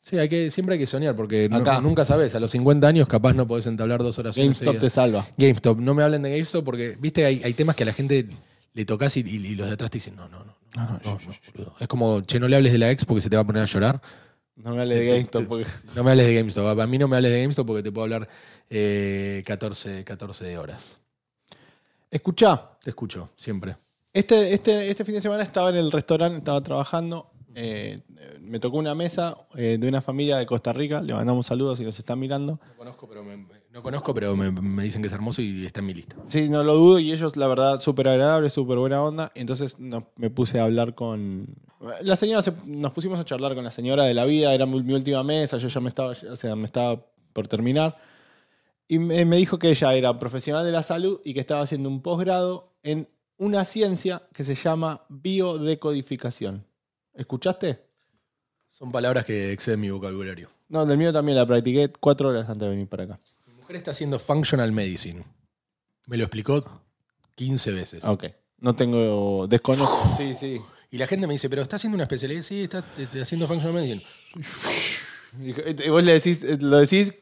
Sí, 0.00 0.16
hay 0.18 0.28
que, 0.28 0.50
siempre 0.52 0.74
hay 0.74 0.78
que 0.78 0.86
soñar 0.86 1.14
porque 1.16 1.48
no- 1.50 1.56
Acá. 1.58 1.80
nunca 1.80 2.04
sabes. 2.04 2.34
A 2.34 2.40
los 2.40 2.50
50 2.52 2.86
años 2.86 3.06
capaz 3.08 3.32
no 3.34 3.46
podés 3.46 3.66
entablar 3.66 4.02
dos 4.02 4.18
horas 4.18 4.36
GameStop 4.36 4.78
te 4.78 4.88
salva. 4.88 5.26
GameStop. 5.36 5.80
No 5.80 5.94
me 5.94 6.02
hablen 6.02 6.22
de 6.22 6.30
GameStop 6.30 6.64
porque, 6.64 6.96
viste, 6.98 7.24
hay, 7.26 7.42
hay 7.44 7.52
temas 7.54 7.74
que 7.76 7.82
a 7.82 7.86
la 7.86 7.92
gente 7.92 8.26
le 8.76 8.84
tocas 8.84 9.16
y, 9.16 9.20
y- 9.20 9.44
y 9.48 9.54
los 9.56 9.66
de 9.66 9.72
atrás 9.74 9.90
te 9.90 9.96
dicen, 9.96 10.14
no, 10.14 10.28
no, 10.28 10.44
no. 10.44 10.54
no, 10.76 10.84
no, 10.84 11.00
no, 11.04 11.18
boludo. 11.54 11.74
Es 11.80 11.88
como, 11.88 12.20
che, 12.20 12.38
no 12.38 12.46
le 12.46 12.54
hables 12.56 12.70
de 12.72 12.78
la 12.78 12.90
ex 12.92 13.04
porque 13.04 13.20
se 13.22 13.28
te 13.30 13.34
va 13.36 13.42
a 13.42 13.46
poner 13.46 13.62
a 13.62 13.66
llorar. 13.66 14.00
No 14.56 14.74
me 14.74 14.82
hable 14.82 14.94
de 14.94 15.06
GameStop 15.06 15.46
porque. 15.48 15.66
No 15.94 16.04
me 16.04 16.10
hables 16.12 16.26
de 16.26 16.34
GameStop. 16.34 16.78
A 16.80 16.86
mí 16.86 16.96
no 16.98 17.08
me 17.08 17.16
hables 17.16 17.32
de 17.32 17.40
GameStop 17.42 17.66
porque 17.66 17.82
te 17.82 17.90
puedo 17.92 18.04
hablar 18.04 18.28
eh, 18.70 19.42
14, 19.46 20.04
14 20.04 20.56
horas. 20.58 20.96
Escuchá, 22.10 22.70
Te 22.82 22.90
escucho, 22.90 23.28
siempre. 23.36 23.76
este, 24.12 24.54
este, 24.54 24.88
este 24.90 25.04
fin 25.04 25.14
de 25.16 25.20
semana 25.20 25.42
estaba 25.42 25.70
en 25.70 25.76
el 25.76 25.90
restaurante, 25.92 26.38
estaba 26.38 26.60
trabajando. 26.62 27.30
eh, 27.54 27.98
me 28.40 28.60
tocó 28.60 28.76
una 28.78 28.94
mesa 28.94 29.36
eh, 29.56 29.76
de 29.80 29.88
una 29.88 30.00
familia 30.00 30.36
de 30.36 30.46
Costa 30.46 30.72
Rica. 30.72 31.00
Le 31.02 31.12
mandamos 31.14 31.46
saludos 31.46 31.78
si 31.78 31.84
nos 31.84 31.98
están 31.98 32.18
mirando. 32.18 32.60
No 32.68 32.76
conozco, 32.76 33.08
pero 33.08 33.24
me, 33.24 33.44
no 33.76 33.82
conozco, 33.82 34.14
pero 34.14 34.34
me, 34.34 34.50
me 34.50 34.82
dicen 34.84 35.02
que 35.02 35.08
es 35.08 35.12
hermoso 35.12 35.42
y 35.42 35.66
está 35.66 35.80
en 35.80 35.86
mi 35.86 35.92
lista. 35.92 36.16
Sí, 36.28 36.48
no 36.48 36.64
lo 36.64 36.74
dudo. 36.76 36.98
Y 36.98 37.12
ellos, 37.12 37.36
la 37.36 37.46
verdad, 37.46 37.78
súper 37.80 38.08
agradables, 38.08 38.54
súper 38.54 38.78
buena 38.78 39.02
onda. 39.02 39.30
Entonces 39.34 39.78
no- 39.78 40.08
me 40.16 40.30
puse 40.30 40.58
a 40.58 40.64
hablar 40.64 40.94
con. 40.94 41.46
La 42.02 42.16
señora, 42.16 42.40
se- 42.40 42.54
nos 42.64 42.92
pusimos 42.92 43.20
a 43.20 43.24
charlar 43.26 43.54
con 43.54 43.64
la 43.64 43.70
señora 43.70 44.04
de 44.04 44.14
la 44.14 44.24
vida. 44.24 44.54
Era 44.54 44.64
mi, 44.64 44.82
mi 44.82 44.94
última 44.94 45.22
mesa. 45.22 45.58
Yo 45.58 45.68
ya 45.68 45.80
me 45.80 45.90
estaba, 45.90 46.12
o 46.12 46.36
sea, 46.36 46.56
me 46.56 46.64
estaba 46.64 47.04
por 47.34 47.46
terminar. 47.48 47.98
Y 48.88 48.98
me, 48.98 49.24
me 49.26 49.36
dijo 49.36 49.58
que 49.58 49.68
ella 49.68 49.92
era 49.94 50.18
profesional 50.18 50.64
de 50.64 50.72
la 50.72 50.82
salud 50.82 51.20
y 51.22 51.34
que 51.34 51.40
estaba 51.40 51.60
haciendo 51.60 51.90
un 51.90 52.00
posgrado 52.00 52.72
en 52.82 53.06
una 53.36 53.66
ciencia 53.66 54.22
que 54.32 54.42
se 54.42 54.54
llama 54.54 55.04
biodecodificación. 55.10 56.64
¿Escuchaste? 57.12 57.84
Son 58.68 58.90
palabras 58.90 59.26
que 59.26 59.52
exceden 59.52 59.80
mi 59.80 59.90
vocabulario. 59.90 60.48
No, 60.70 60.86
del 60.86 60.96
mío 60.96 61.12
también 61.12 61.36
la 61.36 61.44
practiqué 61.46 61.90
cuatro 62.00 62.28
horas 62.30 62.48
antes 62.48 62.62
de 62.62 62.68
venir 62.70 62.88
para 62.88 63.04
acá. 63.04 63.20
Mujer 63.66 63.76
está 63.78 63.90
haciendo 63.90 64.20
functional 64.20 64.70
medicine. 64.70 65.24
Me 66.06 66.16
lo 66.16 66.22
explicó 66.22 66.82
15 67.34 67.72
veces. 67.72 68.04
Ok. 68.04 68.26
No 68.58 68.76
tengo. 68.76 69.48
Desconozco. 69.48 70.14
Sí, 70.16 70.34
sí. 70.38 70.60
Y 70.92 70.98
la 70.98 71.08
gente 71.08 71.26
me 71.26 71.34
dice, 71.34 71.50
pero 71.50 71.62
está 71.62 71.74
haciendo 71.74 71.96
una 71.96 72.04
especialidad. 72.04 72.42
Sí, 72.42 72.62
está 72.62 72.84
está 72.96 73.22
haciendo 73.22 73.48
functional 73.48 73.74
medicine. 73.74 74.02
Y 75.40 75.88
vos 75.90 76.04
le 76.04 76.12
decís, 76.12 76.44
eh, 76.44 76.56
lo 76.60 76.78
decís, 76.78 77.12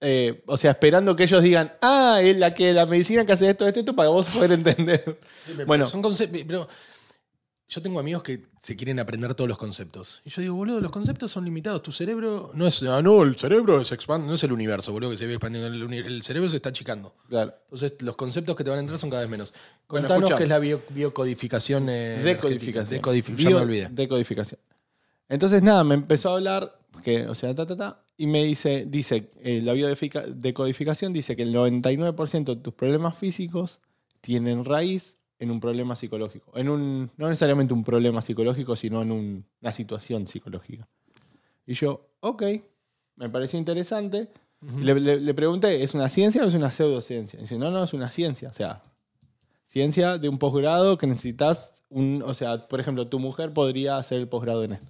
eh, 0.00 0.42
o 0.46 0.56
sea, 0.56 0.70
esperando 0.70 1.14
que 1.14 1.24
ellos 1.24 1.42
digan, 1.42 1.74
ah, 1.82 2.20
es 2.22 2.36
la 2.38 2.54
que 2.54 2.72
la 2.72 2.86
medicina 2.86 3.26
que 3.26 3.32
hace 3.32 3.50
esto, 3.50 3.68
esto, 3.68 3.80
esto, 3.80 3.94
para 3.94 4.08
vos 4.08 4.26
poder 4.34 4.52
entender. 4.52 5.20
Bueno, 5.48 5.66
Bueno. 5.66 5.86
son 5.88 6.00
conceptos. 6.00 6.42
Pero 6.46 6.66
yo 7.72 7.80
tengo 7.80 7.98
amigos 8.00 8.22
que 8.22 8.42
se 8.60 8.76
quieren 8.76 8.98
aprender 9.00 9.34
todos 9.34 9.48
los 9.48 9.56
conceptos. 9.56 10.20
Y 10.24 10.30
yo 10.30 10.42
digo, 10.42 10.54
boludo, 10.54 10.80
los 10.80 10.90
conceptos 10.92 11.32
son 11.32 11.44
limitados. 11.44 11.82
Tu 11.82 11.90
cerebro 11.90 12.50
no 12.54 12.66
es. 12.66 12.82
Ah, 12.82 13.00
no, 13.02 13.22
el 13.22 13.34
cerebro 13.36 13.82
se 13.84 13.94
expande, 13.94 14.26
no 14.26 14.34
es 14.34 14.44
el 14.44 14.52
universo, 14.52 14.92
boludo, 14.92 15.10
que 15.10 15.16
se 15.16 15.26
ve 15.26 15.34
expandiendo. 15.34 15.68
El, 15.68 15.92
el 15.92 16.22
cerebro 16.22 16.48
se 16.50 16.56
está 16.56 16.68
achicando. 16.68 17.14
Claro. 17.28 17.54
Entonces, 17.64 17.94
los 18.02 18.14
conceptos 18.16 18.54
que 18.56 18.64
te 18.64 18.68
van 18.70 18.78
a 18.78 18.82
entrar 18.82 18.98
son 18.98 19.08
cada 19.08 19.22
vez 19.22 19.30
menos. 19.30 19.54
Bueno, 19.88 20.06
Contanos 20.08 20.30
escucha. 20.30 20.36
qué 20.38 20.42
es 20.44 20.48
la 20.50 20.58
bio- 20.58 20.82
biocodificación. 20.90 21.88
eh, 21.88 22.20
Decodificación. 22.22 23.00
ya 23.36 23.48
me 23.50 23.54
olvidé. 23.56 23.88
Decodificación. 23.90 24.60
Entonces, 25.28 25.62
nada, 25.62 25.82
me 25.82 25.94
empezó 25.94 26.30
a 26.30 26.34
hablar, 26.34 26.78
que, 27.02 27.26
o 27.26 27.34
sea, 27.34 27.54
ta, 27.54 27.64
ta, 27.66 27.74
ta, 27.76 28.04
y 28.18 28.26
me 28.26 28.44
dice, 28.44 28.84
dice, 28.86 29.30
eh, 29.42 29.62
la 29.64 29.72
biodecodificación 29.72 31.12
dice 31.12 31.36
que 31.36 31.42
el 31.42 31.54
99% 31.54 32.44
de 32.44 32.56
tus 32.56 32.74
problemas 32.74 33.16
físicos 33.16 33.80
tienen 34.20 34.64
raíz 34.64 35.16
en 35.42 35.50
un 35.50 35.58
problema 35.60 35.96
psicológico. 35.96 36.52
En 36.56 36.68
un, 36.68 37.10
no 37.16 37.28
necesariamente 37.28 37.74
un 37.74 37.82
problema 37.84 38.22
psicológico, 38.22 38.76
sino 38.76 39.02
en 39.02 39.10
un- 39.10 39.44
una 39.60 39.72
situación 39.72 40.26
psicológica. 40.28 40.86
Y 41.66 41.74
yo, 41.74 42.06
ok, 42.20 42.42
me 43.16 43.28
pareció 43.28 43.58
interesante. 43.58 44.28
Y 44.78 44.82
le, 44.84 44.94
le- 45.00 45.20
le 45.20 45.34
pregunté, 45.34 45.82
¿es 45.82 45.94
una 45.94 46.08
ciencia 46.08 46.44
o 46.44 46.46
es 46.48 46.54
una 46.54 46.70
pseudociencia? 46.70 47.38
Y 47.38 47.42
dice, 47.42 47.58
no, 47.58 47.70
no, 47.72 47.82
es 47.82 47.92
una 47.92 48.10
ciencia. 48.12 48.50
O 48.50 48.52
sea, 48.52 48.82
ciencia 49.66 50.18
de 50.18 50.28
un 50.28 50.38
posgrado 50.38 50.96
que 50.98 51.06
necesitas 51.08 51.72
un. 51.90 52.22
O 52.24 52.32
sea, 52.34 52.58
por 52.68 52.78
ejemplo, 52.78 53.08
tu 53.08 53.18
mujer 53.18 53.52
podría 53.52 53.96
hacer 53.96 54.20
el 54.20 54.28
posgrado 54.28 54.62
en 54.62 54.72
esto. 54.74 54.86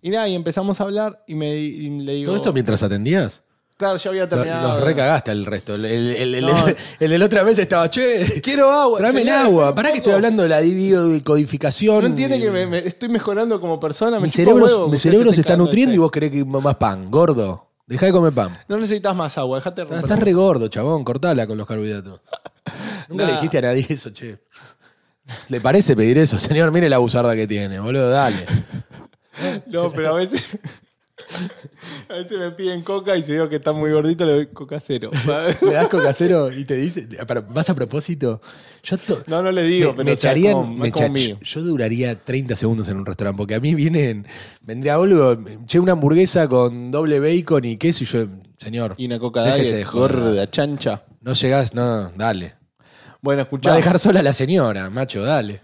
Y 0.00 0.08
nada, 0.10 0.26
y 0.28 0.34
empezamos 0.34 0.80
a 0.80 0.84
hablar 0.84 1.22
y, 1.28 1.34
me, 1.34 1.54
y 1.56 1.90
le 2.00 2.14
digo. 2.14 2.30
¿Todo 2.30 2.36
esto 2.36 2.52
mientras 2.54 2.82
atendías? 2.82 3.42
Claro, 3.82 3.96
yo 3.96 4.10
había 4.10 4.28
terminado. 4.28 4.76
Los 4.76 4.84
recagaste 4.84 5.32
el 5.32 5.44
resto. 5.44 5.74
El, 5.74 5.84
el, 5.84 6.06
el- 6.16 6.34
el- 6.36 6.46
No. 6.46 6.64
el 7.00 7.10
de 7.10 7.18
la 7.18 7.26
otra 7.26 7.42
vez 7.42 7.58
estaba, 7.58 7.90
che, 7.90 8.40
Quiero 8.40 8.70
agua. 8.70 8.96
tráeme 8.98 9.22
el 9.22 9.28
agua. 9.28 9.74
Pará 9.74 9.90
que 9.90 9.96
estoy 9.98 10.12
hablando 10.12 10.44
de 10.44 10.48
la 10.50 10.60
biodecodificación. 10.60 12.00
No 12.02 12.06
entiende 12.06 12.38
que 12.40 12.48
me, 12.52 12.64
me- 12.66 12.78
estoy 12.78 13.08
mejorando 13.08 13.60
como 13.60 13.80
persona. 13.80 14.18
Me 14.20 14.26
Mi 14.26 14.30
cerebro, 14.30 14.64
huevo 14.64 14.88
mi 14.88 14.98
se 14.98 15.40
está 15.40 15.56
nutriendo 15.56 15.96
y 15.96 15.98
vos 15.98 16.12
querés 16.12 16.30
que 16.30 16.44
más 16.44 16.76
pan. 16.76 17.10
Gordo. 17.10 17.70
Dejá 17.88 18.06
de 18.06 18.12
comer 18.12 18.32
pan. 18.32 18.56
No 18.68 18.78
necesitas 18.78 19.16
más 19.16 19.36
agua, 19.36 19.58
dejate 19.58 19.82
romper. 19.82 19.98
Estás 20.04 20.20
re 20.20 20.32
gordo, 20.32 20.68
chabón. 20.68 21.02
Cortala 21.02 21.44
con 21.48 21.58
los 21.58 21.66
carbohidratos. 21.66 22.20
Nunca 23.08 23.26
le 23.26 23.32
dijiste 23.32 23.58
a 23.58 23.62
nadie 23.62 23.84
eso, 23.88 24.10
che. 24.10 24.38
¿Le 25.48 25.60
parece 25.60 25.96
pedir 25.96 26.18
eso? 26.18 26.38
Señor, 26.38 26.70
mire 26.70 26.88
la 26.88 26.98
buzarda 26.98 27.34
que 27.34 27.48
tiene, 27.48 27.80
boludo, 27.80 28.10
dale. 28.10 28.46
No, 29.66 29.90
pero 29.90 30.10
a 30.10 30.12
veces. 30.12 30.40
A 32.08 32.14
veces 32.14 32.38
me 32.38 32.50
piden 32.52 32.82
coca 32.82 33.16
y 33.16 33.22
si 33.22 33.32
veo 33.32 33.48
que 33.48 33.56
está 33.56 33.72
muy 33.72 33.90
gordito 33.90 34.24
le 34.26 34.32
doy 34.32 34.46
coca 34.46 34.78
cero. 34.80 35.10
Le 35.62 35.72
das 35.72 35.88
coca 35.88 36.12
cero 36.12 36.50
y 36.50 36.64
te 36.64 36.74
dice, 36.74 37.08
¿vas 37.50 37.70
a 37.70 37.74
propósito? 37.74 38.40
Yo 38.82 38.98
to- 38.98 39.22
No, 39.26 39.42
no 39.42 39.50
le 39.52 39.62
digo, 39.62 39.90
me, 39.90 39.96
pero 39.96 40.04
me 40.06 40.12
echarían, 40.12 40.52
como- 40.54 40.76
me 40.76 40.88
echa- 40.88 41.38
yo 41.42 41.62
duraría 41.62 42.18
30 42.18 42.56
segundos 42.56 42.88
en 42.88 42.96
un 42.98 43.06
restaurante, 43.06 43.36
porque 43.38 43.54
a 43.54 43.60
mí 43.60 43.74
vienen, 43.74 44.26
vendría 44.62 44.94
algo, 44.94 45.36
che, 45.66 45.78
una 45.80 45.92
hamburguesa 45.92 46.48
con 46.48 46.90
doble 46.90 47.20
bacon 47.20 47.64
y 47.64 47.76
queso, 47.76 48.04
y 48.04 48.06
yo, 48.06 48.26
señor, 48.58 48.94
Y 48.98 49.06
una 49.06 49.18
coca 49.18 49.42
de 49.44 49.84
gorda, 49.84 50.50
chancha. 50.50 51.04
no 51.20 51.32
llegás, 51.32 51.74
no, 51.74 52.10
dale. 52.16 52.54
Bueno, 53.20 53.38
Va 53.40 53.42
escuchá. 53.44 53.72
a 53.72 53.76
dejar 53.76 53.98
sola 53.98 54.20
a 54.20 54.22
la 54.24 54.32
señora, 54.32 54.90
macho, 54.90 55.22
dale. 55.22 55.60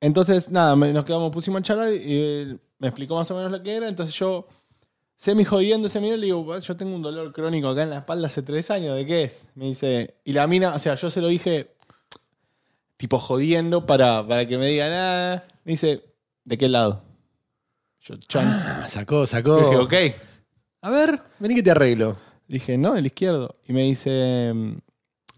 Entonces, 0.00 0.50
nada, 0.50 0.74
nos 0.76 1.04
quedamos, 1.04 1.30
pusimos 1.32 1.60
a 1.60 1.62
charlar 1.62 1.92
y 1.92 2.56
me 2.78 2.88
explicó 2.88 3.16
más 3.16 3.30
o 3.30 3.36
menos 3.36 3.50
lo 3.50 3.62
que 3.62 3.74
era. 3.74 3.88
Entonces 3.88 4.14
yo, 4.16 4.46
semi 5.18 5.44
jodiendo 5.44 5.88
ese 5.88 6.00
le 6.00 6.16
digo, 6.16 6.42
"Bueno, 6.44 6.62
yo 6.62 6.76
tengo 6.76 6.94
un 6.94 7.02
dolor 7.02 7.32
crónico 7.32 7.68
acá 7.68 7.82
en 7.82 7.90
la 7.90 7.98
espalda 7.98 8.28
hace 8.28 8.40
tres 8.40 8.70
años, 8.70 8.96
¿de 8.96 9.04
qué 9.04 9.24
es? 9.24 9.44
Me 9.54 9.66
dice, 9.66 10.14
y 10.24 10.32
la 10.32 10.46
mina, 10.46 10.74
o 10.74 10.78
sea, 10.78 10.94
yo 10.94 11.10
se 11.10 11.20
lo 11.20 11.28
dije 11.28 11.74
tipo 12.96 13.18
jodiendo 13.18 13.84
para, 13.84 14.26
para 14.26 14.46
que 14.46 14.56
me 14.58 14.66
diga 14.68 14.88
nada. 14.88 15.44
Me 15.64 15.72
dice, 15.72 16.02
¿de 16.44 16.56
qué 16.58 16.68
lado? 16.68 17.02
Yo, 18.00 18.16
chan. 18.16 18.46
Ah, 18.46 18.86
sacó, 18.88 19.20
Yo 19.20 19.26
sacó. 19.26 19.56
dije, 19.60 19.76
ok. 19.76 20.14
A 20.82 20.90
ver, 20.90 21.20
vení 21.38 21.54
que 21.56 21.62
te 21.62 21.70
arreglo. 21.72 22.16
Dije, 22.46 22.78
no, 22.78 22.96
el 22.96 23.06
izquierdo. 23.06 23.56
Y 23.68 23.72
me 23.72 23.82
dice, 23.82 24.52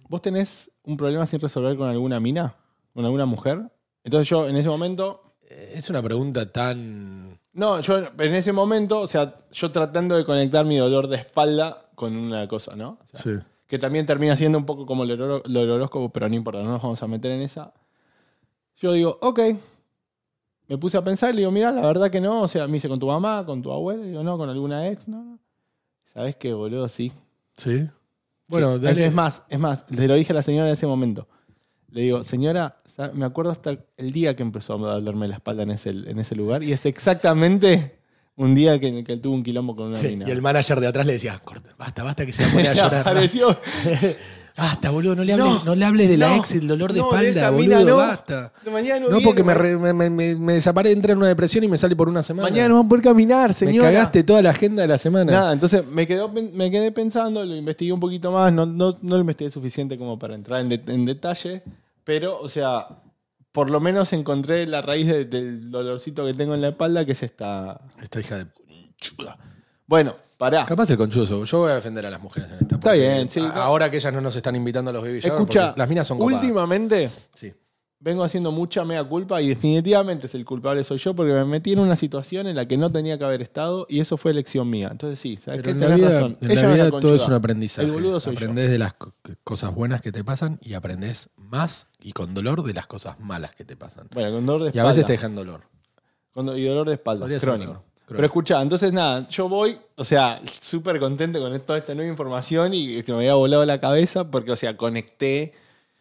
¿vos 0.09 0.23
tenés 0.23 0.71
un 0.85 0.97
problema 0.97 1.27
sin 1.27 1.41
resolver 1.41 1.77
con 1.77 1.89
alguna 1.89 2.21
mina? 2.21 2.55
¿Con 2.95 3.05
alguna 3.05 3.27
mujer? 3.27 3.61
Entonces 4.05 4.29
yo 4.29 4.49
en 4.49 4.57
ese 4.57 4.69
momento 4.69 5.23
Es 5.49 5.91
una 5.91 6.03
pregunta 6.03 6.51
tan... 6.51 7.30
No, 7.53 7.81
yo 7.81 7.99
en 7.99 8.35
ese 8.35 8.53
momento, 8.53 9.01
o 9.01 9.07
sea, 9.07 9.35
yo 9.51 9.71
tratando 9.73 10.17
de 10.17 10.25
conectar 10.25 10.65
mi 10.65 10.77
dolor 10.79 11.09
de 11.09 11.17
espalda 11.17 11.87
con 11.95 12.17
una 12.17 12.47
cosa, 12.49 12.77
¿no? 12.77 12.99
O 13.13 13.17
sea, 13.17 13.21
Sí. 13.41 13.41
Que 13.67 13.79
también 13.79 14.05
termina 14.05 14.35
siendo 14.35 14.59
un 14.59 14.67
poco 14.67 14.85
como 14.85 15.05
el, 15.05 15.13
horo- 15.21 15.43
lo 15.47 15.61
del 15.61 15.71
horóscopo, 15.71 16.09
pero 16.11 16.29
no 16.29 16.35
importa, 16.35 16.61
no 16.63 16.71
nos 16.71 16.83
vamos 16.83 17.01
a 17.03 17.07
meter 17.07 17.31
en 17.31 17.43
esa. 17.43 17.73
Yo 18.77 18.93
digo, 18.93 19.17
ok. 19.23 19.41
Me 20.67 20.77
puse 20.79 20.97
a 20.97 21.03
pensar 21.03 21.31
y 21.31 21.35
le 21.35 21.39
digo, 21.41 21.51
mira, 21.53 21.71
la 21.73 21.83
verdad 21.87 22.11
que 22.11 22.21
no. 22.21 22.43
O 22.43 22.49
sea, 22.49 22.67
me 22.67 22.77
hice 22.79 22.89
con 22.89 22.99
tu 22.99 23.07
mamá, 23.07 23.45
con 23.47 23.63
tu 23.63 23.71
abuela. 23.73 24.05
Digo, 24.05 24.23
no, 24.25 24.37
con 24.39 24.49
alguna 24.49 24.89
ex, 24.89 25.07
no. 25.09 25.23
no. 25.23 25.39
¿Sabes 26.05 26.35
qué, 26.37 26.53
boludo? 26.53 26.89
Sí. 26.89 27.13
¿Sí? 27.57 27.89
Bueno, 28.49 28.77
Sí, 28.77 28.83
dale. 28.83 29.07
es 29.07 29.13
más, 29.15 29.43
es 29.49 29.59
más, 29.61 29.85
le 29.91 30.09
lo 30.09 30.15
dije 30.15 30.33
a 30.33 30.37
la 30.37 30.43
señora 30.43 30.67
en 30.67 30.73
ese 30.73 30.87
momento. 30.89 31.29
Le 31.93 32.03
digo, 32.03 32.23
señora, 32.23 32.77
me 33.15 33.25
acuerdo 33.25 33.51
hasta 33.51 33.77
el 33.97 34.13
día 34.13 34.37
que 34.37 34.43
empezó 34.43 34.75
a 34.87 34.93
dolerme 34.95 35.27
la 35.29 35.35
espalda 35.37 35.63
en 35.65 35.71
ese, 35.73 35.91
en 35.91 36.19
ese 36.19 36.37
lugar 36.37 36.63
y 36.63 36.73
es 36.73 36.87
exactamente 36.87 37.99
un 38.37 38.55
día 38.55 38.79
que, 38.79 39.03
que 39.05 39.17
tuve 39.17 39.35
un 39.35 39.43
quilombo 39.43 39.75
con 39.77 39.89
una 39.89 39.97
Sí, 39.97 40.09
mina. 40.09 40.29
y 40.29 40.31
el 40.31 40.41
manager 40.41 40.81
de 40.81 40.87
atrás 40.87 41.05
le 41.07 41.15
decía, 41.15 41.39
corta, 41.45 41.71
basta, 41.77 42.03
basta 42.03 42.25
que 42.25 42.33
se 42.33 42.43
va 42.45 42.49
a 42.49 42.53
poner 42.53 42.69
a 42.71 42.75
llorar. 42.75 43.01
apareció. 43.01 43.59
Basta, 44.61 44.91
boludo, 44.91 45.17
no 45.17 45.25
le 45.25 45.33
hables, 45.33 45.65
no, 45.65 45.75
le 45.75 45.85
hables 45.87 46.09
de 46.11 46.19
la 46.19 46.29
no, 46.29 46.37
ex, 46.37 46.53
el 46.53 46.69
dolor 46.69 46.93
de 46.93 46.99
no, 47.01 47.05
de 47.07 47.11
espalda, 47.31 47.31
esa 47.31 47.51
boludo, 47.51 47.85
no. 47.85 47.97
basta. 47.97 48.53
Mañana 48.71 49.01
no, 49.01 49.09
viene, 49.09 49.25
porque 49.25 49.43
me, 49.43 49.55
re- 49.55 49.77
me, 49.79 50.11
me, 50.11 50.35
me 50.37 50.53
desaparece, 50.53 50.93
entra 50.95 51.13
en 51.13 51.19
una 51.19 51.29
depresión 51.29 51.65
y 51.65 51.69
me 51.69 51.79
sale 51.79 51.97
por 51.97 52.09
una 52.11 52.23
semana. 52.23 52.49
mañana 52.51 52.69
no 52.69 52.75
van 52.77 52.87
a 52.87 52.89
poder 52.91 53.05
caminar, 53.05 53.49
me 53.51 53.55
señora. 53.55 53.89
cagaste 53.91 54.23
toda 54.23 54.43
la 54.43 54.51
agenda 54.51 54.83
de 54.83 54.89
la 54.89 54.99
semana. 54.99 55.33
Nada, 55.33 55.53
entonces 55.55 55.87
me, 55.87 56.07
quedó, 56.07 56.29
me 56.29 56.71
quedé 56.71 56.93
pensando, 56.93 57.45
lo 57.45 57.57
investigué 57.57 57.93
un 57.93 58.01
poquito 58.01 58.31
más, 58.33 58.53
no, 58.53 58.67
no, 58.67 58.97
no 59.01 59.15
lo 59.15 59.21
investigué 59.21 59.51
suficiente 59.51 59.97
como 59.97 60.19
para 60.19 60.35
entrar 60.35 60.61
en, 60.61 60.69
de- 60.69 60.83
en 60.89 61.07
detalle, 61.07 61.63
pero, 62.05 62.39
o 62.39 62.49
sea, 62.51 62.87
por 63.53 63.71
lo 63.71 63.81
menos 63.81 64.13
encontré 64.13 64.67
la 64.67 64.83
raíz 64.83 65.07
de- 65.07 65.25
del 65.25 65.71
dolorcito 65.71 66.27
que 66.27 66.35
tengo 66.35 66.55
en 66.55 66.61
la 66.61 66.69
espalda, 66.69 67.05
que 67.07 67.13
es 67.13 67.23
esta 67.23 67.81
Esta 68.01 68.21
hija 68.21 68.37
de... 68.37 68.47
chuda. 69.01 69.39
Bueno, 69.87 70.15
pará. 70.41 70.65
Capaz 70.67 70.91
el 70.91 70.97
conchuzo. 70.97 71.45
Yo 71.45 71.59
voy 71.59 71.71
a 71.71 71.75
defender 71.77 72.05
a 72.07 72.11
las 72.11 72.21
mujeres 72.23 72.49
en 72.51 72.55
esta. 72.63 72.75
Está 72.77 72.79
porque 72.91 72.99
bien, 72.99 73.29
sí. 73.31 73.41
a- 73.41 73.51
Ahora 73.65 73.91
que 73.91 73.99
ellas 73.99 74.13
no 74.13 74.21
nos 74.21 74.35
están 74.35 74.57
invitando 74.57 74.91
a 74.91 74.93
los 74.95 75.03
baby 75.03 75.21
showers, 75.21 75.41
Escucha, 75.41 75.67
porque 75.69 75.79
las 75.81 75.89
minas 75.89 76.07
son 76.07 76.19
copadas. 76.19 76.41
últimamente 76.43 77.11
Sí. 77.35 77.53
vengo 78.03 78.25
haciendo 78.25 78.51
mucha 78.51 78.83
mea 78.87 79.05
culpa 79.05 79.43
y 79.43 79.49
definitivamente 79.49 80.27
es 80.27 80.35
el 80.35 80.47
culpable 80.47 80.83
soy 80.85 80.97
yo 80.97 81.15
porque 81.15 81.33
me 81.35 81.45
metí 81.45 81.75
en 81.75 81.81
una 81.81 81.95
situación 81.97 82.47
en 82.47 82.57
la 82.57 82.67
que 82.67 82.79
no 82.79 82.91
tenía 82.91 83.19
que 83.19 83.25
haber 83.25 83.43
estado 83.43 83.85
y 83.91 84.01
eso 84.01 84.17
fue 84.17 84.31
elección 84.31 84.71
mía. 84.71 84.89
Entonces 84.91 85.19
sí, 85.21 85.39
¿sabes 85.45 85.61
Pero 85.63 85.65
qué? 85.65 85.71
en 85.73 85.81
la 85.81 85.87
Tenés 85.87 85.99
vida, 86.01 86.11
razón. 86.21 86.37
en 86.41 86.51
Ella 86.51 86.63
la 86.63 86.69
vida 86.75 86.83
todo 86.85 86.91
conchuda. 86.93 87.17
es 87.17 87.27
un 87.27 87.33
aprendizaje. 87.35 87.87
El 87.87 87.93
boludo 87.93 88.19
soy 88.21 88.33
yo. 88.35 88.39
aprendés 88.39 88.71
de 88.71 88.79
las 88.79 88.95
co- 88.95 89.13
cosas 89.45 89.75
buenas 89.75 90.01
que 90.01 90.11
te 90.11 90.25
pasan 90.25 90.59
y 90.63 90.73
aprendés 90.73 91.29
más 91.37 91.89
y 92.01 92.13
con 92.13 92.33
dolor 92.33 92.63
de 92.63 92.73
las 92.73 92.87
cosas 92.87 93.21
malas 93.21 93.51
que 93.55 93.67
te 93.67 93.77
pasan. 93.77 94.09
Bueno, 94.15 94.33
con 94.37 94.47
dolor 94.47 94.63
de 94.63 94.67
Y 94.69 94.71
espalda. 94.71 94.89
a 94.89 94.93
veces 94.93 95.05
te 95.05 95.13
dejan 95.13 95.35
dolor. 95.35 95.61
Con 96.33 96.47
do- 96.47 96.57
y 96.57 96.65
dolor 96.65 96.89
de 96.89 96.95
espalda, 96.95 97.21
Podría 97.25 97.39
ser 97.41 97.49
crónico. 97.51 97.85
Pero 98.17 98.27
escuchá, 98.27 98.61
entonces 98.63 98.93
nada, 98.93 99.29
yo 99.29 99.49
voy, 99.49 99.79
o 99.97 100.05
sea, 100.05 100.41
súper 100.61 100.99
contento 101.01 101.41
con 101.41 101.59
toda 101.61 101.79
esta 101.79 101.95
nueva 101.95 102.11
información 102.11 102.75
y 102.75 103.03
se 103.03 103.13
me 103.13 103.19
había 103.19 103.35
volado 103.35 103.65
la 103.65 103.81
cabeza 103.81 104.31
porque, 104.31 104.53
o 104.53 104.57
sea, 104.57 104.77
conecté 104.77 105.53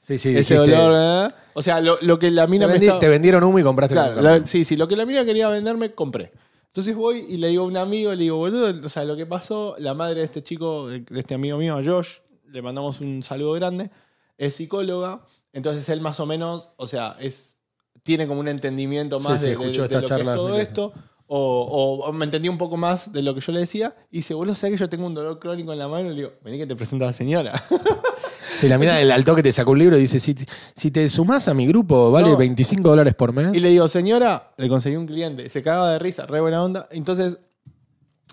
Sí, 0.01 0.17
sí, 0.17 0.35
ese 0.35 0.55
dolor. 0.55 0.91
¿verdad? 0.91 1.35
O 1.53 1.61
sea, 1.61 1.81
lo, 1.81 1.97
lo 2.01 2.17
que 2.17 2.31
la 2.31 2.45
Te, 2.45 2.51
mina 2.51 2.67
me 2.67 2.77
estaba- 2.77 2.99
te 2.99 3.07
vendieron 3.09 3.43
humo 3.43 3.59
y 3.59 3.63
compraste 3.63 3.93
Claro, 3.93 4.21
la- 4.21 4.45
sí, 4.47 4.65
sí, 4.65 4.75
lo 4.75 4.87
que 4.87 4.95
la 4.95 5.05
mina 5.05 5.23
quería 5.23 5.47
venderme, 5.49 5.91
compré. 5.93 6.31
Entonces 6.67 6.95
voy 6.95 7.25
y 7.29 7.37
le 7.37 7.49
digo 7.49 7.63
a 7.63 7.67
un 7.67 7.77
amigo, 7.77 8.11
le 8.13 8.23
digo, 8.23 8.37
boludo, 8.37 8.73
o 8.85 8.89
sea, 8.89 9.03
lo 9.03 9.15
que 9.15 9.25
pasó, 9.25 9.75
la 9.79 9.93
madre 9.93 10.19
de 10.19 10.25
este 10.25 10.43
chico, 10.43 10.87
de 10.87 11.03
este 11.19 11.35
amigo 11.35 11.57
mío, 11.57 11.75
a 11.77 11.83
Josh, 11.83 12.17
le 12.47 12.61
mandamos 12.61 13.01
un 13.01 13.21
saludo 13.23 13.53
grande, 13.53 13.91
es 14.37 14.55
psicóloga, 14.55 15.21
entonces 15.53 15.87
él 15.89 16.01
más 16.01 16.19
o 16.19 16.25
menos, 16.25 16.69
o 16.77 16.87
sea, 16.87 17.15
es, 17.19 17.57
tiene 18.03 18.25
como 18.27 18.39
un 18.39 18.47
entendimiento 18.47 19.19
más 19.19 19.41
Sí, 19.41 19.47
de, 19.47 19.57
de- 19.57 19.71
de 19.87 20.01
lo 20.01 20.07
que 20.07 20.15
es 20.21 20.23
todo 20.33 20.59
esto, 20.59 20.93
o- 21.37 22.05
o 22.05 22.11
me 22.13 22.25
entendí 22.25 22.49
un 22.49 22.57
poco 22.57 22.75
más 22.77 23.13
de 23.13 23.21
lo 23.21 23.33
que 23.35 23.41
yo 23.41 23.51
le 23.51 23.59
decía, 23.59 23.95
y 24.11 24.17
dice, 24.17 24.33
boludo, 24.33 24.55
¿sabes 24.55 24.73
que 24.75 24.79
yo 24.79 24.89
tengo 24.89 25.05
un 25.05 25.13
dolor 25.13 25.39
crónico 25.39 25.71
en 25.71 25.79
la 25.79 25.87
mano? 25.87 26.07
Y 26.07 26.09
le 26.09 26.15
digo, 26.15 26.31
vení 26.43 26.57
que 26.57 26.65
te 26.67 26.75
presento 26.75 27.05
a 27.05 27.07
la 27.07 27.13
señora. 27.13 27.63
Sí, 28.59 28.67
la 28.67 28.77
mina 28.77 28.97
del 28.97 29.09
alto 29.09 29.35
que 29.35 29.43
te 29.43 29.53
sacó 29.53 29.71
un 29.71 29.79
libro 29.79 29.95
y 29.95 30.01
dice, 30.01 30.19
si, 30.19 30.35
si 30.75 30.91
te 30.91 31.07
sumás 31.07 31.47
a 31.47 31.53
mi 31.53 31.65
grupo, 31.65 32.11
vale 32.11 32.31
No. 32.31 32.35
25 32.35 32.89
dólares 32.89 33.15
por 33.15 33.31
mes. 33.31 33.55
Y 33.55 33.61
le 33.61 33.69
digo, 33.69 33.87
señora, 33.87 34.51
le 34.57 34.67
conseguí 34.67 34.97
un 34.97 35.05
cliente. 35.07 35.47
Se 35.47 35.63
cagaba 35.63 35.93
de 35.93 35.99
risa, 35.99 36.25
re 36.25 36.41
buena 36.41 36.61
onda. 36.61 36.89
Entonces, 36.91 37.37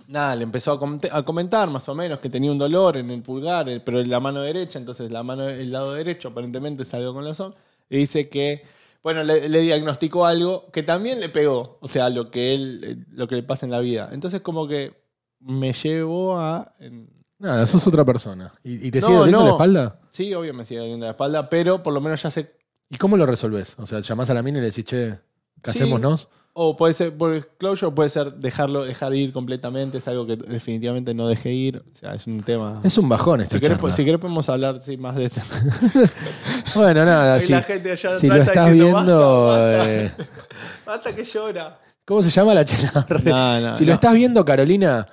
nada, 0.09 0.35
le 0.35 0.43
empezó 0.43 0.73
a, 0.73 0.81
coment- 0.81 1.09
a 1.13 1.23
comentar 1.25 1.71
más 1.71 1.89
o 1.89 1.95
menos 1.95 2.19
que 2.19 2.29
tenía 2.29 2.51
un 2.51 2.59
dolor 2.59 2.97
en 2.97 3.09
el 3.13 3.23
pulgar, 3.23 3.69
eh, 3.69 3.79
pero 3.79 4.01
en 4.01 4.11
la 4.11 4.19
mano 4.19 4.41
derecha. 4.41 4.81
Entonces, 4.81 5.13
la 5.13 5.23
mano, 5.23 5.49
el 5.49 5.71
lado 5.71 5.95
derecho 5.95 6.29
aparentemente 6.29 6.85
salió 6.85 7.15
con 7.15 7.25
los 7.25 7.39
ojos. 7.39 7.55
Y 7.89 7.99
dice 7.99 8.29
que, 8.29 8.63
bueno, 9.07 9.23
le, 9.23 9.49
le 9.49 9.61
diagnosticó 9.61 10.27
algo 10.27 10.69
que 10.73 10.83
también 10.83 11.21
le 11.21 11.29
pegó. 11.29 11.79
O 11.81 11.87
sea, 11.87 12.11
lo 12.11 12.29
que, 12.29 12.55
él, 12.57 12.81
eh, 12.83 12.97
lo 13.13 13.29
que 13.29 13.37
le 13.37 13.45
pasa 13.45 13.65
en 13.65 13.71
la 13.71 13.79
vida. 13.79 14.09
Entonces, 14.11 14.41
como 14.41 14.67
que 14.67 15.01
me 15.39 15.73
llevó 15.73 16.37
a. 16.37 16.75
en- 16.81 17.09
Nada, 17.39 17.65
sos 17.67 17.87
otra 17.87 18.05
persona. 18.05 18.53
¿Y, 18.65 18.89
y 18.89 18.91
te 18.91 19.01
No, 19.01 19.07
sigue 19.07 19.19
doliendo 19.19 19.39
no. 19.43 19.47
la 19.47 19.53
espalda? 19.53 20.01
sí, 20.11 20.35
obvio 20.35 20.53
me 20.55 20.65
sigue 20.65 20.81
doliendo 20.81 21.07
la 21.07 21.13
espalda, 21.13 21.49
pero 21.49 21.85
por 21.85 21.95
lo 21.95 22.01
menos 22.01 22.21
ya 22.21 22.33
sé 22.33 22.57
¿Y 22.91 22.97
cómo 22.97 23.17
lo 23.17 23.27
resolvés? 23.27 23.77
O 23.79 23.87
sea, 23.87 24.01
llamás 24.01 24.29
a 24.31 24.35
la 24.35 24.43
mina 24.43 24.59
y 24.59 24.63
le 24.63 24.67
decís, 24.71 24.85
che, 24.87 25.21
casémonos. 25.63 26.29
O 26.59 26.75
puede 26.75 26.95
ser 26.95 27.15
por 27.15 27.47
closure, 27.59 27.93
puede 27.95 28.09
ser 28.09 28.33
dejarlo, 28.33 28.83
dejar 28.87 29.15
ir 29.15 29.31
completamente, 29.31 29.99
es 29.99 30.09
algo 30.09 30.27
que 30.27 30.37
definitivamente 30.37 31.13
no 31.13 31.29
dejé 31.29 31.53
ir. 31.53 31.85
O 31.93 31.95
sea, 31.95 32.15
es 32.15 32.27
un 32.27 32.43
tema. 32.43 32.81
Es 32.83 32.97
un 32.97 33.11
bajón 33.11 33.43
esta 33.43 33.57
si, 33.57 33.61
querés, 33.61 33.77
charla. 33.77 33.93
si 33.93 34.05
querés 34.07 34.19
podemos 34.21 34.49
hablar 34.49 34.81
sí, 34.81 34.97
más 34.97 35.17
de 35.17 35.27
esto. 35.27 35.43
Bueno, 36.75 37.05
nada, 37.05 37.39
si, 37.41 37.53
la 37.53 37.63
gente 37.63 37.93
allá 37.93 38.19
si 38.19 38.27
lo 38.29 38.37
estás 38.37 38.73
diciendo, 38.73 38.95
viendo... 38.97 39.47
"Basta, 39.47 39.77
basta". 39.77 39.91
eh, 39.93 40.13
Basta 40.87 41.15
que 41.15 41.25
llora. 41.25 41.79
¿Cómo 42.07 42.23
se 42.23 42.31
llama 42.31 42.55
la 42.55 42.65
chela? 42.65 43.07
No, 43.25 43.61
no, 43.61 43.77
si 43.77 43.85
lo 43.85 43.91
no. 43.91 43.95
estás 43.95 44.15
viendo, 44.15 44.45
Carolina, 44.45 45.07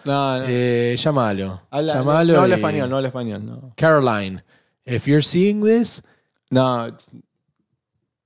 eh, 0.47 0.95
llámalo. 0.97 1.61
Habla- 1.71 1.93
no, 1.95 1.99
llámalo 1.99 2.33
no 2.35 2.41
habla 2.41 2.55
y- 2.55 2.59
español, 2.59 2.89
no 2.89 2.95
habla 2.97 3.07
español. 3.09 3.45
No, 3.45 3.73
Caroline, 3.75 4.43
if 4.85 5.07
you're 5.07 5.21
seeing 5.23 5.61
this, 5.63 6.01
no 6.49 6.87
it's, 6.87 7.07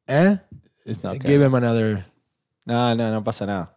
eh, 0.07 0.37
it's 0.85 1.03
not 1.03 1.17
give 1.23 1.43
him 1.43 1.55
another... 1.55 2.05
no, 2.67 2.95
no, 2.95 3.11
no 3.11 3.23
pasa 3.23 3.45
nada. 3.45 3.75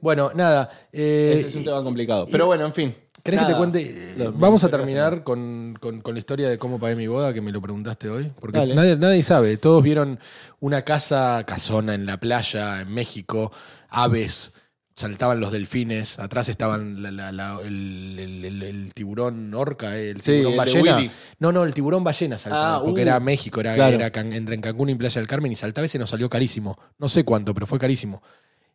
Bueno, 0.00 0.30
nada. 0.34 0.70
eh, 0.92 1.36
Ese 1.40 1.48
es 1.48 1.54
un 1.56 1.64
tema 1.64 1.82
complicado. 1.82 2.26
Pero 2.30 2.46
bueno, 2.46 2.64
en 2.66 2.72
fin. 2.72 2.94
¿Querés 3.22 3.40
que 3.40 3.46
te 3.46 3.52
Nada. 3.52 3.58
cuente? 3.58 4.14
Lo- 4.16 4.32
Vamos 4.32 4.64
a 4.64 4.70
terminar 4.70 5.22
con, 5.24 5.76
con- 5.78 6.00
con 6.00 6.14
la 6.14 6.20
historia 6.20 6.48
de 6.48 6.56
cómo 6.56 6.80
pagué 6.80 6.96
mi 6.96 7.06
boda, 7.06 7.34
que 7.34 7.42
me 7.42 7.52
lo 7.52 7.60
preguntaste 7.60 8.08
hoy. 8.08 8.32
Porque 8.40 8.58
Dale. 8.58 8.74
nadie, 8.74 8.96
nadie 8.96 9.22
sabe. 9.22 9.58
Todos 9.58 9.82
vieron 9.82 10.18
una 10.60 10.82
casa 10.86 11.44
casona 11.46 11.92
en 11.94 12.06
la 12.06 12.18
playa, 12.18 12.80
en 12.80 12.94
México, 12.94 13.52
aves, 13.90 14.54
saltaban 15.00 15.40
los 15.40 15.50
delfines, 15.52 16.18
atrás 16.18 16.48
estaban 16.48 17.02
la- 17.02 17.10
la- 17.10 17.32
la- 17.32 17.60
el, 17.64 18.16
el- 18.18 18.44
el- 18.44 18.62
el 18.62 18.94
tiburón 18.94 19.52
orca, 19.54 19.96
el 19.96 20.20
Sí, 20.22 20.32
tiburón 20.32 20.52
el 20.52 20.52
de 20.52 20.56
ballena. 20.82 21.12
No, 21.38 21.52
no, 21.52 21.64
el 21.64 21.74
tiburón 21.74 22.04
ballena 22.04 22.38
saltaba, 22.38 22.76
Ah, 22.76 22.80
porque 22.84 23.00
uh, 23.00 23.02
era 23.02 23.20
México, 23.20 23.60
era, 23.60 23.74
claro. 23.74 23.96
era 23.96 24.10
Can- 24.10 24.32
entre 24.32 24.54
en 24.54 24.60
Cancún 24.60 24.90
y 24.90 24.94
Playa 24.94 25.20
del 25.20 25.26
Carmen 25.28 25.50
y 25.52 25.56
saltaba 25.56 25.84
y 25.84 25.88
se 25.88 25.98
nos 25.98 26.10
salió 26.10 26.28
carísimo. 26.30 26.78
No 26.98 27.08
sé 27.08 27.24
cuánto, 27.24 27.52
pero 27.54 27.66
fue 27.66 27.78
carísimo. 27.78 28.22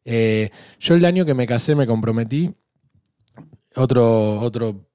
Eh, 0.04 0.50
yo 0.80 0.94
el 0.96 1.06
año 1.06 1.26
que 1.26 1.34
me 1.34 1.48
casé 1.48 1.74
me 1.76 1.88
comprometí. 1.88 2.54
Otro, 3.76 4.40
otro. 4.40 4.88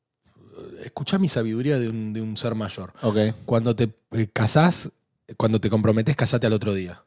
Escuchá 0.84 1.18
mi 1.18 1.28
sabiduría 1.28 1.78
de 1.78 1.88
un, 1.88 2.12
de 2.12 2.20
un 2.22 2.36
ser 2.36 2.54
mayor. 2.54 2.92
Ok. 3.02 3.16
Cuando 3.44 3.76
te 3.76 3.90
eh, 4.12 4.28
casás, 4.32 4.90
cuando 5.36 5.60
te 5.60 5.68
comprometes, 5.68 6.16
casate 6.16 6.46
al 6.46 6.52
otro 6.54 6.72
día. 6.74 7.02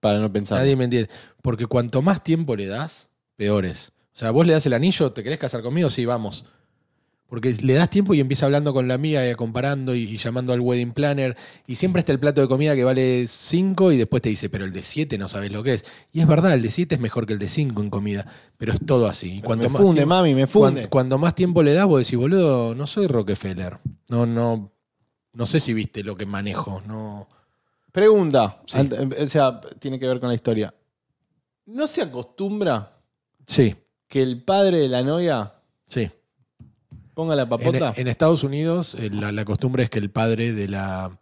Para 0.00 0.18
no 0.18 0.32
pensar. 0.32 0.58
Nadie 0.58 0.76
me 0.76 0.84
entiende. 0.84 1.10
Porque 1.42 1.66
cuanto 1.66 2.02
más 2.02 2.22
tiempo 2.22 2.54
le 2.54 2.66
das, 2.66 3.08
peor 3.36 3.64
es. 3.64 3.88
O 4.12 4.16
sea, 4.16 4.30
vos 4.30 4.46
le 4.46 4.52
das 4.52 4.64
el 4.66 4.72
anillo, 4.74 5.12
¿te 5.12 5.22
querés 5.24 5.38
casar 5.38 5.62
conmigo? 5.62 5.90
Sí, 5.90 6.04
vamos. 6.04 6.44
Porque 7.26 7.52
le 7.62 7.72
das 7.74 7.90
tiempo 7.90 8.14
y 8.14 8.20
empieza 8.20 8.46
hablando 8.46 8.72
con 8.72 8.86
la 8.86 8.94
amiga 8.94 9.28
y 9.28 9.34
comparando 9.34 9.92
y, 9.94 10.02
y 10.02 10.18
llamando 10.18 10.52
al 10.52 10.60
wedding 10.60 10.92
planner. 10.92 11.36
Y 11.66 11.74
siempre 11.74 11.98
está 12.00 12.12
el 12.12 12.20
plato 12.20 12.40
de 12.40 12.46
comida 12.46 12.76
que 12.76 12.84
vale 12.84 13.26
5 13.26 13.90
y 13.90 13.96
después 13.96 14.22
te 14.22 14.28
dice, 14.28 14.48
pero 14.50 14.64
el 14.64 14.72
de 14.72 14.82
7 14.82 15.18
no 15.18 15.26
sabes 15.26 15.50
lo 15.50 15.62
que 15.64 15.74
es. 15.74 15.84
Y 16.12 16.20
es 16.20 16.28
verdad, 16.28 16.52
el 16.54 16.62
de 16.62 16.70
7 16.70 16.94
es 16.94 17.00
mejor 17.00 17.26
que 17.26 17.32
el 17.32 17.40
de 17.40 17.48
5 17.48 17.82
en 17.82 17.90
comida. 17.90 18.24
Pero 18.56 18.72
es 18.72 18.78
todo 18.86 19.08
así. 19.08 19.28
Y 19.32 19.36
Pero 19.36 19.46
cuanto 19.46 19.64
me 19.64 19.68
más 19.70 19.82
funde, 19.82 19.94
tiempo- 20.00 20.14
mami, 20.14 20.34
me 20.34 20.46
funde. 20.46 20.88
Cuando, 20.88 21.18
más 21.18 21.34
tiempo 21.34 21.62
le 21.64 21.72
das, 21.72 21.86
vos 21.86 21.98
decís, 22.04 22.16
boludo, 22.18 22.74
no 22.76 22.86
soy 22.86 23.08
Rockefeller. 23.08 23.78
No, 24.08 24.26
no, 24.26 24.70
no 25.32 25.46
sé 25.46 25.58
si 25.58 25.72
viste 25.74 26.04
lo 26.04 26.14
que 26.14 26.26
manejo. 26.26 26.82
No. 26.86 27.26
Pregunta. 27.90 28.60
Sí. 28.66 28.78
Ant- 28.78 29.24
O 29.24 29.28
sea, 29.28 29.60
tiene 29.80 29.98
que 29.98 30.06
ver 30.06 30.20
con 30.20 30.28
la 30.28 30.34
historia. 30.36 30.72
¿No 31.66 31.88
se 31.88 32.02
acostumbra 32.02 32.93
Sí, 33.46 33.74
que 34.08 34.22
el 34.22 34.42
padre 34.42 34.78
de 34.78 34.88
la 34.88 35.02
novia 35.02 35.54
sí. 35.86 36.10
ponga 37.14 37.34
la 37.36 37.48
papota? 37.48 37.92
en 37.96 38.08
Estados 38.08 38.42
Unidos, 38.44 38.94
eh, 38.94 39.10
la, 39.12 39.32
la 39.32 39.44
costumbre 39.44 39.82
es 39.84 39.90
que 39.90 39.98
el 39.98 40.10
padre 40.10 40.52
de 40.52 40.68
la, 40.68 41.18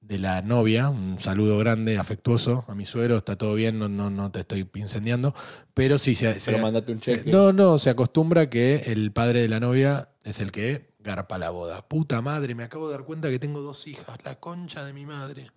de 0.00 0.18
la 0.18 0.42
novia, 0.42 0.88
un 0.90 1.18
saludo 1.20 1.58
grande, 1.58 1.96
afectuoso 1.98 2.64
a 2.68 2.74
mi 2.74 2.84
suegro, 2.86 3.16
está 3.18 3.36
todo 3.36 3.54
bien, 3.54 3.78
no, 3.78 3.88
no, 3.88 4.10
no 4.10 4.30
te 4.30 4.40
estoy 4.40 4.68
incendiando, 4.74 5.34
pero 5.74 5.98
sí 5.98 6.14
se, 6.14 6.40
se- 6.40 6.50
Pero 6.52 6.62
mandate 6.62 6.92
un 6.92 6.98
se- 6.98 7.18
cheque. 7.18 7.30
no, 7.30 7.52
no, 7.52 7.78
se 7.78 7.90
acostumbra 7.90 8.50
que 8.50 8.76
el 8.86 9.12
padre 9.12 9.40
de 9.42 9.48
la 9.48 9.60
novia 9.60 10.08
es 10.24 10.40
el 10.40 10.50
que 10.52 10.90
garpa 10.98 11.38
la 11.38 11.50
boda. 11.50 11.86
Puta 11.88 12.20
madre, 12.20 12.54
me 12.54 12.64
acabo 12.64 12.88
de 12.88 12.92
dar 12.94 13.04
cuenta 13.04 13.30
que 13.30 13.38
tengo 13.38 13.62
dos 13.62 13.86
hijas, 13.86 14.18
la 14.24 14.38
concha 14.40 14.84
de 14.84 14.92
mi 14.92 15.06
madre. 15.06 15.50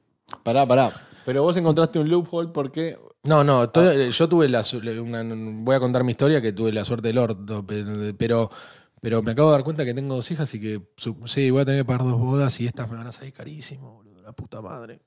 Pará, 0.43 0.65
pará. 0.65 0.91
Pero 1.26 1.43
vos 1.43 1.55
encontraste 1.57 1.99
un 1.99 2.09
loophole 2.09 2.49
porque. 2.53 2.97
No, 3.24 3.43
no, 3.43 3.69
to- 3.69 3.93
yo 4.09 4.28
tuve 4.30 4.49
la 4.49 4.63
su- 4.63 4.80
una- 4.80 5.24
voy 5.63 5.76
a 5.76 5.80
contar 5.80 6.03
mi 6.03 6.11
historia 6.11 6.41
que 6.41 6.51
tuve 6.51 6.74
la 6.74 6.84
suerte 6.84 7.07
del 7.09 7.17
orto, 7.17 7.65
pe- 7.65 8.13
pero 8.17 8.49
pero 9.01 9.21
me 9.21 9.32
acabo 9.32 9.49
de 9.49 9.55
dar 9.57 9.63
cuenta 9.65 9.84
que 9.86 9.93
tengo 9.93 10.15
dos 10.15 10.32
hijas 10.32 10.53
y 10.55 10.61
que 10.61 10.82
su- 10.97 11.17
sí, 11.26 11.49
voy 11.51 11.61
a 11.61 11.65
tener 11.65 11.82
que 11.82 11.86
pagar 11.86 12.03
dos 12.05 12.19
bodas 12.19 12.59
y 12.61 12.65
estas 12.67 12.89
me 12.89 12.97
van 12.97 13.07
a 13.07 13.11
salir 13.11 13.34
carísimo, 13.34 13.95
boludo, 13.95 14.21
la 14.21 14.32
puta 14.34 14.61
madre. 14.61 15.01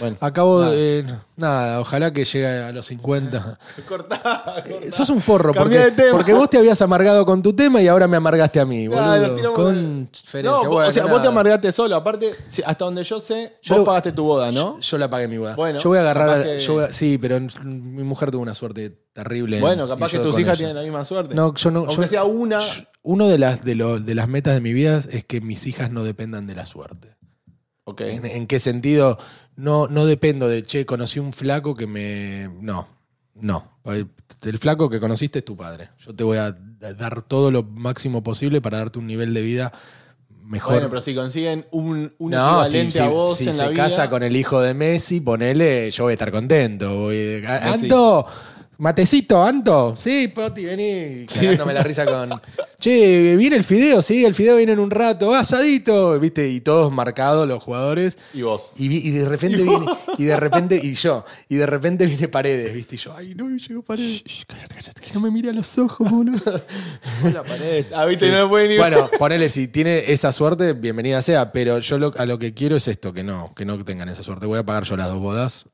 Bueno, 0.00 0.16
Acabo 0.20 0.60
nada. 0.62 0.72
de. 0.72 1.04
Nada, 1.36 1.80
ojalá 1.80 2.10
que 2.12 2.24
llegue 2.24 2.46
a 2.48 2.72
los 2.72 2.86
50. 2.86 3.58
Cortá, 3.88 4.20
cortá. 4.66 4.90
Sos 4.90 5.10
un 5.10 5.20
forro, 5.20 5.52
Cambiá 5.52 5.80
porque, 5.82 5.90
de 5.90 5.96
tema. 6.04 6.16
porque 6.16 6.32
vos 6.32 6.48
te 6.48 6.58
habías 6.58 6.80
amargado 6.80 7.26
con 7.26 7.42
tu 7.42 7.52
tema 7.54 7.80
y 7.82 7.88
ahora 7.88 8.08
me 8.08 8.16
amargaste 8.16 8.58
a 8.58 8.64
mí, 8.64 8.88
boludo. 8.88 9.04
Ah, 9.04 9.34
tiramos- 9.34 9.52
con 9.54 10.06
diferencia. 10.10 10.42
No, 10.50 10.58
vos- 10.64 10.68
Bueno, 10.74 10.88
o 10.88 10.92
sea, 10.92 11.04
vos 11.06 11.22
te 11.22 11.28
amargaste 11.28 11.72
solo. 11.72 11.94
Aparte, 11.94 12.30
si- 12.48 12.62
hasta 12.64 12.84
donde 12.86 13.04
yo 13.04 13.20
sé, 13.20 13.58
Yo 13.62 13.76
vos 13.76 13.84
pagaste 13.84 14.12
tu 14.12 14.24
boda, 14.24 14.50
¿no? 14.50 14.80
Yo 14.80 14.98
la 14.98 15.10
pagué 15.10 15.28
mi 15.28 15.36
boda. 15.38 15.54
Bueno, 15.54 15.78
yo 15.78 15.90
voy 15.90 15.98
a 15.98 16.00
agarrar. 16.00 16.28
capaz 16.28 16.40
a- 16.40 16.44
que- 16.44 16.60
yo 16.60 16.72
voy 16.74 16.84
a- 16.84 16.92
sí, 16.92 17.18
pero 17.18 17.38
mi 17.62 18.02
mujer 18.02 18.30
tuvo 18.30 18.42
una 18.42 18.54
suerte 18.54 18.90
terrible. 19.12 19.60
Bueno, 19.60 19.86
capaz 19.86 20.08
y 20.08 20.10
que 20.12 20.16
yo 20.16 20.22
tus 20.22 20.32
con 20.32 20.40
hijas 20.40 20.52
ella. 20.54 20.58
tienen 20.58 20.76
la 20.76 20.82
misma 20.82 21.04
suerte. 21.04 21.34
No, 21.34 21.54
yo 21.54 21.70
no. 21.70 21.80
Aunque 21.80 21.94
yo- 21.96 22.08
sea 22.08 22.24
una. 22.24 22.60
Uno 23.02 23.28
de 23.28 23.38
las, 23.38 23.62
de, 23.62 23.74
lo- 23.76 24.00
de 24.00 24.14
las 24.14 24.26
metas 24.26 24.54
de 24.54 24.60
mi 24.62 24.72
vida 24.72 25.00
es 25.10 25.22
que 25.24 25.40
mis 25.42 25.66
hijas 25.66 25.90
no 25.90 26.02
dependan 26.02 26.46
de 26.46 26.54
la 26.56 26.64
suerte. 26.66 27.14
Ok. 27.84 28.00
¿En, 28.00 28.26
en 28.26 28.46
qué 28.48 28.58
sentido? 28.58 29.16
No, 29.56 29.88
no 29.88 30.04
dependo 30.06 30.48
de, 30.48 30.62
che, 30.62 30.84
conocí 30.86 31.18
un 31.18 31.32
flaco 31.32 31.74
que 31.74 31.86
me... 31.86 32.48
No, 32.60 32.86
no. 33.34 33.78
El 33.84 34.58
flaco 34.58 34.90
que 34.90 35.00
conociste 35.00 35.38
es 35.40 35.44
tu 35.44 35.56
padre. 35.56 35.90
Yo 35.98 36.14
te 36.14 36.24
voy 36.24 36.38
a 36.38 36.52
dar 36.52 37.22
todo 37.22 37.50
lo 37.50 37.62
máximo 37.62 38.22
posible 38.22 38.60
para 38.60 38.78
darte 38.78 38.98
un 38.98 39.06
nivel 39.06 39.32
de 39.32 39.42
vida 39.42 39.72
mejor. 40.44 40.74
Bueno, 40.74 40.88
pero 40.90 41.00
si 41.00 41.14
consiguen 41.14 41.66
un, 41.70 42.12
un 42.18 42.30
no, 42.30 42.64
si, 42.64 42.76
equivalente 42.78 42.92
si- 42.92 42.98
a 43.04 43.08
vos 43.08 43.38
si 43.38 43.48
en 43.48 43.56
la 43.56 43.64
se 43.64 43.70
vida. 43.70 43.84
casa 43.84 44.10
con 44.10 44.22
el 44.22 44.36
hijo 44.36 44.60
de 44.60 44.74
Messi, 44.74 45.20
ponele, 45.20 45.90
yo 45.90 46.04
voy 46.04 46.12
a 46.12 46.14
estar 46.14 46.30
contento. 46.30 46.94
Voy-. 46.94 47.44
Anto, 47.46 48.26
matecito, 48.78 49.42
Anto. 49.42 49.96
Sí, 49.96 50.28
Poti, 50.28 50.64
vení. 50.64 51.26
Cagándome 51.26 51.72
la 51.74 51.82
risa 51.82 52.04
con. 52.04 52.40
Che, 52.78 53.36
viene 53.36 53.56
el 53.56 53.64
fideo, 53.64 54.02
sí, 54.02 54.26
el 54.26 54.34
fideo 54.34 54.56
viene 54.56 54.72
en 54.72 54.78
un 54.78 54.90
rato, 54.90 55.34
asadito, 55.34 56.20
¿viste? 56.20 56.46
Y 56.50 56.60
todos 56.60 56.92
marcados 56.92 57.48
los 57.48 57.64
jugadores. 57.64 58.18
Y 58.34 58.42
vos. 58.42 58.72
Y, 58.76 58.88
vi- 58.88 59.00
y 59.02 59.12
de 59.12 59.24
repente 59.26 59.62
viene, 59.62 59.86
y 60.18 60.24
de 60.24 60.36
repente, 60.36 60.78
y 60.82 60.92
yo, 60.94 61.24
y 61.48 61.56
de 61.56 61.64
repente 61.64 62.04
viene 62.06 62.28
Paredes, 62.28 62.74
¿viste? 62.74 62.96
Y 62.96 62.98
yo, 62.98 63.14
ay, 63.16 63.34
no, 63.34 63.48
llegó 63.56 63.82
Paredes. 63.82 64.22
Que 65.00 65.12
no 65.14 65.20
me 65.20 65.30
mire 65.30 65.48
a 65.50 65.52
los 65.54 65.78
ojos, 65.78 66.08
boludo. 66.10 66.60
La 67.32 67.42
pared. 67.42 67.86
Ah, 67.94 68.04
viste, 68.04 68.30
no 68.30 68.44
me 68.44 68.48
pueden 68.50 68.72
ir. 68.72 68.78
Bueno, 68.78 69.08
ponele, 69.18 69.48
si 69.48 69.68
tiene 69.68 70.12
esa 70.12 70.30
suerte, 70.32 70.74
bienvenida 70.74 71.22
sea, 71.22 71.52
pero 71.52 71.78
yo 71.78 71.96
lo- 71.98 72.12
a 72.18 72.26
lo 72.26 72.38
que 72.38 72.52
quiero 72.52 72.76
es 72.76 72.88
esto, 72.88 73.12
que 73.14 73.24
no, 73.24 73.54
que 73.54 73.64
no 73.64 73.82
tengan 73.84 74.10
esa 74.10 74.22
suerte. 74.22 74.44
Voy 74.44 74.58
a 74.58 74.66
pagar 74.66 74.84
yo 74.84 74.98
las 74.98 75.08
dos 75.08 75.18
bodas, 75.20 75.64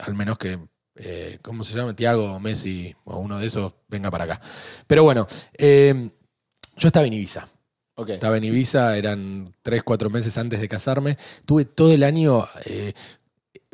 al 0.00 0.14
menos 0.14 0.38
que, 0.38 0.58
eh, 0.98 1.38
¿cómo 1.42 1.64
se 1.64 1.76
llama? 1.76 1.94
Tiago 1.94 2.32
o 2.32 2.40
Messi 2.40 2.94
o 3.04 3.18
uno 3.18 3.38
de 3.38 3.46
esos 3.46 3.72
venga 3.88 4.10
para 4.10 4.24
acá. 4.24 4.40
Pero 4.86 5.04
bueno, 5.04 5.26
eh, 5.56 6.10
yo 6.76 6.88
estaba 6.88 7.06
en 7.06 7.12
Ibiza. 7.12 7.48
Ok. 7.94 8.10
Estaba 8.10 8.36
en 8.36 8.44
Ibiza, 8.44 8.96
eran 8.96 9.54
tres, 9.62 9.82
cuatro 9.82 10.10
meses 10.10 10.36
antes 10.38 10.60
de 10.60 10.68
casarme. 10.68 11.18
Tuve 11.44 11.64
todo 11.64 11.92
el 11.92 12.02
año 12.04 12.48
eh, 12.64 12.92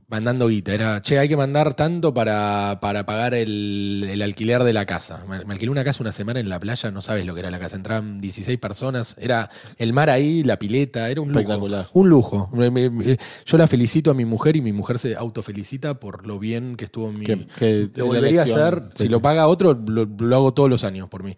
mandando 0.09 0.49
guita. 0.49 0.75
Era, 0.75 1.01
che, 1.01 1.19
hay 1.19 1.29
que 1.29 1.37
mandar 1.37 1.75
tanto 1.75 2.13
para, 2.15 2.79
para 2.81 3.07
pagar 3.07 3.35
el, 3.35 4.07
el 4.09 4.23
alquiler 4.23 4.63
de 4.63 4.73
la 4.73 4.87
casa. 4.87 5.25
Me, 5.29 5.45
me 5.45 5.55
alquilé 5.55 5.71
una 5.71 5.83
casa 5.85 6.03
una 6.03 6.13
semana 6.13 6.41
en 6.41 6.49
la 6.49 6.61
playa, 6.61 6.91
no 6.91 7.01
sabes 7.01 7.25
lo 7.27 7.35
que 7.35 7.41
era 7.41 7.51
la 7.51 7.59
casa. 7.59 7.77
Entraban 7.77 8.21
16 8.21 8.59
personas, 8.59 9.17
era 9.19 9.51
el 9.79 9.93
mar 9.93 10.11
ahí, 10.11 10.43
la 10.45 10.59
pileta, 10.59 11.09
era 11.11 11.21
un 11.21 11.29
lujo. 11.29 11.41
Espectacular. 11.41 11.87
Un 11.93 12.09
lujo. 12.09 12.51
Me- 12.53 12.71
me- 12.71 12.91
me- 12.91 13.17
yo 13.47 13.59
la 13.59 13.67
felicito 13.67 14.11
a 14.11 14.15
mi 14.15 14.25
mujer 14.25 14.57
y 14.57 14.61
mi 14.63 14.73
mujer 14.73 14.99
se 14.99 15.17
autofelicita 15.17 15.95
por 15.99 16.27
lo 16.27 16.39
bien 16.39 16.77
que 16.77 16.85
estuvo 16.85 17.09
en 17.09 17.19
mi, 17.19 17.25
Que- 17.25 17.47
que 17.59 17.91
lo 17.97 18.07
volvería 18.07 18.43
a 18.43 18.45
hacer. 18.45 18.83
Sí, 18.95 19.05
Si 19.05 19.09
lo 19.09 19.21
paga 19.21 19.47
otro, 19.49 19.75
lo, 19.87 20.05
lo 20.05 20.37
hago 20.37 20.53
todos 20.55 20.69
los 20.71 20.85
años 20.85 21.09
por 21.09 21.23
mí. 21.23 21.37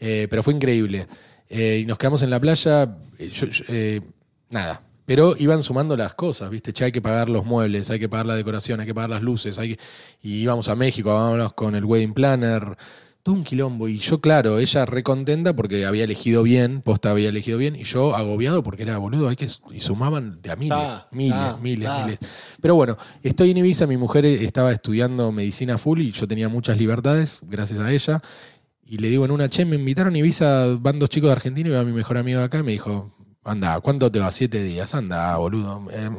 Eh, 0.00 0.26
pero 0.30 0.42
fue 0.42 0.54
increíble. 0.54 1.06
Eh, 1.48 1.80
y 1.82 1.86
nos 1.86 1.96
quedamos 1.98 2.22
en 2.22 2.30
la 2.30 2.40
playa. 2.40 2.96
eh, 3.18 3.30
yo- 3.32 3.46
yo, 3.46 3.64
eh, 3.68 4.00
nada. 4.50 4.80
Pero 5.06 5.34
iban 5.38 5.62
sumando 5.62 5.96
las 5.96 6.14
cosas, 6.14 6.50
¿viste? 6.50 6.72
Che, 6.72 6.84
hay 6.84 6.92
que 6.92 7.00
pagar 7.00 7.28
los 7.28 7.44
muebles, 7.46 7.88
hay 7.90 7.98
que 8.00 8.08
pagar 8.08 8.26
la 8.26 8.34
decoración, 8.34 8.80
hay 8.80 8.86
que 8.86 8.94
pagar 8.94 9.10
las 9.10 9.22
luces. 9.22 9.58
Hay 9.58 9.76
que- 9.76 9.82
Y 10.22 10.40
íbamos 10.42 10.68
a 10.68 10.74
México, 10.74 11.14
vámonos 11.14 11.52
con 11.54 11.74
el 11.76 11.84
wedding 11.84 12.12
planner. 12.12 12.76
Todo 13.22 13.34
un 13.34 13.42
quilombo. 13.44 13.88
Y 13.88 13.98
yo, 13.98 14.20
claro, 14.20 14.58
ella 14.60 14.84
recontenta 14.86 15.54
porque 15.54 15.84
había 15.84 16.04
elegido 16.04 16.44
bien, 16.44 16.80
posta 16.80 17.10
había 17.10 17.28
elegido 17.28 17.58
bien. 17.58 17.74
Y 17.74 17.82
yo 17.82 18.14
agobiado 18.14 18.62
porque 18.62 18.84
era 18.84 18.98
boludo, 18.98 19.28
hay 19.28 19.34
que. 19.36 19.48
Y 19.72 19.80
sumaban 19.80 20.40
de 20.42 20.50
a 20.52 20.56
miles, 20.56 20.70
Ta, 20.78 21.08
miles, 21.10 21.32
ta, 21.38 21.56
miles, 21.60 21.88
ta. 21.88 22.04
miles. 22.04 22.18
Pero 22.60 22.74
bueno, 22.76 22.96
estoy 23.24 23.50
en 23.50 23.56
Ibiza, 23.58 23.86
mi 23.88 23.96
mujer 23.96 24.24
estaba 24.26 24.70
estudiando 24.72 25.32
medicina 25.32 25.76
full 25.78 26.00
y 26.02 26.12
yo 26.12 26.28
tenía 26.28 26.48
muchas 26.48 26.78
libertades, 26.78 27.40
gracias 27.42 27.80
a 27.80 27.92
ella. 27.92 28.22
Y 28.84 28.98
le 28.98 29.08
digo 29.08 29.24
en 29.24 29.32
una, 29.32 29.48
che, 29.48 29.64
me 29.64 29.74
invitaron 29.74 30.14
a 30.14 30.18
Ibiza, 30.18 30.76
van 30.78 31.00
dos 31.00 31.10
chicos 31.10 31.26
de 31.28 31.32
Argentina 31.32 31.68
y 31.68 31.72
va 31.72 31.82
mi 31.84 31.92
mejor 31.92 32.18
amigo 32.18 32.40
acá 32.42 32.58
y 32.58 32.62
me 32.62 32.70
dijo, 32.70 33.15
anda, 33.46 33.80
¿cuánto 33.80 34.10
te 34.10 34.18
va? 34.18 34.30
Siete 34.32 34.62
días, 34.62 34.94
anda, 34.94 35.36
boludo. 35.36 35.86
Eh, 35.90 36.10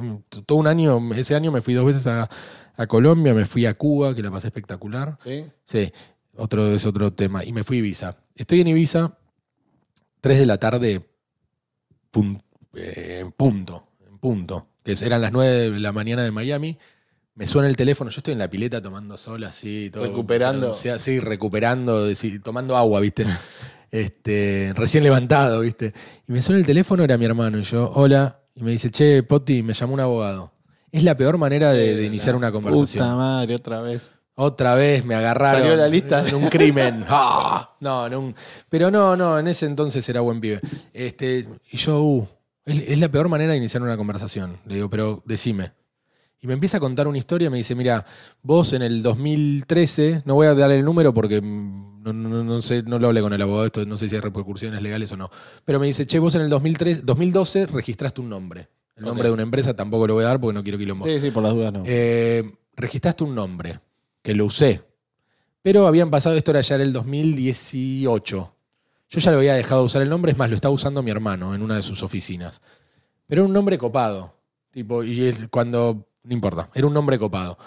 todo 0.46 0.58
un 0.58 0.68
año, 0.68 1.00
ese 1.16 1.36
año 1.36 1.52
me 1.52 1.62
fui 1.62 1.74
dos 1.74 1.86
veces 1.86 2.08
a, 2.08 2.30
a 2.76 2.88
Colombia, 2.88 3.34
me 3.34 3.46
fui 3.46 3.66
a 3.66 3.74
Cuba, 3.74 4.16
que 4.16 4.24
la 4.24 4.32
pasé 4.32 4.48
espectacular. 4.48 5.18
¿Sí? 5.24 5.46
Sí, 5.66 5.92
otro 6.36 6.68
es 6.74 6.86
otro 6.86 7.14
tema. 7.14 7.44
Y 7.44 7.54
me 7.54 7.64
fui 7.64 7.78
a 7.78 7.80
Ibiza. 7.80 8.16
Estoy 8.36 8.62
en 8.62 8.68
Ibiza, 8.68 9.18
3 10.22 10.40
de 10.40 10.46
la 10.46 10.58
tarde, 10.58 11.06
pun- 12.12 12.42
eh, 12.76 13.20
en 13.22 13.32
punto, 13.32 13.88
en 14.10 14.18
punto. 14.20 14.68
Que 14.84 14.94
eran 15.02 15.22
las 15.22 15.32
9 15.32 15.72
de 15.72 15.80
la 15.80 15.92
mañana 15.92 16.24
de 16.24 16.32
Miami. 16.32 16.78
Me 17.36 17.46
suena 17.46 17.68
el 17.68 17.76
teléfono, 17.76 18.10
yo 18.10 18.20
estoy 18.20 18.32
en 18.34 18.40
la 18.40 18.50
pileta 18.50 18.82
tomando 18.82 19.16
sol 19.18 19.44
así, 19.44 19.90
todo. 19.92 20.04
Recuperando. 20.06 20.72
o 20.72 20.74
sea, 20.74 20.98
Sí, 20.98 21.20
recuperando, 21.20 22.14
sí, 22.16 22.40
tomando 22.40 22.76
agua, 22.76 23.00
¿viste? 23.00 23.26
Este, 23.92 24.74
recién 24.76 25.04
levantado, 25.04 25.62
¿viste? 25.62 25.94
Y 26.28 26.32
me 26.32 26.42
suena 26.42 26.60
el 26.60 26.66
teléfono, 26.66 27.04
era 27.04 27.18
mi 27.18 27.26
hermano, 27.26 27.58
y 27.60 27.64
yo, 27.64 27.92
hola, 27.94 28.40
y 28.56 28.64
me 28.64 28.72
dice, 28.72 28.90
che, 28.92 29.24
Poti, 29.24 29.64
me 29.64 29.74
llamó 29.74 29.94
un 29.94 30.00
abogado. 30.00 30.52
Es 30.92 31.04
la 31.04 31.16
peor 31.16 31.38
manera 31.38 31.72
de, 31.72 31.96
de 31.96 32.06
iniciar 32.06 32.36
una 32.36 32.52
conversación. 32.52 33.04
Puta 33.06 33.16
madre, 33.16 33.56
otra 33.56 33.82
vez. 33.82 34.10
Otra 34.40 34.76
vez 34.76 35.04
me 35.04 35.16
agarraron. 35.16 35.62
¿Salió 35.62 35.76
la 35.76 35.88
lista? 35.88 36.28
En 36.28 36.36
un 36.36 36.48
crimen. 36.48 37.04
Ah, 37.10 37.76
No, 37.80 38.08
pero 38.70 38.92
no, 38.92 39.16
no, 39.18 39.40
en 39.40 39.48
ese 39.48 39.66
entonces 39.66 40.08
era 40.10 40.22
buen 40.22 40.40
pibe. 40.40 40.62
Este, 40.94 41.48
y 41.72 41.78
yo, 41.78 42.00
uh, 42.02 42.28
es, 42.64 42.84
es 42.88 43.00
la 43.00 43.10
peor 43.10 43.30
manera 43.30 43.52
de 43.54 43.58
iniciar 43.58 43.82
una 43.82 43.98
conversación. 43.98 44.58
Le 44.66 44.76
digo, 44.76 44.90
pero 44.90 45.24
decime. 45.26 45.72
Y 46.42 46.48
me 46.48 46.54
empieza 46.54 46.78
a 46.78 46.80
contar 46.80 47.08
una 47.08 47.18
historia, 47.18 47.50
me 47.50 47.58
dice, 47.58 47.74
mira, 47.76 48.06
vos 48.44 48.74
en 48.74 48.84
el 48.84 49.02
2013, 49.02 50.22
no 50.26 50.36
voy 50.36 50.48
a 50.48 50.54
dar 50.54 50.70
el 50.72 50.86
número 50.86 51.14
porque 51.14 51.42
mm, 51.42 52.04
no, 52.04 52.14
no- 52.14 52.44
no 52.44 52.62
sé, 52.62 52.84
no 52.84 53.00
lo 53.00 53.08
hablé 53.08 53.22
con 53.22 53.34
el 53.34 53.42
abogado, 53.42 53.66
esto 53.66 53.86
no 53.86 53.98
sé 53.98 54.08
si 54.08 54.16
hay 54.16 54.22
repercusiones 54.22 54.82
legales 54.82 55.12
o 55.12 55.18
no. 55.18 55.30
Pero 55.66 55.80
me 55.80 55.88
dice, 55.88 56.06
che, 56.06 56.20
vos 56.20 56.36
en 56.36 56.42
el 56.42 56.50
2003, 56.50 57.06
2012 57.06 57.66
registraste 57.68 58.22
un 58.22 58.30
nombre. 58.30 58.68
El 58.96 59.06
nombre 59.06 59.28
de 59.28 59.34
una 59.34 59.44
empresa 59.44 59.76
tampoco 59.76 60.08
lo 60.08 60.16
voy 60.16 60.24
a 60.24 60.28
dar 60.28 60.40
porque 60.40 60.54
no 60.56 60.64
quiero 60.64 60.78
quilombo. 60.78 61.06
Sí, 61.06 61.20
sí, 61.20 61.30
por 61.32 61.44
las 61.44 61.54
dudas 61.54 61.72
no. 61.74 61.84
Eh, 61.86 62.44
registraste 62.76 63.24
un 63.24 63.36
nombre, 63.36 63.80
que 64.24 64.34
lo 64.34 64.46
usé. 64.46 64.82
Pero 65.62 65.86
habían 65.88 66.10
pasado, 66.10 66.36
esto 66.36 66.52
era 66.52 66.62
ya 66.62 66.76
en 66.76 66.82
el 66.82 66.94
2018. 66.94 68.54
Yo 69.10 69.20
ya 69.20 69.32
le 69.32 69.38
había 69.38 69.54
dejado 69.56 69.82
de 69.82 69.86
usar 69.86 70.02
el 70.02 70.10
nombre, 70.10 70.32
es 70.32 70.38
más, 70.38 70.50
lo 70.50 70.56
estaba 70.56 70.74
usando 70.74 71.02
mi 71.04 71.12
hermano 71.12 71.54
en 71.56 71.62
una 71.62 71.76
de 71.76 71.82
sus 71.82 72.04
oficinas. 72.04 72.62
Pero 73.28 73.42
era 73.42 73.48
un 73.48 73.54
nombre 73.54 73.78
copado. 73.78 74.34
Tipo, 74.72 75.04
y 75.04 75.24
es 75.24 75.46
cuando. 75.50 76.06
No 76.28 76.34
importa, 76.34 76.70
era 76.74 76.86
un 76.86 76.94
nombre 76.94 77.18
copado. 77.18 77.58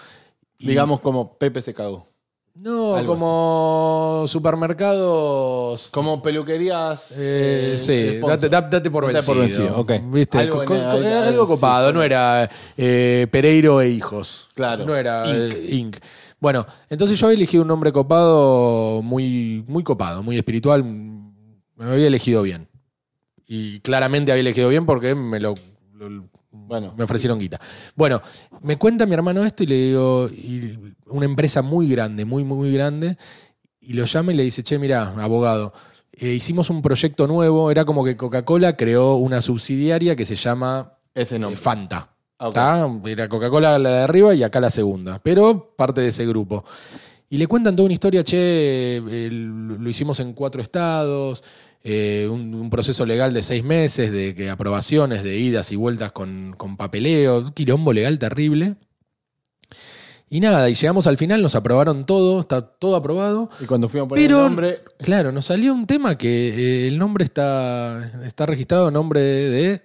Y- 0.59 0.69
Digamos 0.69 1.01
como 1.01 1.39
Pepe 1.39 1.63
se 1.63 1.73
cagó. 1.73 2.07
No, 2.55 2.95
algo 2.95 3.15
como 3.15 4.25
supermercados. 4.27 5.89
Como 5.93 6.21
peluquerías. 6.21 7.13
Eh, 7.13 7.73
eh, 7.75 7.79
sí, 7.79 8.19
sponsor. 8.19 8.29
date, 8.41 8.49
da- 8.49 8.61
date 8.69 8.91
por 8.91 9.05
Date 9.05 9.15
vencido. 9.15 9.35
por 9.35 9.43
vencido, 9.43 9.79
ok. 9.79 9.93
¿Viste? 10.13 10.39
Algo 10.39 10.59
Co- 10.59 10.65
co- 10.67 10.75
eh, 11.03 11.13
algo 11.29 11.47
copado, 11.47 11.93
no 11.93 12.03
era 12.03 12.51
eh, 12.77 13.27
Pereiro 13.31 13.81
e 13.81 13.89
hijos. 13.89 14.49
Claro. 14.55 14.85
No 14.85 14.95
era 14.95 15.27
Inc. 15.29 15.55
eh, 15.55 15.69
Inc. 15.77 15.97
Bueno, 16.39 16.67
entonces 16.89 17.19
yo 17.19 17.27
había 17.27 17.37
elegido 17.37 17.63
un 17.63 17.69
nombre 17.69 17.93
copado, 17.93 19.01
muy, 19.03 19.65
muy 19.67 19.83
copado, 19.83 20.23
muy 20.23 20.37
espiritual. 20.37 20.83
Me 20.85 21.85
había 21.85 22.07
elegido 22.09 22.43
bien. 22.43 22.69
Y 23.47 23.81
claramente 23.81 24.33
había 24.33 24.41
elegido 24.43 24.69
bien 24.69 24.85
porque 24.87 25.15
me 25.15 25.41
lo, 25.41 25.55
lo- 25.95 26.29
Bueno. 26.53 26.95
me 26.97 27.05
ofrecieron 27.05 27.39
guita. 27.39 27.61
Bueno, 27.95 28.21
me 28.63 28.77
cuenta 28.77 29.07
mi 29.07 29.15
hermano 29.15 29.45
esto 29.45 29.63
y 29.63 29.67
le 29.67 29.75
digo, 29.77 30.29
y 30.29 30.79
una 31.07 31.25
empresa 31.27 31.63
muy 31.63 31.89
grande, 31.89 32.25
muy, 32.25 32.45
muy, 32.45 32.57
muy 32.59 32.73
grande, 32.73 33.17
y 33.81 33.93
lo 33.95 34.05
llama 34.05 34.33
y 34.33 34.37
le 34.37 34.43
dice, 34.45 34.63
che, 34.63 34.79
mira, 34.79 35.15
abogado, 35.19 35.73
eh, 36.13 36.33
hicimos 36.35 36.69
un 36.71 36.83
proyecto 36.83 37.27
nuevo, 37.27 37.71
era 37.71 37.85
como 37.85 38.05
que 38.05 38.17
Coca-Cola 38.17 38.77
creó 38.77 39.15
una 39.17 39.41
subsidiaria 39.41 40.17
que 40.17 40.25
se 40.27 40.35
llama 40.37 40.95
Ese 41.15 41.37
eh, 41.37 41.39
nombre. 41.39 41.57
Fanta. 41.57 42.11
Ah. 42.39 42.89
Era 43.05 43.29
Coca-Cola 43.29 43.79
la 43.79 43.91
de 43.91 43.99
arriba 44.03 44.35
y 44.35 44.43
acá 44.43 44.61
la 44.61 44.71
segunda, 44.71 45.21
pero 45.23 45.75
parte 45.77 46.01
de 46.01 46.09
ese 46.09 46.27
grupo. 46.27 46.65
Y 47.29 47.37
le 47.39 47.47
cuentan 47.47 47.77
toda 47.77 47.85
una 47.87 47.93
historia, 47.95 48.25
che, 48.25 48.97
el- 48.97 49.77
lo 49.79 49.89
hicimos 49.89 50.19
en 50.21 50.33
cuatro 50.33 50.61
estados, 50.63 51.45
eh, 51.83 52.29
un, 52.31 52.55
un 52.55 52.71
proceso 52.71 53.07
legal 53.07 53.33
de 53.33 53.43
seis 53.43 53.65
meses, 53.65 54.13
de 54.13 54.35
que 54.35 54.51
aprobaciones, 54.51 55.23
de 55.23 55.39
idas 55.39 55.73
y 55.73 55.77
vueltas 55.77 56.13
con, 56.13 56.55
con 56.57 56.77
papeleo, 56.77 57.39
un 57.39 57.53
quilombo 57.53 57.93
legal 57.93 58.19
terrible. 58.19 58.77
Y 60.33 60.39
nada, 60.41 60.71
y 60.71 60.75
llegamos 60.75 61.09
al 61.09 61.17
final, 61.17 61.43
nos 61.43 61.57
aprobaron 61.57 62.07
todo, 62.07 62.41
está 62.41 62.63
todo 62.63 62.95
aprobado. 62.95 63.51
Y 63.61 63.65
cuando 63.65 63.89
fuimos 63.89 64.07
a 64.07 64.09
poner 64.11 64.25
Pero, 64.25 64.39
el 64.39 64.47
nombre. 64.47 64.79
claro, 64.99 65.33
nos 65.33 65.47
salió 65.47 65.75
un 65.75 65.87
tema 65.87 66.17
que 66.17 66.85
eh, 66.85 66.89
el 66.89 66.99
nombre 66.99 67.25
está, 67.25 68.13
está 68.25 68.47
registrado 68.47 68.93
nombre 68.93 69.21
de... 69.21 69.83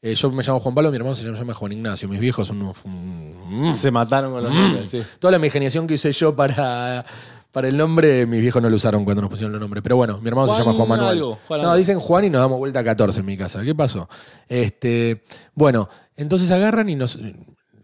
eh, 0.00 0.14
yo 0.14 0.30
me 0.30 0.42
llamo 0.42 0.60
Juan 0.60 0.74
Pablo, 0.74 0.90
mi 0.90 0.96
hermano 0.96 1.14
se 1.14 1.24
llama 1.30 1.52
Juan 1.52 1.72
Ignacio, 1.72 2.08
mis 2.08 2.20
viejos 2.20 2.48
son 2.48 2.62
unos 2.62 2.78
un 2.84 3.32
Mm. 3.52 3.74
Se 3.74 3.90
mataron 3.90 4.32
con 4.32 4.42
los 4.42 4.52
nombres, 4.54 4.88
sí. 4.88 5.02
Toda 5.18 5.32
la 5.32 5.36
imaginación 5.36 5.86
que 5.86 5.92
usé 5.92 6.10
yo 6.12 6.34
para, 6.34 7.04
para 7.52 7.68
el 7.68 7.76
nombre, 7.76 8.26
mis 8.26 8.40
viejos 8.40 8.62
no 8.62 8.68
lo 8.70 8.76
usaron 8.76 9.04
cuando 9.04 9.20
nos 9.20 9.30
pusieron 9.30 9.52
los 9.52 9.60
nombres. 9.60 9.82
Pero 9.82 9.96
bueno, 9.96 10.18
mi 10.20 10.28
hermano 10.28 10.48
se 10.52 10.58
llama 10.58 10.72
Juan 10.72 10.88
Manuel. 10.88 11.08
algo, 11.10 11.38
Juan 11.46 11.60
no, 11.60 11.68
algo. 11.68 11.78
dicen 11.78 12.00
Juan 12.00 12.24
y 12.24 12.30
nos 12.30 12.40
damos 12.40 12.58
vuelta 12.58 12.80
a 12.80 12.84
14 12.84 13.20
en 13.20 13.26
mi 13.26 13.36
casa. 13.36 13.62
¿Qué 13.62 13.74
pasó? 13.74 14.08
Este, 14.48 15.22
bueno, 15.54 15.88
entonces 16.16 16.50
agarran 16.50 16.88
y 16.88 16.96
nos 16.96 17.18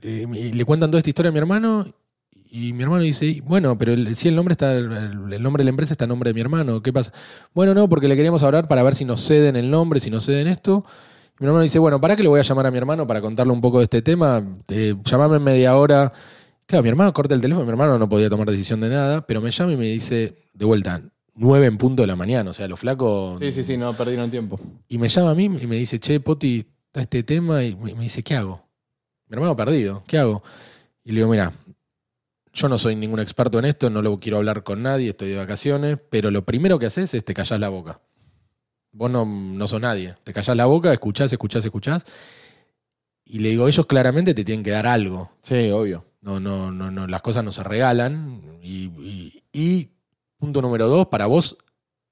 eh, 0.02 0.26
y 0.32 0.52
le 0.52 0.64
cuentan 0.64 0.90
toda 0.90 0.98
esta 0.98 1.10
historia 1.10 1.28
a 1.28 1.32
mi 1.32 1.38
hermano. 1.38 1.94
Y 2.50 2.72
mi 2.72 2.82
hermano 2.82 3.02
dice, 3.02 3.26
"Y, 3.26 3.40
bueno, 3.40 3.76
pero 3.76 3.92
el, 3.92 4.16
si 4.16 4.28
el 4.28 4.34
nombre 4.36 4.52
está, 4.52 4.72
el, 4.74 4.90
el 5.32 5.42
nombre 5.42 5.60
de 5.60 5.64
la 5.64 5.70
empresa 5.70 5.92
está 5.92 6.06
a 6.06 6.08
nombre 6.08 6.30
de 6.30 6.34
mi 6.34 6.40
hermano, 6.40 6.80
¿qué 6.80 6.94
pasa? 6.94 7.12
Bueno, 7.54 7.74
no, 7.74 7.90
porque 7.90 8.08
le 8.08 8.16
queríamos 8.16 8.42
hablar 8.42 8.68
para 8.68 8.82
ver 8.82 8.94
si 8.94 9.04
nos 9.04 9.20
ceden 9.20 9.54
el 9.56 9.70
nombre, 9.70 10.00
si 10.00 10.08
nos 10.10 10.24
ceden 10.24 10.46
esto. 10.48 10.82
Y 11.38 11.42
mi 11.44 11.46
hermano 11.48 11.62
dice, 11.62 11.78
bueno, 11.78 12.00
¿para 12.00 12.16
qué 12.16 12.22
le 12.22 12.30
voy 12.30 12.40
a 12.40 12.42
llamar 12.42 12.66
a 12.66 12.70
mi 12.70 12.78
hermano 12.78 13.06
para 13.06 13.20
contarle 13.20 13.52
un 13.52 13.60
poco 13.60 13.78
de 13.78 13.84
este 13.84 14.00
tema? 14.00 14.42
Eh, 14.68 14.94
llamame 15.04 15.36
en 15.36 15.42
media 15.44 15.76
hora. 15.76 16.10
Claro, 16.68 16.82
mi 16.82 16.90
hermano 16.90 17.14
corta 17.14 17.34
el 17.34 17.40
teléfono, 17.40 17.64
mi 17.64 17.70
hermano 17.70 17.98
no 17.98 18.10
podía 18.10 18.28
tomar 18.28 18.46
decisión 18.50 18.78
de 18.80 18.90
nada, 18.90 19.26
pero 19.26 19.40
me 19.40 19.50
llama 19.50 19.72
y 19.72 19.76
me 19.78 19.86
dice, 19.86 20.36
de 20.52 20.64
vuelta, 20.66 21.00
nueve 21.34 21.64
en 21.64 21.78
punto 21.78 22.02
de 22.02 22.06
la 22.06 22.14
mañana, 22.14 22.50
o 22.50 22.52
sea, 22.52 22.68
los 22.68 22.78
flacos... 22.78 23.38
Sí, 23.38 23.50
sí, 23.52 23.64
sí, 23.64 23.78
no 23.78 23.94
perdieron 23.94 24.30
tiempo. 24.30 24.60
Y 24.86 24.98
me 24.98 25.08
llama 25.08 25.30
a 25.30 25.34
mí 25.34 25.44
y 25.44 25.66
me 25.66 25.76
dice, 25.76 25.98
che, 25.98 26.20
Poti, 26.20 26.66
está 26.84 27.00
este 27.00 27.22
tema, 27.22 27.64
y 27.64 27.74
me 27.74 27.94
me 27.94 28.02
dice, 28.02 28.22
¿qué 28.22 28.34
hago? 28.34 28.68
Mi 29.28 29.36
hermano 29.36 29.56
perdido, 29.56 30.02
¿qué 30.06 30.18
hago? 30.18 30.42
Y 31.04 31.12
le 31.12 31.20
digo, 31.20 31.30
mira, 31.30 31.54
yo 32.52 32.68
no 32.68 32.76
soy 32.76 32.96
ningún 32.96 33.20
experto 33.20 33.58
en 33.58 33.64
esto, 33.64 33.88
no 33.88 34.02
lo 34.02 34.20
quiero 34.20 34.36
hablar 34.36 34.62
con 34.62 34.82
nadie, 34.82 35.08
estoy 35.08 35.30
de 35.30 35.36
vacaciones, 35.36 35.96
pero 36.10 36.30
lo 36.30 36.44
primero 36.44 36.78
que 36.78 36.84
haces 36.84 37.14
es 37.14 37.24
te 37.24 37.32
callás 37.32 37.58
la 37.60 37.70
boca. 37.70 38.02
Vos 38.92 39.10
no, 39.10 39.24
no 39.24 39.66
sos 39.68 39.80
nadie. 39.80 40.16
Te 40.22 40.34
callás 40.34 40.54
la 40.54 40.66
boca, 40.66 40.92
escuchás, 40.92 41.32
escuchás, 41.32 41.64
escuchás. 41.64 42.04
Y 43.24 43.38
le 43.38 43.50
digo, 43.50 43.68
ellos 43.68 43.86
claramente 43.86 44.34
te 44.34 44.44
tienen 44.44 44.62
que 44.62 44.70
dar 44.70 44.86
algo. 44.86 45.30
Sí, 45.40 45.70
obvio. 45.70 46.04
No, 46.28 46.40
no, 46.40 46.70
no, 46.70 46.90
no, 46.90 47.06
las 47.06 47.22
cosas 47.22 47.42
no 47.42 47.52
se 47.52 47.62
regalan. 47.62 48.58
Y, 48.62 48.84
y- 49.00 49.42
y 49.52 49.90
punto 50.38 50.60
número 50.60 50.86
dos, 50.88 51.06
para 51.08 51.26
vos, 51.26 51.56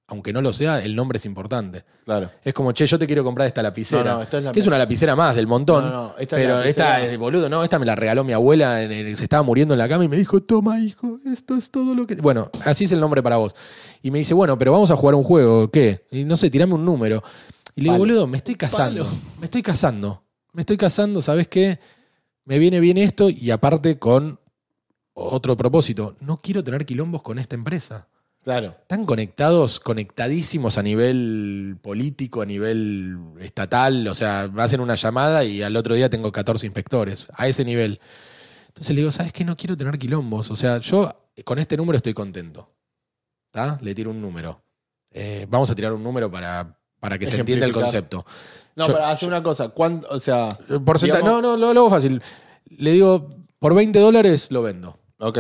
aunque 0.09 0.33
no 0.33 0.41
lo 0.41 0.53
sea, 0.53 0.79
el 0.83 0.97
nombre 0.97 1.19
es 1.19 1.27
importante. 1.27 1.85
Claro. 2.05 2.31
Es 2.43 2.55
como, 2.55 2.73
che, 2.73 2.87
yo 2.87 2.99
te 2.99 3.07
quiero 3.07 3.23
comprar 3.25 3.47
esta 3.47 3.63
lapicera. 3.63 4.05
No, 4.13 4.17
no, 4.19 4.23
esta 4.23 4.39
es 4.39 4.45
la 4.45 4.53
que 4.53 4.61
es 4.61 4.67
una 4.67 4.79
lapicera 4.79 5.15
más 5.17 5.35
del 5.37 5.47
montón. 5.47 5.85
No, 5.85 5.91
no, 5.91 6.15
esta 6.19 6.37
es 6.39 6.43
pero 6.47 6.63
esta 6.63 7.01
es 7.03 7.11
de 7.11 7.17
boludo, 7.17 7.49
no, 7.49 7.63
esta 7.63 7.79
me 7.79 7.85
la 7.87 7.95
regaló 7.95 8.25
mi 8.25 8.33
abuela, 8.33 8.83
en 8.83 8.91
el- 8.93 9.17
se 9.17 9.25
estaba 9.25 9.43
muriendo 9.43 9.75
en 9.75 9.79
la 9.79 9.89
cama 9.89 10.05
y 10.05 10.09
me 10.09 10.17
dijo, 10.17 10.41
toma 10.43 10.81
hijo, 10.81 11.19
esto 11.27 11.57
es 11.57 11.71
todo 11.71 11.95
lo 11.95 12.07
que... 12.07 12.15
Bueno, 12.17 12.51
así 12.65 12.85
es 12.85 12.93
el 12.93 13.01
nombre 13.01 13.23
para 13.23 13.37
vos. 13.37 13.55
Y 14.03 14.11
me 14.11 14.19
dice, 14.21 14.33
bueno, 14.35 14.57
pero 14.57 14.73
vamos 14.73 14.91
a 14.91 14.97
jugar 14.97 15.15
un 15.15 15.25
juego, 15.25 15.71
¿qué? 15.71 16.07
Y 16.11 16.25
no 16.25 16.37
sé, 16.37 16.49
tirame 16.51 16.75
un 16.75 16.85
número. 16.85 17.23
Y 17.75 17.81
le 17.81 17.85
digo, 17.85 17.95
Palo. 17.95 17.99
boludo, 18.05 18.27
me 18.27 18.39
estoy 18.39 18.55
casando, 18.55 19.05
Palo. 19.05 19.17
me 19.41 19.45
estoy 19.45 19.63
casando, 19.63 20.23
me 20.53 20.63
estoy 20.63 20.77
casando, 20.79 21.21
¿sabes 21.21 21.49
qué? 21.49 21.79
Me 22.47 22.61
viene 22.61 22.79
bien 22.79 22.97
esto 22.97 23.29
y 23.29 23.51
aparte 23.51 23.99
con 23.99 24.41
otro 25.13 25.57
propósito, 25.57 26.17
no 26.21 26.39
quiero 26.39 26.63
tener 26.63 26.87
quilombos 26.87 27.23
con 27.23 27.41
esta 27.41 27.57
empresa. 27.57 28.09
Claro. 28.45 28.77
Están 28.83 29.05
conectados, 29.05 29.81
conectadísimos 29.81 30.79
a 30.79 30.83
nivel 30.85 31.77
político, 31.83 32.43
a 32.43 32.47
nivel 32.47 33.19
estatal. 33.41 34.07
O 34.07 34.15
sea, 34.15 34.49
me 34.53 34.63
hacen 34.63 34.81
una 34.81 34.95
llamada 34.95 35.43
y 35.43 35.63
al 35.63 35.77
otro 35.77 35.97
día 35.97 36.09
tengo 36.09 36.31
14 36.31 36.65
inspectores. 36.67 37.27
A 37.35 37.49
ese 37.49 37.65
nivel. 37.65 37.99
Entonces 38.69 38.95
le 38.95 39.01
digo, 39.01 39.11
¿sabes 39.11 39.33
qué? 39.33 39.45
No 39.45 39.57
quiero 39.57 39.77
tener 39.77 39.99
quilombos. 39.99 40.49
O 40.53 40.55
sea, 40.55 40.79
yo 40.79 41.29
con 41.45 41.59
este 41.59 41.77
número 41.77 41.97
estoy 41.97 42.15
contento. 42.15 42.73
¿Está? 43.47 43.81
Le 43.83 43.93
tiro 43.93 44.11
un 44.11 44.23
número. 44.23 44.63
Eh, 45.11 45.47
vamos 45.51 45.69
a 45.69 45.75
tirar 45.75 45.93
un 45.93 46.05
número 46.05 46.31
para, 46.31 46.79
para 47.01 47.19
que 47.19 47.27
se 47.27 47.37
entienda 47.37 47.67
el 47.67 47.73
concepto. 47.73 48.25
No, 48.75 48.87
Yo- 48.89 48.93
pero 48.95 49.07
hace 49.07 49.27
una 49.27 49.43
cosa. 49.43 49.69
¿Cuánto, 49.71 50.07
o 50.11 50.19
sea, 50.19 50.49
Porcentaje, 50.85 51.23
Digamos- 51.23 51.43
no, 51.43 51.53
no, 51.53 51.57
lo, 51.57 51.73
lo 51.75 51.81
hago 51.81 51.91
fácil. 51.91 52.23
Le 52.67 52.93
digo, 52.93 53.31
por 53.59 53.75
20 53.75 53.99
dólares 53.99 54.51
lo 54.51 54.63
vendo. 54.63 54.97
ok. 55.19 55.39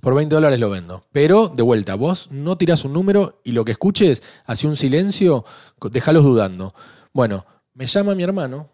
Por 0.00 0.14
20 0.14 0.34
dólares 0.34 0.60
lo 0.60 0.68
vendo. 0.68 1.06
Pero, 1.12 1.48
de 1.48 1.62
vuelta, 1.62 1.94
vos 1.94 2.28
no 2.30 2.58
tirás 2.58 2.84
un 2.84 2.92
número 2.92 3.40
y 3.42 3.52
lo 3.52 3.64
que 3.64 3.72
escuches, 3.72 4.22
hace 4.44 4.66
un 4.66 4.76
silencio, 4.76 5.46
dejalos 5.90 6.24
dudando. 6.24 6.74
Bueno, 7.14 7.46
me 7.72 7.86
llama 7.86 8.14
mi 8.14 8.22
hermano. 8.22 8.68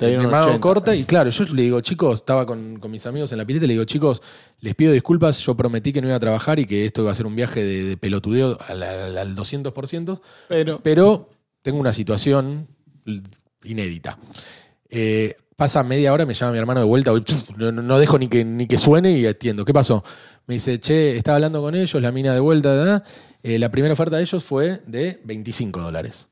Mi 0.00 0.06
80. 0.16 0.60
corta 0.60 0.94
y 0.94 1.04
claro, 1.04 1.30
yo 1.30 1.44
le 1.54 1.62
digo, 1.62 1.80
chicos, 1.80 2.16
estaba 2.16 2.44
con, 2.46 2.78
con 2.80 2.90
mis 2.90 3.06
amigos 3.06 3.30
en 3.32 3.38
la 3.38 3.44
pileta, 3.44 3.66
le 3.66 3.74
digo, 3.74 3.84
chicos, 3.84 4.20
les 4.60 4.74
pido 4.74 4.92
disculpas, 4.92 5.38
yo 5.40 5.54
prometí 5.56 5.92
que 5.92 6.00
no 6.00 6.08
iba 6.08 6.16
a 6.16 6.20
trabajar 6.20 6.58
y 6.58 6.66
que 6.66 6.84
esto 6.84 7.02
iba 7.02 7.12
a 7.12 7.14
ser 7.14 7.26
un 7.26 7.36
viaje 7.36 7.64
de, 7.64 7.84
de 7.84 7.96
pelotudeo 7.96 8.58
al, 8.66 8.82
al- 8.82 9.16
al 9.18 9.36
200%, 9.36 10.20
Pero. 10.48 10.80
pero 10.82 11.30
tengo 11.62 11.78
una 11.78 11.92
situación 11.92 12.66
inédita. 13.62 14.18
Eh, 14.90 15.36
pasa 15.56 15.82
media 15.84 16.12
hora, 16.12 16.26
me 16.26 16.34
llama 16.34 16.52
mi 16.52 16.58
hermano 16.58 16.80
de 16.80 16.86
vuelta, 16.86 17.12
no, 17.56 17.72
no- 17.72 17.98
dejo 17.98 18.18
ni 18.18 18.28
que, 18.28 18.44
ni 18.44 18.66
que 18.66 18.78
suene 18.78 19.12
y 19.12 19.26
atiendo. 19.26 19.64
¿Qué 19.64 19.72
pasó? 19.72 20.04
Me 20.46 20.54
dice, 20.54 20.78
che, 20.80 21.16
estaba 21.16 21.36
hablando 21.36 21.62
con 21.62 21.74
ellos, 21.74 22.02
la 22.02 22.12
mina 22.12 22.34
de 22.34 22.40
vuelta. 22.40 23.02
Eh, 23.42 23.58
la 23.58 23.70
primera 23.70 23.92
oferta 23.94 24.16
de 24.16 24.22
ellos 24.22 24.42
fue 24.44 24.82
de 24.86 25.20
25 25.24 25.80
dólares. 25.80 26.28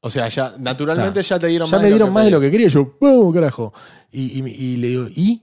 O 0.00 0.10
sea, 0.10 0.28
ya, 0.28 0.52
naturalmente 0.58 1.22
ya 1.22 1.38
te 1.38 1.46
dieron 1.48 1.68
Ya 1.68 1.76
más 1.76 1.82
me 1.82 1.86
de 1.86 1.90
lo 1.90 1.96
dieron 1.96 2.12
más 2.12 2.24
de 2.24 2.30
lo 2.30 2.40
que 2.40 2.50
quería. 2.50 2.68
Yo, 2.68 2.96
¡vamos, 3.00 3.34
carajo! 3.34 3.72
Y, 4.12 4.40
y- 4.40 4.46
y 4.54 4.76
le 4.76 4.88
digo, 4.88 5.06
¿y? 5.14 5.42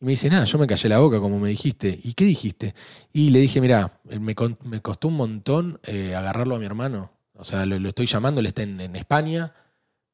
Y 0.00 0.04
me 0.04 0.12
dice, 0.12 0.30
nada, 0.30 0.44
yo 0.44 0.58
me 0.58 0.66
callé 0.66 0.88
la 0.88 0.98
boca, 1.00 1.18
como 1.20 1.38
me 1.40 1.48
dijiste. 1.48 1.98
¿Y 2.02 2.14
qué 2.14 2.24
dijiste? 2.24 2.74
Y 3.12 3.30
le 3.30 3.40
dije, 3.40 3.60
mira, 3.60 4.00
me, 4.04 4.34
me 4.64 4.80
costó 4.80 5.08
un 5.08 5.14
montón 5.16 5.80
eh, 5.82 6.14
agarrarlo 6.14 6.54
a 6.54 6.58
mi 6.58 6.66
hermano. 6.66 7.10
O 7.34 7.44
sea, 7.44 7.66
lo, 7.66 7.78
lo 7.78 7.88
estoy 7.88 8.06
llamando, 8.06 8.40
él 8.40 8.46
está 8.46 8.62
en, 8.62 8.80
en 8.80 8.94
España. 8.96 9.52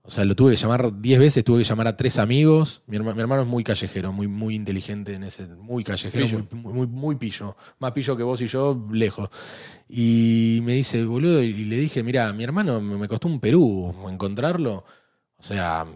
O 0.07 0.11
sea, 0.11 0.25
lo 0.27 0.35
tuve 0.37 0.51
que 0.51 0.57
llamar 0.59 1.01
10 1.01 1.19
veces, 1.19 1.43
tuve 1.45 1.59
que 1.61 1.65
llamar 1.65 1.87
a 1.89 1.97
tres 1.97 2.19
amigos. 2.19 2.83
Mi, 2.87 2.99
herma- 2.99 3.15
mi 3.15 3.21
hermano 3.23 3.41
es 3.41 3.49
muy 3.49 3.65
callejero, 3.65 4.13
muy, 4.13 4.29
muy 4.29 4.55
inteligente 4.55 5.15
en 5.15 5.25
ese, 5.25 5.47
muy 5.47 5.83
callejero, 5.83 6.27
Pillo. 6.27 6.47
muy, 6.53 6.73
muy, 6.75 6.87
muy 6.87 7.17
pillo. 7.17 7.57
Más 7.79 7.93
pillo 7.93 8.15
que 8.15 8.23
vos 8.23 8.39
y 8.43 8.47
yo, 8.47 8.87
lejos. 8.93 9.31
Y 9.89 10.61
me 10.63 10.75
dice, 10.75 11.05
boludo, 11.07 11.43
y 11.43 11.53
le 11.65 11.77
dije, 11.77 12.03
mira, 12.03 12.31
mi 12.35 12.45
hermano 12.45 12.83
me 12.83 13.09
costó 13.09 13.29
un 13.29 13.41
Perú 13.41 13.95
encontrarlo. 14.11 14.85
O 15.39 15.43
sea, 15.43 15.87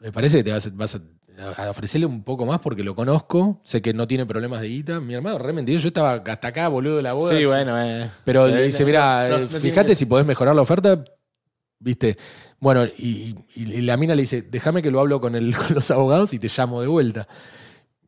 me 0.00 0.10
parece 0.10 0.38
que 0.38 0.44
te 0.44 0.50
vas, 0.50 0.66
a- 0.66 0.70
vas 0.74 0.96
a, 0.96 1.62
a 1.66 1.70
ofrecerle 1.70 2.06
un 2.06 2.24
poco 2.24 2.46
más 2.46 2.58
porque 2.58 2.82
lo 2.82 2.96
conozco, 2.96 3.60
sé 3.62 3.80
que 3.80 3.94
no 3.94 4.08
tiene 4.08 4.26
problemas 4.26 4.60
de 4.60 4.68
guita. 4.70 4.98
Mi 4.98 5.14
hermano 5.14 5.38
re 5.38 5.52
mentiroso, 5.52 5.84
yo 5.84 5.88
estaba 5.88 6.14
hasta 6.14 6.48
acá, 6.48 6.66
boludo, 6.66 6.96
de 6.96 7.02
la 7.04 7.12
boda. 7.12 7.38
Sí, 7.38 7.44
bueno, 7.44 7.80
eh. 7.80 8.10
Pero 8.24 8.48
Eh, 8.48 8.52
le 8.56 8.66
dice, 8.66 8.84
mira, 8.84 9.28
no, 9.28 9.36
eh, 9.36 9.48
no 9.52 9.60
fíjate 9.60 9.94
si 9.94 10.06
podés 10.06 10.26
mejorar 10.26 10.56
la 10.56 10.62
oferta. 10.62 11.04
¿Viste? 11.78 12.16
Bueno, 12.60 12.84
y, 12.84 13.08
y- 13.08 13.36
y 13.54 13.80
la 13.82 13.96
mina 13.96 14.14
le 14.14 14.22
dice, 14.22 14.42
déjame 14.42 14.80
que 14.82 14.90
lo 14.90 15.00
hablo 15.00 15.20
con, 15.20 15.34
el- 15.34 15.54
con 15.56 15.74
los 15.74 15.90
abogados 15.90 16.32
y 16.32 16.38
te 16.38 16.48
llamo 16.48 16.80
de 16.80 16.86
vuelta. 16.86 17.28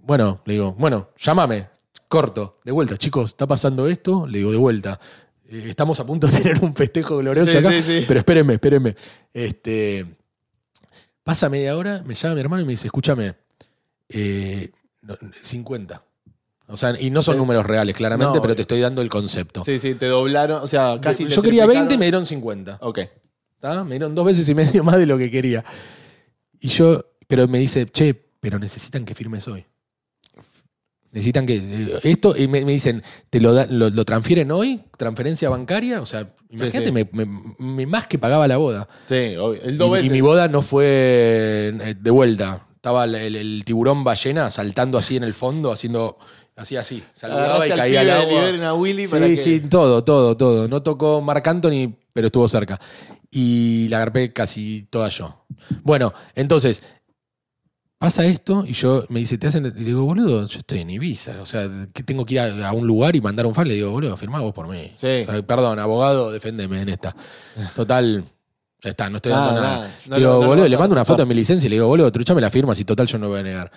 Bueno, 0.01 0.41
le 0.47 0.55
digo, 0.55 0.73
bueno, 0.79 1.11
llámame, 1.19 1.69
corto, 2.09 2.59
de 2.65 2.73
vuelta. 2.73 2.97
Chicos, 2.97 3.31
¿está 3.31 3.47
pasando 3.47 3.87
esto? 3.89 4.27
Le 4.27 4.39
digo, 4.39 4.51
de 4.53 4.57
vuelta. 4.57 4.99
Eh, 5.51 5.67
estamos 5.69 6.01
a 6.01 6.07
punto 6.07 6.27
de 6.27 6.39
tener 6.41 6.63
un 6.65 6.75
festejo 6.75 7.19
glorioso 7.19 7.51
Sí, 7.51 7.57
acá. 7.59 7.71
sí, 7.71 7.83
sí. 7.83 8.05
Pero 8.09 8.21
espérenme, 8.21 8.55
espérenme. 8.55 8.95
Este, 9.35 10.07
pasa 11.23 11.49
media 11.51 11.77
hora, 11.77 12.03
me 12.07 12.15
llama 12.15 12.35
mi 12.35 12.41
hermano 12.41 12.63
y 12.63 12.65
me 12.67 12.73
dice, 12.73 12.87
escúchame, 12.89 13.35
eh, 14.09 14.71
no, 15.03 15.17
50. 15.43 16.03
O 16.71 16.77
sea, 16.77 16.95
y 17.01 17.11
no 17.11 17.23
son 17.23 17.39
números 17.39 17.65
reales, 17.67 17.97
claramente, 17.97 18.35
No, 18.37 18.43
pero 18.43 18.55
te 18.55 18.63
estoy 18.63 18.81
dando 18.81 19.01
el 19.01 19.09
concepto. 19.09 19.65
Sí, 19.65 19.79
sí, 19.79 19.95
te 19.95 20.07
doblaron. 20.07 20.63
O 20.63 20.67
sea, 20.67 20.99
casi. 21.01 21.27
Yo 21.27 21.41
quería 21.43 21.65
20 21.67 21.95
y 21.95 21.99
me 21.99 22.05
dieron 22.05 22.27
50. 22.27 22.79
Ok. 22.83 23.01
¿Tá? 23.61 23.85
Me 23.85 23.91
dieron 23.93 24.15
dos 24.15 24.25
veces 24.27 24.49
y 24.49 24.55
medio 24.55 24.83
más 24.85 24.99
de 24.99 25.07
lo 25.07 25.17
que 25.19 25.31
quería. 25.31 25.65
Y 26.61 26.69
yo, 26.69 27.05
pero 27.27 27.47
me 27.49 27.59
dice, 27.59 27.87
che, 27.87 28.15
pero 28.41 28.59
necesitan 28.59 29.05
que 29.05 29.15
firmes 29.15 29.47
hoy. 29.49 29.65
Necesitan 31.11 31.47
que. 31.47 31.57
eh, 31.57 32.01
Esto, 32.03 32.37
y 32.37 32.49
me, 32.49 32.65
me 32.65 32.73
dicen, 32.73 33.03
¿te 33.31 33.41
lo, 33.41 33.55
da- 33.55 33.67
lo, 33.67 33.89
lo 33.89 34.05
transfieren 34.05 34.51
hoy? 34.51 34.83
¿Transferencia 34.97 35.49
bancaria? 35.49 36.03
O 36.03 36.07
sea, 36.07 36.35
imagínate, 36.51 36.87
sí. 36.87 36.93
Me, 36.93 37.09
me- 37.13 37.55
me- 37.59 37.87
más 37.87 38.07
que 38.07 38.19
pagaba 38.19 38.47
la 38.47 38.59
boda. 38.59 38.89
Sí, 39.09 39.35
obvio. 39.37 39.61
El 39.63 39.75
Y, 39.75 39.79
dos 39.79 39.89
y 39.89 39.93
veces. 39.93 40.11
mi 40.11 40.21
boda 40.21 40.49
no 40.49 40.61
fue 40.61 41.73
eh, 41.81 41.95
de 41.99 42.11
vuelta. 42.11 42.67
Estaba 42.77 43.05
el, 43.05 43.15
el- 43.15 43.37
el 43.37 43.63
tiburón 43.65 44.05
ballena 44.05 44.51
saltando 44.51 44.99
así 44.99 45.17
en 45.17 45.25
el 45.25 45.33
fondo, 45.35 45.73
haciendo. 45.73 46.19
Hacía 46.57 46.81
así, 46.81 47.05
saludaba 47.13 47.69
y 47.69 47.71
Agarraste 47.71 47.77
caía 47.77 48.01
al 48.01 48.11
agua. 48.11 48.69
A 48.69 48.75
Willy 48.75 49.07
para 49.07 49.27
Sí, 49.29 49.37
que- 49.37 49.43
sí, 49.43 49.61
todo, 49.61 50.03
todo, 50.03 50.37
todo. 50.37 50.67
No 50.69 50.83
tocó 50.83 51.21
Marc 51.21 51.47
Anthony, 51.47 51.95
pero 52.13 52.27
estuvo 52.27 52.49
cerca. 52.49 52.81
Y 53.31 53.89
la 53.89 53.99
agarré 53.99 54.33
casi 54.33 54.87
toda 54.91 55.09
yo. 55.09 55.45
Bueno, 55.83 56.15
entonces, 56.35 56.83
pasa 57.99 58.25
esto 58.25 58.65
y 58.67 58.73
yo 58.73 59.05
me 59.09 59.21
dice, 59.21 59.37
te 59.39 59.49
hacen. 59.49 59.67
Y 59.67 59.81
le 59.81 59.85
digo, 59.87 60.05
boludo, 60.05 60.47
yo 60.47 60.59
estoy 60.59 60.79
en 60.81 60.91
Ibiza. 60.91 61.43
O 61.43 61.47
sea, 61.47 61.69
que 61.93 62.03
tengo 62.03 62.25
que 62.25 62.35
ir 62.35 62.41
a, 62.41 62.69
a 62.69 62.73
un 62.73 62.87
lugar 62.87 63.15
y 63.17 63.21
mandar 63.21 63.45
un 63.47 63.55
fax. 63.55 63.69
Le 63.69 63.75
digo, 63.75 63.91
boludo, 63.91 64.17
firmá 64.17 64.41
vos 64.41 64.55
por 64.55 64.69
mí. 64.69 64.93
Sí. 64.99 65.25
O 65.27 65.31
sea, 65.31 65.43
perdón, 65.43 65.79
abogado, 65.79 66.31
deféndeme 66.31 66.81
en 66.81 66.89
esta. 66.89 67.15
Total, 67.77 68.25
ya 68.81 68.91
está, 68.91 69.11
no 69.11 69.17
estoy 69.17 69.33
dando 69.33 69.61
Nada, 69.61 69.79
nada. 69.79 69.91
No 70.07 70.17
digo, 70.17 70.41
no 70.41 70.47
boludo, 70.47 70.69
le 70.69 70.79
mando 70.79 70.95
una 70.95 71.05
foto 71.05 71.23
de 71.23 71.27
mi 71.27 71.35
licencia 71.35 71.67
y 71.67 71.71
le 71.71 71.77
digo, 71.77 71.87
boludo, 71.89 72.11
truchame 72.13 72.41
la 72.41 72.51
firma 72.51 72.75
si 72.75 72.85
total 72.85 73.07
yo 73.07 73.19
no 73.19 73.29
voy 73.29 73.41
a 73.41 73.43
negar. 73.43 73.71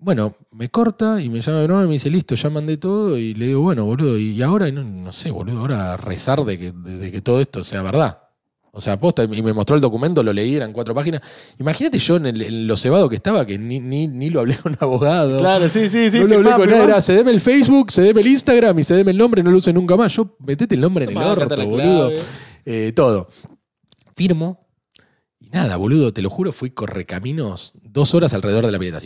Bueno, 0.00 0.36
me 0.52 0.68
corta 0.68 1.20
y 1.20 1.28
me 1.28 1.40
llama 1.40 1.58
mi 1.58 1.64
hermano 1.64 1.84
y 1.84 1.86
me 1.88 1.92
dice, 1.94 2.10
listo, 2.10 2.34
ya 2.36 2.50
mandé 2.50 2.76
todo. 2.76 3.16
Y 3.18 3.34
le 3.34 3.46
digo, 3.46 3.62
bueno, 3.62 3.84
boludo, 3.84 4.18
y 4.18 4.40
ahora, 4.42 4.68
y 4.68 4.72
no, 4.72 4.84
no 4.84 5.10
sé, 5.10 5.30
boludo, 5.30 5.60
ahora 5.60 5.96
rezar 5.96 6.44
de 6.44 6.58
que, 6.58 6.72
de, 6.72 6.98
de 6.98 7.10
que 7.12 7.20
todo 7.20 7.40
esto 7.40 7.64
sea 7.64 7.82
verdad. 7.82 8.27
O 8.78 8.80
sea, 8.80 8.96
posta, 8.96 9.24
y 9.24 9.42
me 9.42 9.52
mostró 9.52 9.74
el 9.74 9.82
documento, 9.82 10.22
lo 10.22 10.32
leí, 10.32 10.54
eran 10.54 10.72
cuatro 10.72 10.94
páginas. 10.94 11.20
Imagínate 11.58 11.98
yo 11.98 12.14
en, 12.14 12.26
el, 12.26 12.64
lo 12.64 12.76
cebado 12.76 13.08
que 13.08 13.16
estaba, 13.16 13.44
que 13.44 13.58
ni, 13.58 13.80
ni, 13.80 14.06
ni, 14.06 14.30
lo 14.30 14.38
hablé 14.38 14.56
con 14.56 14.70
un 14.70 14.78
abogado. 14.78 15.40
Claro, 15.40 15.68
sí, 15.68 15.88
sí, 15.88 16.12
sí. 16.12 16.20
No 16.20 16.26
lo 16.26 16.36
hablé 16.36 16.50
con 16.52 16.70
nada, 16.70 16.84
era, 16.84 17.00
se 17.00 17.18
el 17.18 17.40
Facebook, 17.40 17.90
cedeme 17.90 18.20
el 18.20 18.28
Instagram 18.28 18.78
y 18.78 18.84
se 18.84 19.00
el 19.00 19.18
nombre, 19.18 19.42
no 19.42 19.50
lo 19.50 19.56
use 19.56 19.72
nunca 19.72 19.96
más. 19.96 20.14
Yo 20.14 20.36
metete 20.38 20.76
el 20.76 20.80
nombre 20.80 21.06
en 21.06 21.10
el 21.10 21.16
orto, 21.16 21.66
boludo. 21.66 22.12
Todo. 22.94 23.28
Firmo, 24.14 24.68
y 25.40 25.48
nada, 25.50 25.76
boludo, 25.76 26.12
te 26.12 26.22
lo 26.22 26.30
juro, 26.30 26.52
fui 26.52 26.70
correcaminos 26.70 27.72
dos 27.82 28.14
horas 28.14 28.32
alrededor 28.32 28.64
de 28.64 28.70
la 28.70 28.78
pileta. 28.78 29.00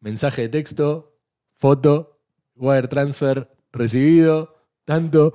Mensaje 0.00 0.42
de 0.42 0.48
texto, 0.48 1.16
foto, 1.52 2.18
wire 2.56 2.88
transfer, 2.88 3.48
recibido, 3.70 4.66
tanto. 4.84 5.32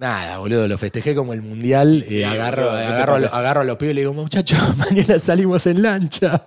Nada, 0.00 0.38
boludo, 0.38 0.66
lo 0.66 0.78
festejé 0.78 1.14
como 1.14 1.34
el 1.34 1.42
mundial. 1.42 2.02
Sí, 2.08 2.20
eh, 2.20 2.24
agarro, 2.24 2.62
boludo, 2.64 2.78
¿qué 2.80 2.86
te 2.86 2.92
agarro, 2.94 3.12
a 3.14 3.38
agarro 3.38 3.60
a 3.60 3.64
los 3.64 3.76
pibes 3.76 3.92
y 3.92 3.94
le 3.96 4.00
digo, 4.00 4.14
muchachos, 4.14 4.58
mañana 4.78 5.18
salimos 5.18 5.66
en 5.66 5.82
lancha. 5.82 6.46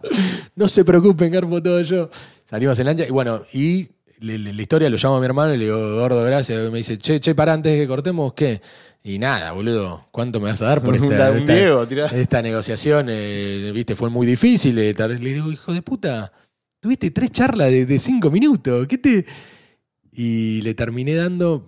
No 0.56 0.68
se 0.68 0.84
preocupen, 0.84 1.32
garpo 1.32 1.62
todo 1.62 1.80
yo. 1.82 2.10
Salimos 2.46 2.80
en 2.80 2.88
lancha 2.88 3.06
y 3.08 3.12
bueno, 3.12 3.44
y 3.54 3.90
la 4.22 4.62
historia 4.62 4.90
lo 4.90 4.98
llamo 4.98 5.18
a 5.18 5.20
mi 5.20 5.26
hermano 5.26 5.54
y 5.54 5.58
le 5.60 5.66
digo, 5.66 5.96
gordo, 6.00 6.24
gracias. 6.24 6.68
Y 6.68 6.72
me 6.72 6.80
dice, 6.80 6.98
che, 6.98 7.20
che, 7.20 7.36
para 7.36 7.54
antes 7.54 7.72
de 7.74 7.78
que 7.82 7.88
cortemos, 7.88 8.34
¿qué? 8.34 8.60
Y 9.04 9.20
nada, 9.20 9.52
boludo, 9.52 10.08
¿cuánto 10.12 10.40
me 10.40 10.50
vas 10.50 10.62
a 10.64 10.66
dar 10.66 10.82
por 10.82 10.96
esta, 10.96 11.16
Da 11.16 11.32
un 11.32 11.38
esta- 11.40 11.54
Diego, 11.54 11.88
tirá. 11.88 12.08
esta 12.08 12.42
negociación? 12.42 13.06
eh, 13.10 13.72
Viste, 13.72 13.96
fue 13.96 14.10
muy 14.10 14.26
difícil. 14.26 14.80
eh, 14.80 14.96
Le 14.98 15.16
digo, 15.34 15.52
hijo 15.52 15.72
de 15.74 15.84
puta, 15.84 16.32
tuviste 16.80 17.12
tres 17.12 17.30
charlas 17.32 17.70
de, 17.70 17.86
de 17.86 18.00
cinco 18.00 18.32
minutos. 18.32 18.88
¿Qué 18.88 18.98
te...? 18.98 19.26
Y 20.16 20.62
le 20.62 20.74
terminé 20.74 21.16
dando, 21.16 21.68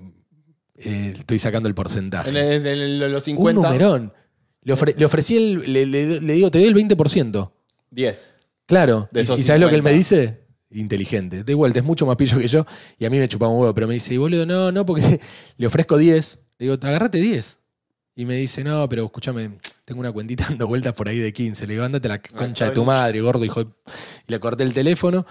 eh, 0.77 1.13
estoy 1.15 1.39
sacando 1.39 1.67
el 1.69 1.75
porcentaje. 1.75 2.29
En, 2.29 2.37
el- 2.37 2.65
en 2.65 2.79
el- 2.79 2.99
los 3.11 3.23
Un 3.27 3.35
50. 3.35 3.61
numerón. 3.61 4.13
Le, 4.61 4.73
ofre- 4.73 4.95
le 4.97 5.05
ofrecí, 5.05 5.37
el, 5.37 5.71
le, 5.73 5.85
le- 5.85 6.21
le 6.21 6.33
digo, 6.33 6.49
te 6.51 6.57
doy 6.59 6.67
el 6.67 6.75
20%. 6.75 7.51
10. 7.91 8.35
Claro. 8.65 9.07
De 9.11 9.21
¿Y, 9.21 9.23
esos 9.23 9.39
y 9.39 9.43
sabes 9.43 9.61
lo 9.61 9.69
que 9.69 9.75
él 9.75 9.83
me 9.83 9.91
50? 9.91 9.97
dice? 10.31 10.45
Inteligente. 10.71 11.43
De 11.43 11.53
vuelta, 11.53 11.79
es 11.79 11.85
mucho 11.85 12.05
más 12.05 12.15
pillo 12.15 12.37
que 12.39 12.47
yo. 12.47 12.65
Y 12.97 13.05
a 13.05 13.09
mí 13.09 13.17
me 13.19 13.29
chupaba 13.29 13.51
un 13.51 13.59
huevo, 13.61 13.73
pero 13.73 13.87
me 13.87 13.93
dice, 13.93 14.13
y 14.13 14.17
boludo, 14.17 14.45
no, 14.45 14.71
no, 14.71 14.85
porque 14.85 15.19
le 15.57 15.67
ofrezco 15.67 15.97
10. 15.97 16.39
Le 16.57 16.65
digo, 16.67 16.73
agárrate 16.81 17.19
10. 17.19 17.59
Y 18.17 18.25
me 18.25 18.35
dice, 18.35 18.63
no, 18.63 18.87
pero 18.89 19.05
escúchame, 19.05 19.57
tengo 19.83 19.99
una 19.99 20.11
cuentita 20.11 20.45
dando 20.49 20.67
vueltas 20.67 20.93
por 20.93 21.07
ahí 21.07 21.19
de 21.19 21.31
15. 21.31 21.67
Le 21.67 21.73
digo, 21.73 21.85
ándate 21.85 22.07
a 22.07 22.11
la 22.11 22.21
concha 22.21 22.65
de 22.65 22.71
tu 22.71 22.83
madre, 22.83 23.21
gordo, 23.21 23.45
hijo. 23.45 23.63
de-". 23.63 23.69
Y 24.27 24.31
le 24.31 24.39
corté 24.39 24.63
el 24.63 24.73
teléfono. 24.73 25.25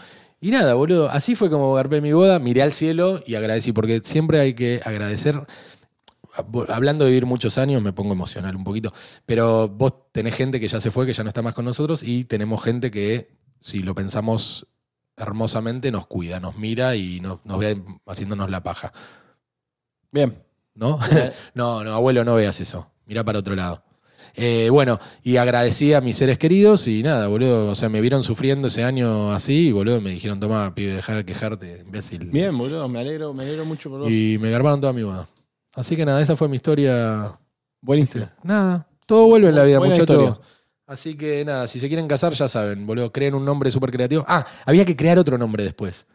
Y 0.45 0.51
nada, 0.51 0.74
boludo, 0.74 1.09
así 1.09 1.36
fue 1.36 1.49
como 1.49 1.72
garpé 1.72 2.03
mi 2.03 2.12
boda, 2.12 2.38
miré 2.38 2.61
al 2.61 2.74
cielo 2.74 3.22
y 3.26 3.34
agradecí, 3.34 3.72
porque 3.72 4.03
siempre 4.05 4.40
hay 4.40 4.53
que 4.53 4.78
agradecer. 4.84 5.40
Hablando 6.68 7.07
de 7.07 7.12
vivir 7.12 7.24
muchos 7.24 7.57
años, 7.57 7.80
me 7.80 7.95
pongo 7.95 8.12
emocional 8.12 8.55
un 8.55 8.62
poquito. 8.62 8.92
Pero 9.24 9.70
vos 9.70 10.12
tenés 10.12 10.34
gente 10.34 10.61
que 10.61 10.68
ya 10.68 10.80
se 10.80 10.90
fue, 10.90 11.07
que 11.07 11.14
ya 11.14 11.22
no 11.22 11.28
está 11.28 11.40
más 11.40 11.55
con 11.55 11.64
nosotros, 11.64 12.03
y 12.03 12.24
tenemos 12.24 12.62
gente 12.62 12.90
que, 12.90 13.30
si 13.59 13.78
lo 13.78 13.95
pensamos 13.95 14.66
hermosamente, 15.16 15.90
nos 15.90 16.07
cuida, 16.07 16.40
nos 16.40 16.59
mira 16.59 16.95
y 16.95 17.20
nos, 17.20 17.42
nos 17.47 17.59
ve 17.59 17.82
haciéndonos 18.05 18.51
la 18.51 18.62
paja. 18.62 18.92
Bien. 20.12 20.45
¿No? 20.74 20.99
no, 21.55 21.84
no, 21.84 21.95
abuelo, 21.95 22.22
no 22.22 22.34
veas 22.34 22.61
eso. 22.61 22.90
Mira 23.07 23.24
para 23.24 23.38
otro 23.38 23.55
lado. 23.55 23.82
Eh, 24.35 24.68
bueno, 24.70 24.99
y 25.22 25.37
agradecí 25.37 25.93
a 25.93 26.01
mis 26.01 26.16
seres 26.16 26.39
queridos 26.39 26.89
y 26.89 27.03
nada, 27.03 27.29
boludo. 27.29 27.70
O 27.70 27.75
sea, 27.75 27.89
me 27.89 28.01
vieron 28.01 28.22
sufriendo 28.22 28.68
ese 28.68 28.85
año 28.85 29.33
así 29.33 29.68
y, 29.68 29.72
boludo, 29.72 30.01
me 30.01 30.11
dijeron, 30.11 30.41
toma, 30.41 30.75
pibe, 30.75 30.95
deja 30.95 31.16
de 31.16 31.25
quejarte, 31.25 31.83
imbécil. 31.85 32.31
Bien, 32.31 32.57
boludo. 32.57 32.89
Me 32.89 33.01
alegro, 33.01 33.35
me 33.35 33.45
alegro 33.45 33.64
mucho 33.64 33.91
por 33.91 34.01
vos. 34.01 34.11
Y 34.11 34.39
me 34.41 34.51
garbaron 34.51 34.81
toda 34.81 34.93
mi 34.93 35.03
boda. 35.03 35.29
Así 35.75 35.97
que 35.97 36.05
nada, 36.07 36.20
esa 36.20 36.37
fue 36.37 36.49
mi 36.49 36.57
historia. 36.57 37.39
Buenísimo. 37.81 38.29
Nada, 38.43 38.87
todo 39.07 39.27
vuelve 39.27 39.49
en 39.49 39.57
la 39.57 39.64
vida, 39.64 39.81
muchachos. 39.81 40.39
Así 40.87 41.16
que 41.16 41.45
nada, 41.45 41.66
si 41.66 41.81
se 41.81 41.89
quieren 41.89 42.07
casar, 42.07 42.35
ya 42.35 42.47
saben, 42.47 42.87
boludo, 42.87 43.11
creen 43.11 43.35
un 43.35 43.45
nombre 43.45 43.70
súper 43.70 43.91
creativo. 43.91 44.25
Ah, 44.29 44.47
había 44.66 44.85
que 44.85 44.95
crear 44.95 45.18
otro 45.18 45.39
nombre 45.39 45.64
después. 45.64 46.07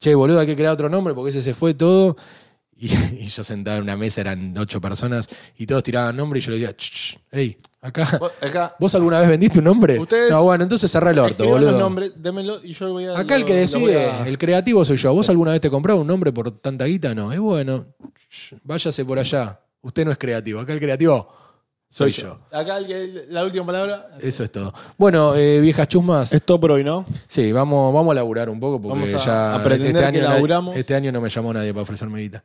Che, 0.00 0.14
boludo, 0.14 0.40
hay 0.40 0.46
que 0.46 0.56
crear 0.56 0.72
otro 0.72 0.88
nombre 0.88 1.14
porque 1.14 1.30
ese 1.30 1.42
se 1.42 1.54
fue 1.54 1.74
todo. 1.74 2.16
Y, 2.78 2.86
y 3.20 3.26
yo 3.28 3.42
sentado 3.42 3.78
en 3.78 3.84
una 3.84 3.96
mesa, 3.96 4.20
eran 4.20 4.56
ocho 4.58 4.80
personas, 4.80 5.28
y 5.56 5.66
todos 5.66 5.82
tiraban 5.82 6.14
nombre 6.16 6.38
y 6.38 6.42
yo 6.42 6.50
le 6.50 6.58
decía, 6.58 6.76
"Ch, 6.76 6.90
ch, 7.14 7.18
hey, 7.30 7.56
acá. 7.80 8.18
Vos, 8.20 8.32
Acá. 8.40 8.76
¿Vos 8.78 8.94
alguna 8.94 9.20
vez 9.20 9.28
vendiste 9.28 9.58
un 9.60 9.64
nombre? 9.64 9.98
Ustedes- 9.98 10.30
no, 10.30 10.42
bueno, 10.42 10.64
entonces 10.64 10.90
cerrá 10.90 11.10
el 11.10 11.18
orto, 11.18 11.46
boludo. 11.46 11.70
los 11.72 11.80
nombres, 11.80 12.12
démelo 12.16 12.60
y 12.62 12.72
yo 12.74 12.92
voy 12.92 13.06
a. 13.06 13.18
Acá 13.18 13.36
el 13.36 13.44
que 13.44 13.54
decide, 13.54 14.10
a- 14.10 14.26
el 14.28 14.36
creativo 14.36 14.84
soy 14.84 14.96
yo. 14.98 15.14
¿Vos 15.14 15.28
alguna 15.30 15.52
vez 15.52 15.60
te 15.60 15.70
compraba 15.70 16.00
un 16.00 16.06
nombre 16.06 16.32
por 16.32 16.50
tanta 16.60 16.84
guita? 16.84 17.14
No. 17.14 17.32
Es 17.32 17.38
bueno, 17.40 17.86
váyase 18.62 19.04
por 19.04 19.18
allá. 19.18 19.58
Usted 19.82 20.04
no 20.04 20.10
es 20.10 20.18
creativo. 20.18 20.60
Acá 20.60 20.72
el 20.72 20.80
creativo 20.80 21.32
soy 21.96 22.12
yo. 22.12 22.38
Acá 22.52 22.78
el 22.78 22.86
que- 22.86 23.26
la 23.30 23.44
última 23.44 23.64
palabra. 23.66 24.10
Eso 24.20 24.44
es 24.44 24.52
todo. 24.52 24.72
Bueno, 24.98 25.34
eh, 25.34 25.60
viejas 25.60 25.88
chusmas. 25.88 26.32
Es 26.32 26.42
todo 26.44 26.60
por 26.60 26.72
hoy, 26.72 26.84
¿no? 26.84 27.04
Sí, 27.26 27.52
vamos, 27.52 27.92
vamos 27.94 28.12
a 28.12 28.14
laburar 28.14 28.50
un 28.50 28.60
poco 28.60 28.80
porque 28.80 29.00
Vamos 29.08 29.14
a- 29.14 29.24
ya 29.26 29.54
a 29.54 29.62
pretender 29.62 29.96
este, 30.04 30.12
que 30.12 30.18
año, 30.24 30.28
laburamos. 30.34 30.76
este 30.76 30.94
año 30.94 31.10
no 31.12 31.20
me 31.20 31.28
llamó 31.30 31.52
nadie 31.52 31.72
para 31.72 31.82
ofrecerme 31.82 32.20
guita. 32.20 32.44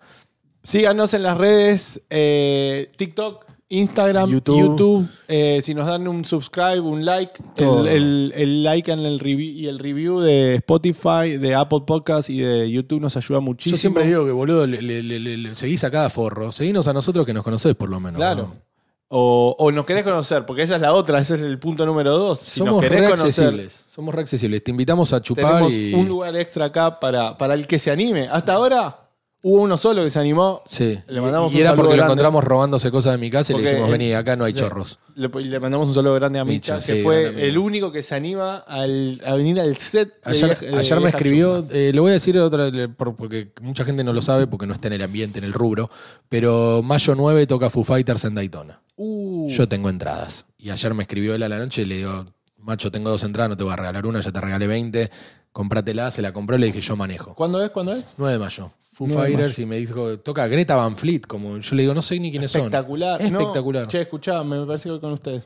Síganos 0.64 1.14
en 1.14 1.24
las 1.24 1.38
redes, 1.38 2.02
eh, 2.10 2.92
TikTok, 2.96 3.46
Instagram, 3.70 4.30
YouTube. 4.30 4.58
YouTube. 4.60 5.08
Eh, 5.28 5.62
si 5.64 5.74
nos 5.74 5.88
dan 5.88 6.06
un 6.08 6.24
subscribe, 6.26 6.82
un 6.82 7.04
like, 7.06 7.34
Todo. 7.56 7.88
el, 7.88 7.88
el- 7.88 8.34
el 8.36 8.64
like 8.64 8.92
en 8.92 9.00
el 9.00 9.18
review 9.20 9.40
y 9.40 9.68
el 9.68 9.80
review 9.80 10.20
de 10.20 10.56
Spotify, 10.56 11.38
de 11.40 11.56
Apple 11.56 11.80
Podcasts 11.88 12.30
y 12.30 12.40
de 12.40 12.70
YouTube 12.70 13.00
nos 13.02 13.16
ayuda 13.18 13.40
muchísimo. 13.40 13.76
Yo 13.78 13.80
siempre 13.82 14.06
digo 14.06 14.26
que, 14.26 14.32
boludo, 14.32 14.68
le, 14.68 14.82
le- 14.82 15.02
le- 15.02 15.20
le- 15.20 15.38
le- 15.38 15.56
seguís 15.56 15.84
a 15.86 15.90
cada 15.90 16.10
forro. 16.10 16.52
Seguinos 16.52 16.88
a 16.88 16.94
nosotros 16.94 17.26
que 17.26 17.34
nos 17.34 17.44
conocés, 17.44 17.74
por 17.76 17.90
lo 17.90 18.00
menos. 18.00 18.18
Claro. 18.20 18.44
¿no? 18.54 18.71
O, 19.14 19.56
o 19.60 19.72
nos 19.74 19.86
querés 19.86 20.06
conocer, 20.06 20.46
porque 20.46 20.62
esa 20.62 20.76
es 20.76 20.82
la 20.82 20.94
otra, 20.94 21.20
ese 21.20 21.36
es 21.36 21.42
el 21.42 21.60
punto 21.60 21.86
número 21.86 22.18
dos. 22.18 22.40
Si 22.40 22.60
Somos 22.60 22.76
nos 22.76 22.82
querés 22.82 23.10
conocer. 23.10 23.70
Somos 23.94 24.16
re 24.16 24.22
accesibles. 24.22 24.64
Te 24.64 24.72
invitamos 24.72 25.12
a 25.12 25.22
chupar 25.22 25.56
tenemos 25.56 25.74
y. 25.74 25.94
un 25.94 26.08
lugar 26.08 26.34
extra 26.38 26.66
acá 26.66 26.98
para, 26.98 27.38
para 27.38 27.56
el 27.56 27.68
que 27.68 27.78
se 27.78 27.92
anime. 27.92 28.30
Hasta 28.32 28.54
ahora 28.54 29.01
hubo 29.44 29.62
uno 29.64 29.78
solo 29.78 30.04
que 30.04 30.10
se 30.10 30.20
animó. 30.20 30.62
Sí. 30.68 31.00
Le 31.08 31.22
mandamos 31.22 31.52
y 31.52 31.56
un 31.56 31.62
era 31.62 31.70
saludo 31.72 31.84
porque 31.86 31.98
lo 31.98 32.04
encontramos 32.04 32.44
robándose 32.44 32.92
cosas 32.92 33.14
de 33.14 33.18
mi 33.18 33.30
casa 33.30 33.52
y 33.52 33.56
Porque 33.56 33.64
le 33.66 33.72
dijimos, 33.72 33.92
vení, 33.92 34.14
acá 34.14 34.36
no 34.36 34.46
hay 34.46 34.54
chorros. 34.54 35.00
Le, 35.16 35.28
le 35.28 35.60
mandamos 35.60 35.88
un 35.90 35.94
saludo 35.94 36.16
grande 36.16 36.40
a 36.40 36.46
Micha, 36.46 36.76
Micha, 36.76 36.86
que 36.86 36.98
sí, 36.98 37.04
fue 37.04 37.48
el 37.48 37.58
único 37.58 37.92
que 37.92 38.02
se 38.04 38.16
anima 38.16 38.58
al- 38.68 39.22
a 39.26 39.36
venir 39.36 39.60
al 39.60 39.76
set. 39.78 40.10
de 40.10 40.32
Ayer, 40.32 40.46
Vieja- 40.50 40.66
de 40.66 40.78
ayer 40.78 41.00
me 41.00 41.10
escribió, 41.10 41.66
eh, 41.72 41.92
lo 41.94 42.04
voy 42.04 42.12
a 42.12 42.14
decir 42.14 42.38
otra, 42.40 42.70
porque 42.96 43.52
mucha 43.62 43.84
gente 43.84 44.04
no 44.04 44.14
lo 44.14 44.22
sabe 44.22 44.48
porque 44.48 44.66
no 44.66 44.74
está 44.74 44.88
en 44.88 44.94
el 44.94 45.02
ambiente, 45.02 45.40
en 45.40 45.46
el 45.46 45.54
rubro, 45.54 45.90
pero 46.30 46.82
mayo 46.84 47.16
9 47.16 47.46
toca 47.48 47.70
Foo 47.70 47.84
Fighters 47.84 48.24
en 48.26 48.36
Daytona. 48.36 48.82
Uh, 48.96 49.50
Yo 49.50 49.68
tengo 49.68 49.90
entradas. 49.90 50.46
Y 50.58 50.70
ayer 50.70 50.94
me 50.94 51.02
escribió 51.04 51.34
él 51.34 51.42
a 51.44 51.50
la 51.50 51.58
noche 51.58 51.82
y 51.82 51.86
le 51.86 51.98
digo, 51.98 52.26
macho, 52.64 52.92
tengo 52.92 53.10
dos 53.10 53.24
entradas, 53.24 53.50
no 53.50 53.58
te 53.58 53.64
voy 53.64 53.74
a 53.74 53.76
regalar 53.76 54.06
una, 54.06 54.20
ya 54.22 54.32
te 54.32 54.40
regalé 54.42 54.68
20, 54.68 55.10
cómpratela, 55.52 56.12
se 56.12 56.22
la 56.22 56.32
compró, 56.34 56.58
le 56.58 56.68
dije, 56.68 56.82
yo 56.82 56.96
manejo. 56.96 57.36
¿Cuándo 57.36 57.64
es? 57.64 57.72
¿Cuándo 57.72 57.94
es? 57.94 58.14
9 58.18 58.34
de 58.34 58.40
mayo. 58.40 58.72
Foo 58.94 59.08
9 59.08 59.22
de 59.22 59.28
Fighters 59.36 59.60
y 59.60 59.66
me 59.66 59.78
dijo, 59.78 60.20
toca 60.20 60.48
Greta 60.48 60.76
Van 60.76 60.96
Fleet, 60.98 61.22
como 61.28 61.58
yo 61.58 61.76
le 61.76 61.84
digo, 61.84 61.94
no 61.94 62.02
sé 62.02 62.20
ni 62.20 62.30
quiénes 62.32 62.52
son. 62.52 62.62
Espectacular. 62.62 63.22
No, 63.32 63.40
Espectacular. 63.40 63.88
che, 63.88 64.02
escuchá, 64.02 64.44
me 64.44 64.66
parece 64.66 64.84
que 64.86 64.90
voy 64.92 65.00
con 65.00 65.14
ustedes. 65.14 65.44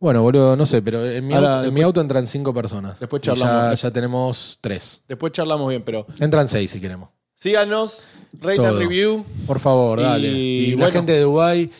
Bueno, 0.00 0.22
boludo, 0.22 0.54
no 0.56 0.66
sé, 0.66 0.82
pero 0.82 1.04
en 1.06 1.26
mi, 1.26 1.32
Ahora, 1.34 1.56
auto, 1.56 1.68
en 1.68 1.74
mi 1.74 1.82
auto 1.82 2.00
entran 2.00 2.26
cinco 2.26 2.52
personas. 2.52 3.00
Después 3.00 3.22
Y 3.22 3.26
ya, 3.26 3.34
charlamos. 3.34 3.80
ya 3.82 3.90
tenemos 3.90 4.58
tres. 4.60 5.02
Después 5.08 5.32
charlamos 5.32 5.68
bien, 5.68 5.82
pero 5.82 6.06
Entran 6.20 6.46
seis 6.48 6.70
si 6.70 6.80
queremos. 6.80 7.08
síganos, 7.34 8.08
rate 8.40 8.56
Todo. 8.56 8.68
and 8.68 8.78
review. 8.80 9.24
Por 9.46 9.60
favor, 9.60 9.98
Y 10.00 10.02
dale. 10.02 10.28
Y 10.28 10.76
la 10.76 10.90
gente 10.90 11.12
de 11.12 11.20
Dubai 11.22 11.70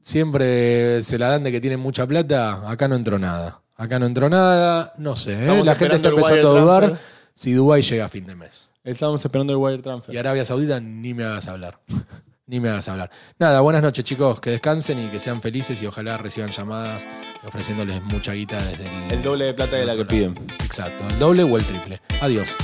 siempre 0.00 1.02
se 1.02 1.18
la 1.18 1.28
dan 1.28 1.44
de 1.44 1.52
que 1.52 1.60
tienen 1.60 1.80
mucha 1.80 2.06
plata. 2.06 2.68
Acá 2.70 2.88
no 2.88 2.94
entró 2.96 3.18
nada. 3.18 3.60
Acá 3.76 3.98
no 3.98 4.06
entró 4.06 4.28
nada. 4.28 4.92
No 4.98 5.16
sé. 5.16 5.32
¿eh? 5.32 5.64
La 5.64 5.74
gente 5.74 5.96
está 5.96 6.08
empezando 6.08 6.56
a 6.56 6.60
dudar 6.60 6.82
transfer. 6.84 7.06
si 7.34 7.52
Dubai 7.52 7.82
llega 7.82 8.04
a 8.04 8.08
fin 8.08 8.26
de 8.26 8.36
mes. 8.36 8.68
Estamos 8.84 9.24
esperando 9.24 9.52
el 9.52 9.58
wire 9.58 9.82
transfer. 9.82 10.14
Y 10.14 10.18
Arabia 10.18 10.44
Saudita 10.44 10.78
ni 10.80 11.14
me 11.14 11.24
hagas 11.24 11.48
hablar. 11.48 11.80
Ni 12.46 12.60
me 12.60 12.68
hagas 12.68 12.86
hablar. 12.90 13.10
Nada, 13.38 13.62
buenas 13.62 13.82
noches, 13.82 14.04
chicos. 14.04 14.38
Que 14.38 14.50
descansen 14.50 14.98
y 14.98 15.08
que 15.08 15.18
sean 15.18 15.40
felices 15.40 15.80
y 15.80 15.86
ojalá 15.86 16.18
reciban 16.18 16.50
llamadas 16.50 17.08
ofreciéndoles 17.42 18.02
mucha 18.02 18.34
guita 18.34 18.62
desde 18.62 18.84
el. 18.86 19.12
El 19.12 19.22
doble 19.22 19.46
de 19.46 19.54
plata 19.54 19.76
de 19.76 19.86
la 19.86 19.96
que 19.96 20.04
piden. 20.04 20.34
Exacto, 20.62 21.04
el 21.08 21.18
doble 21.18 21.42
o 21.42 21.56
el 21.56 21.64
triple. 21.64 22.02
Adiós. 22.20 22.54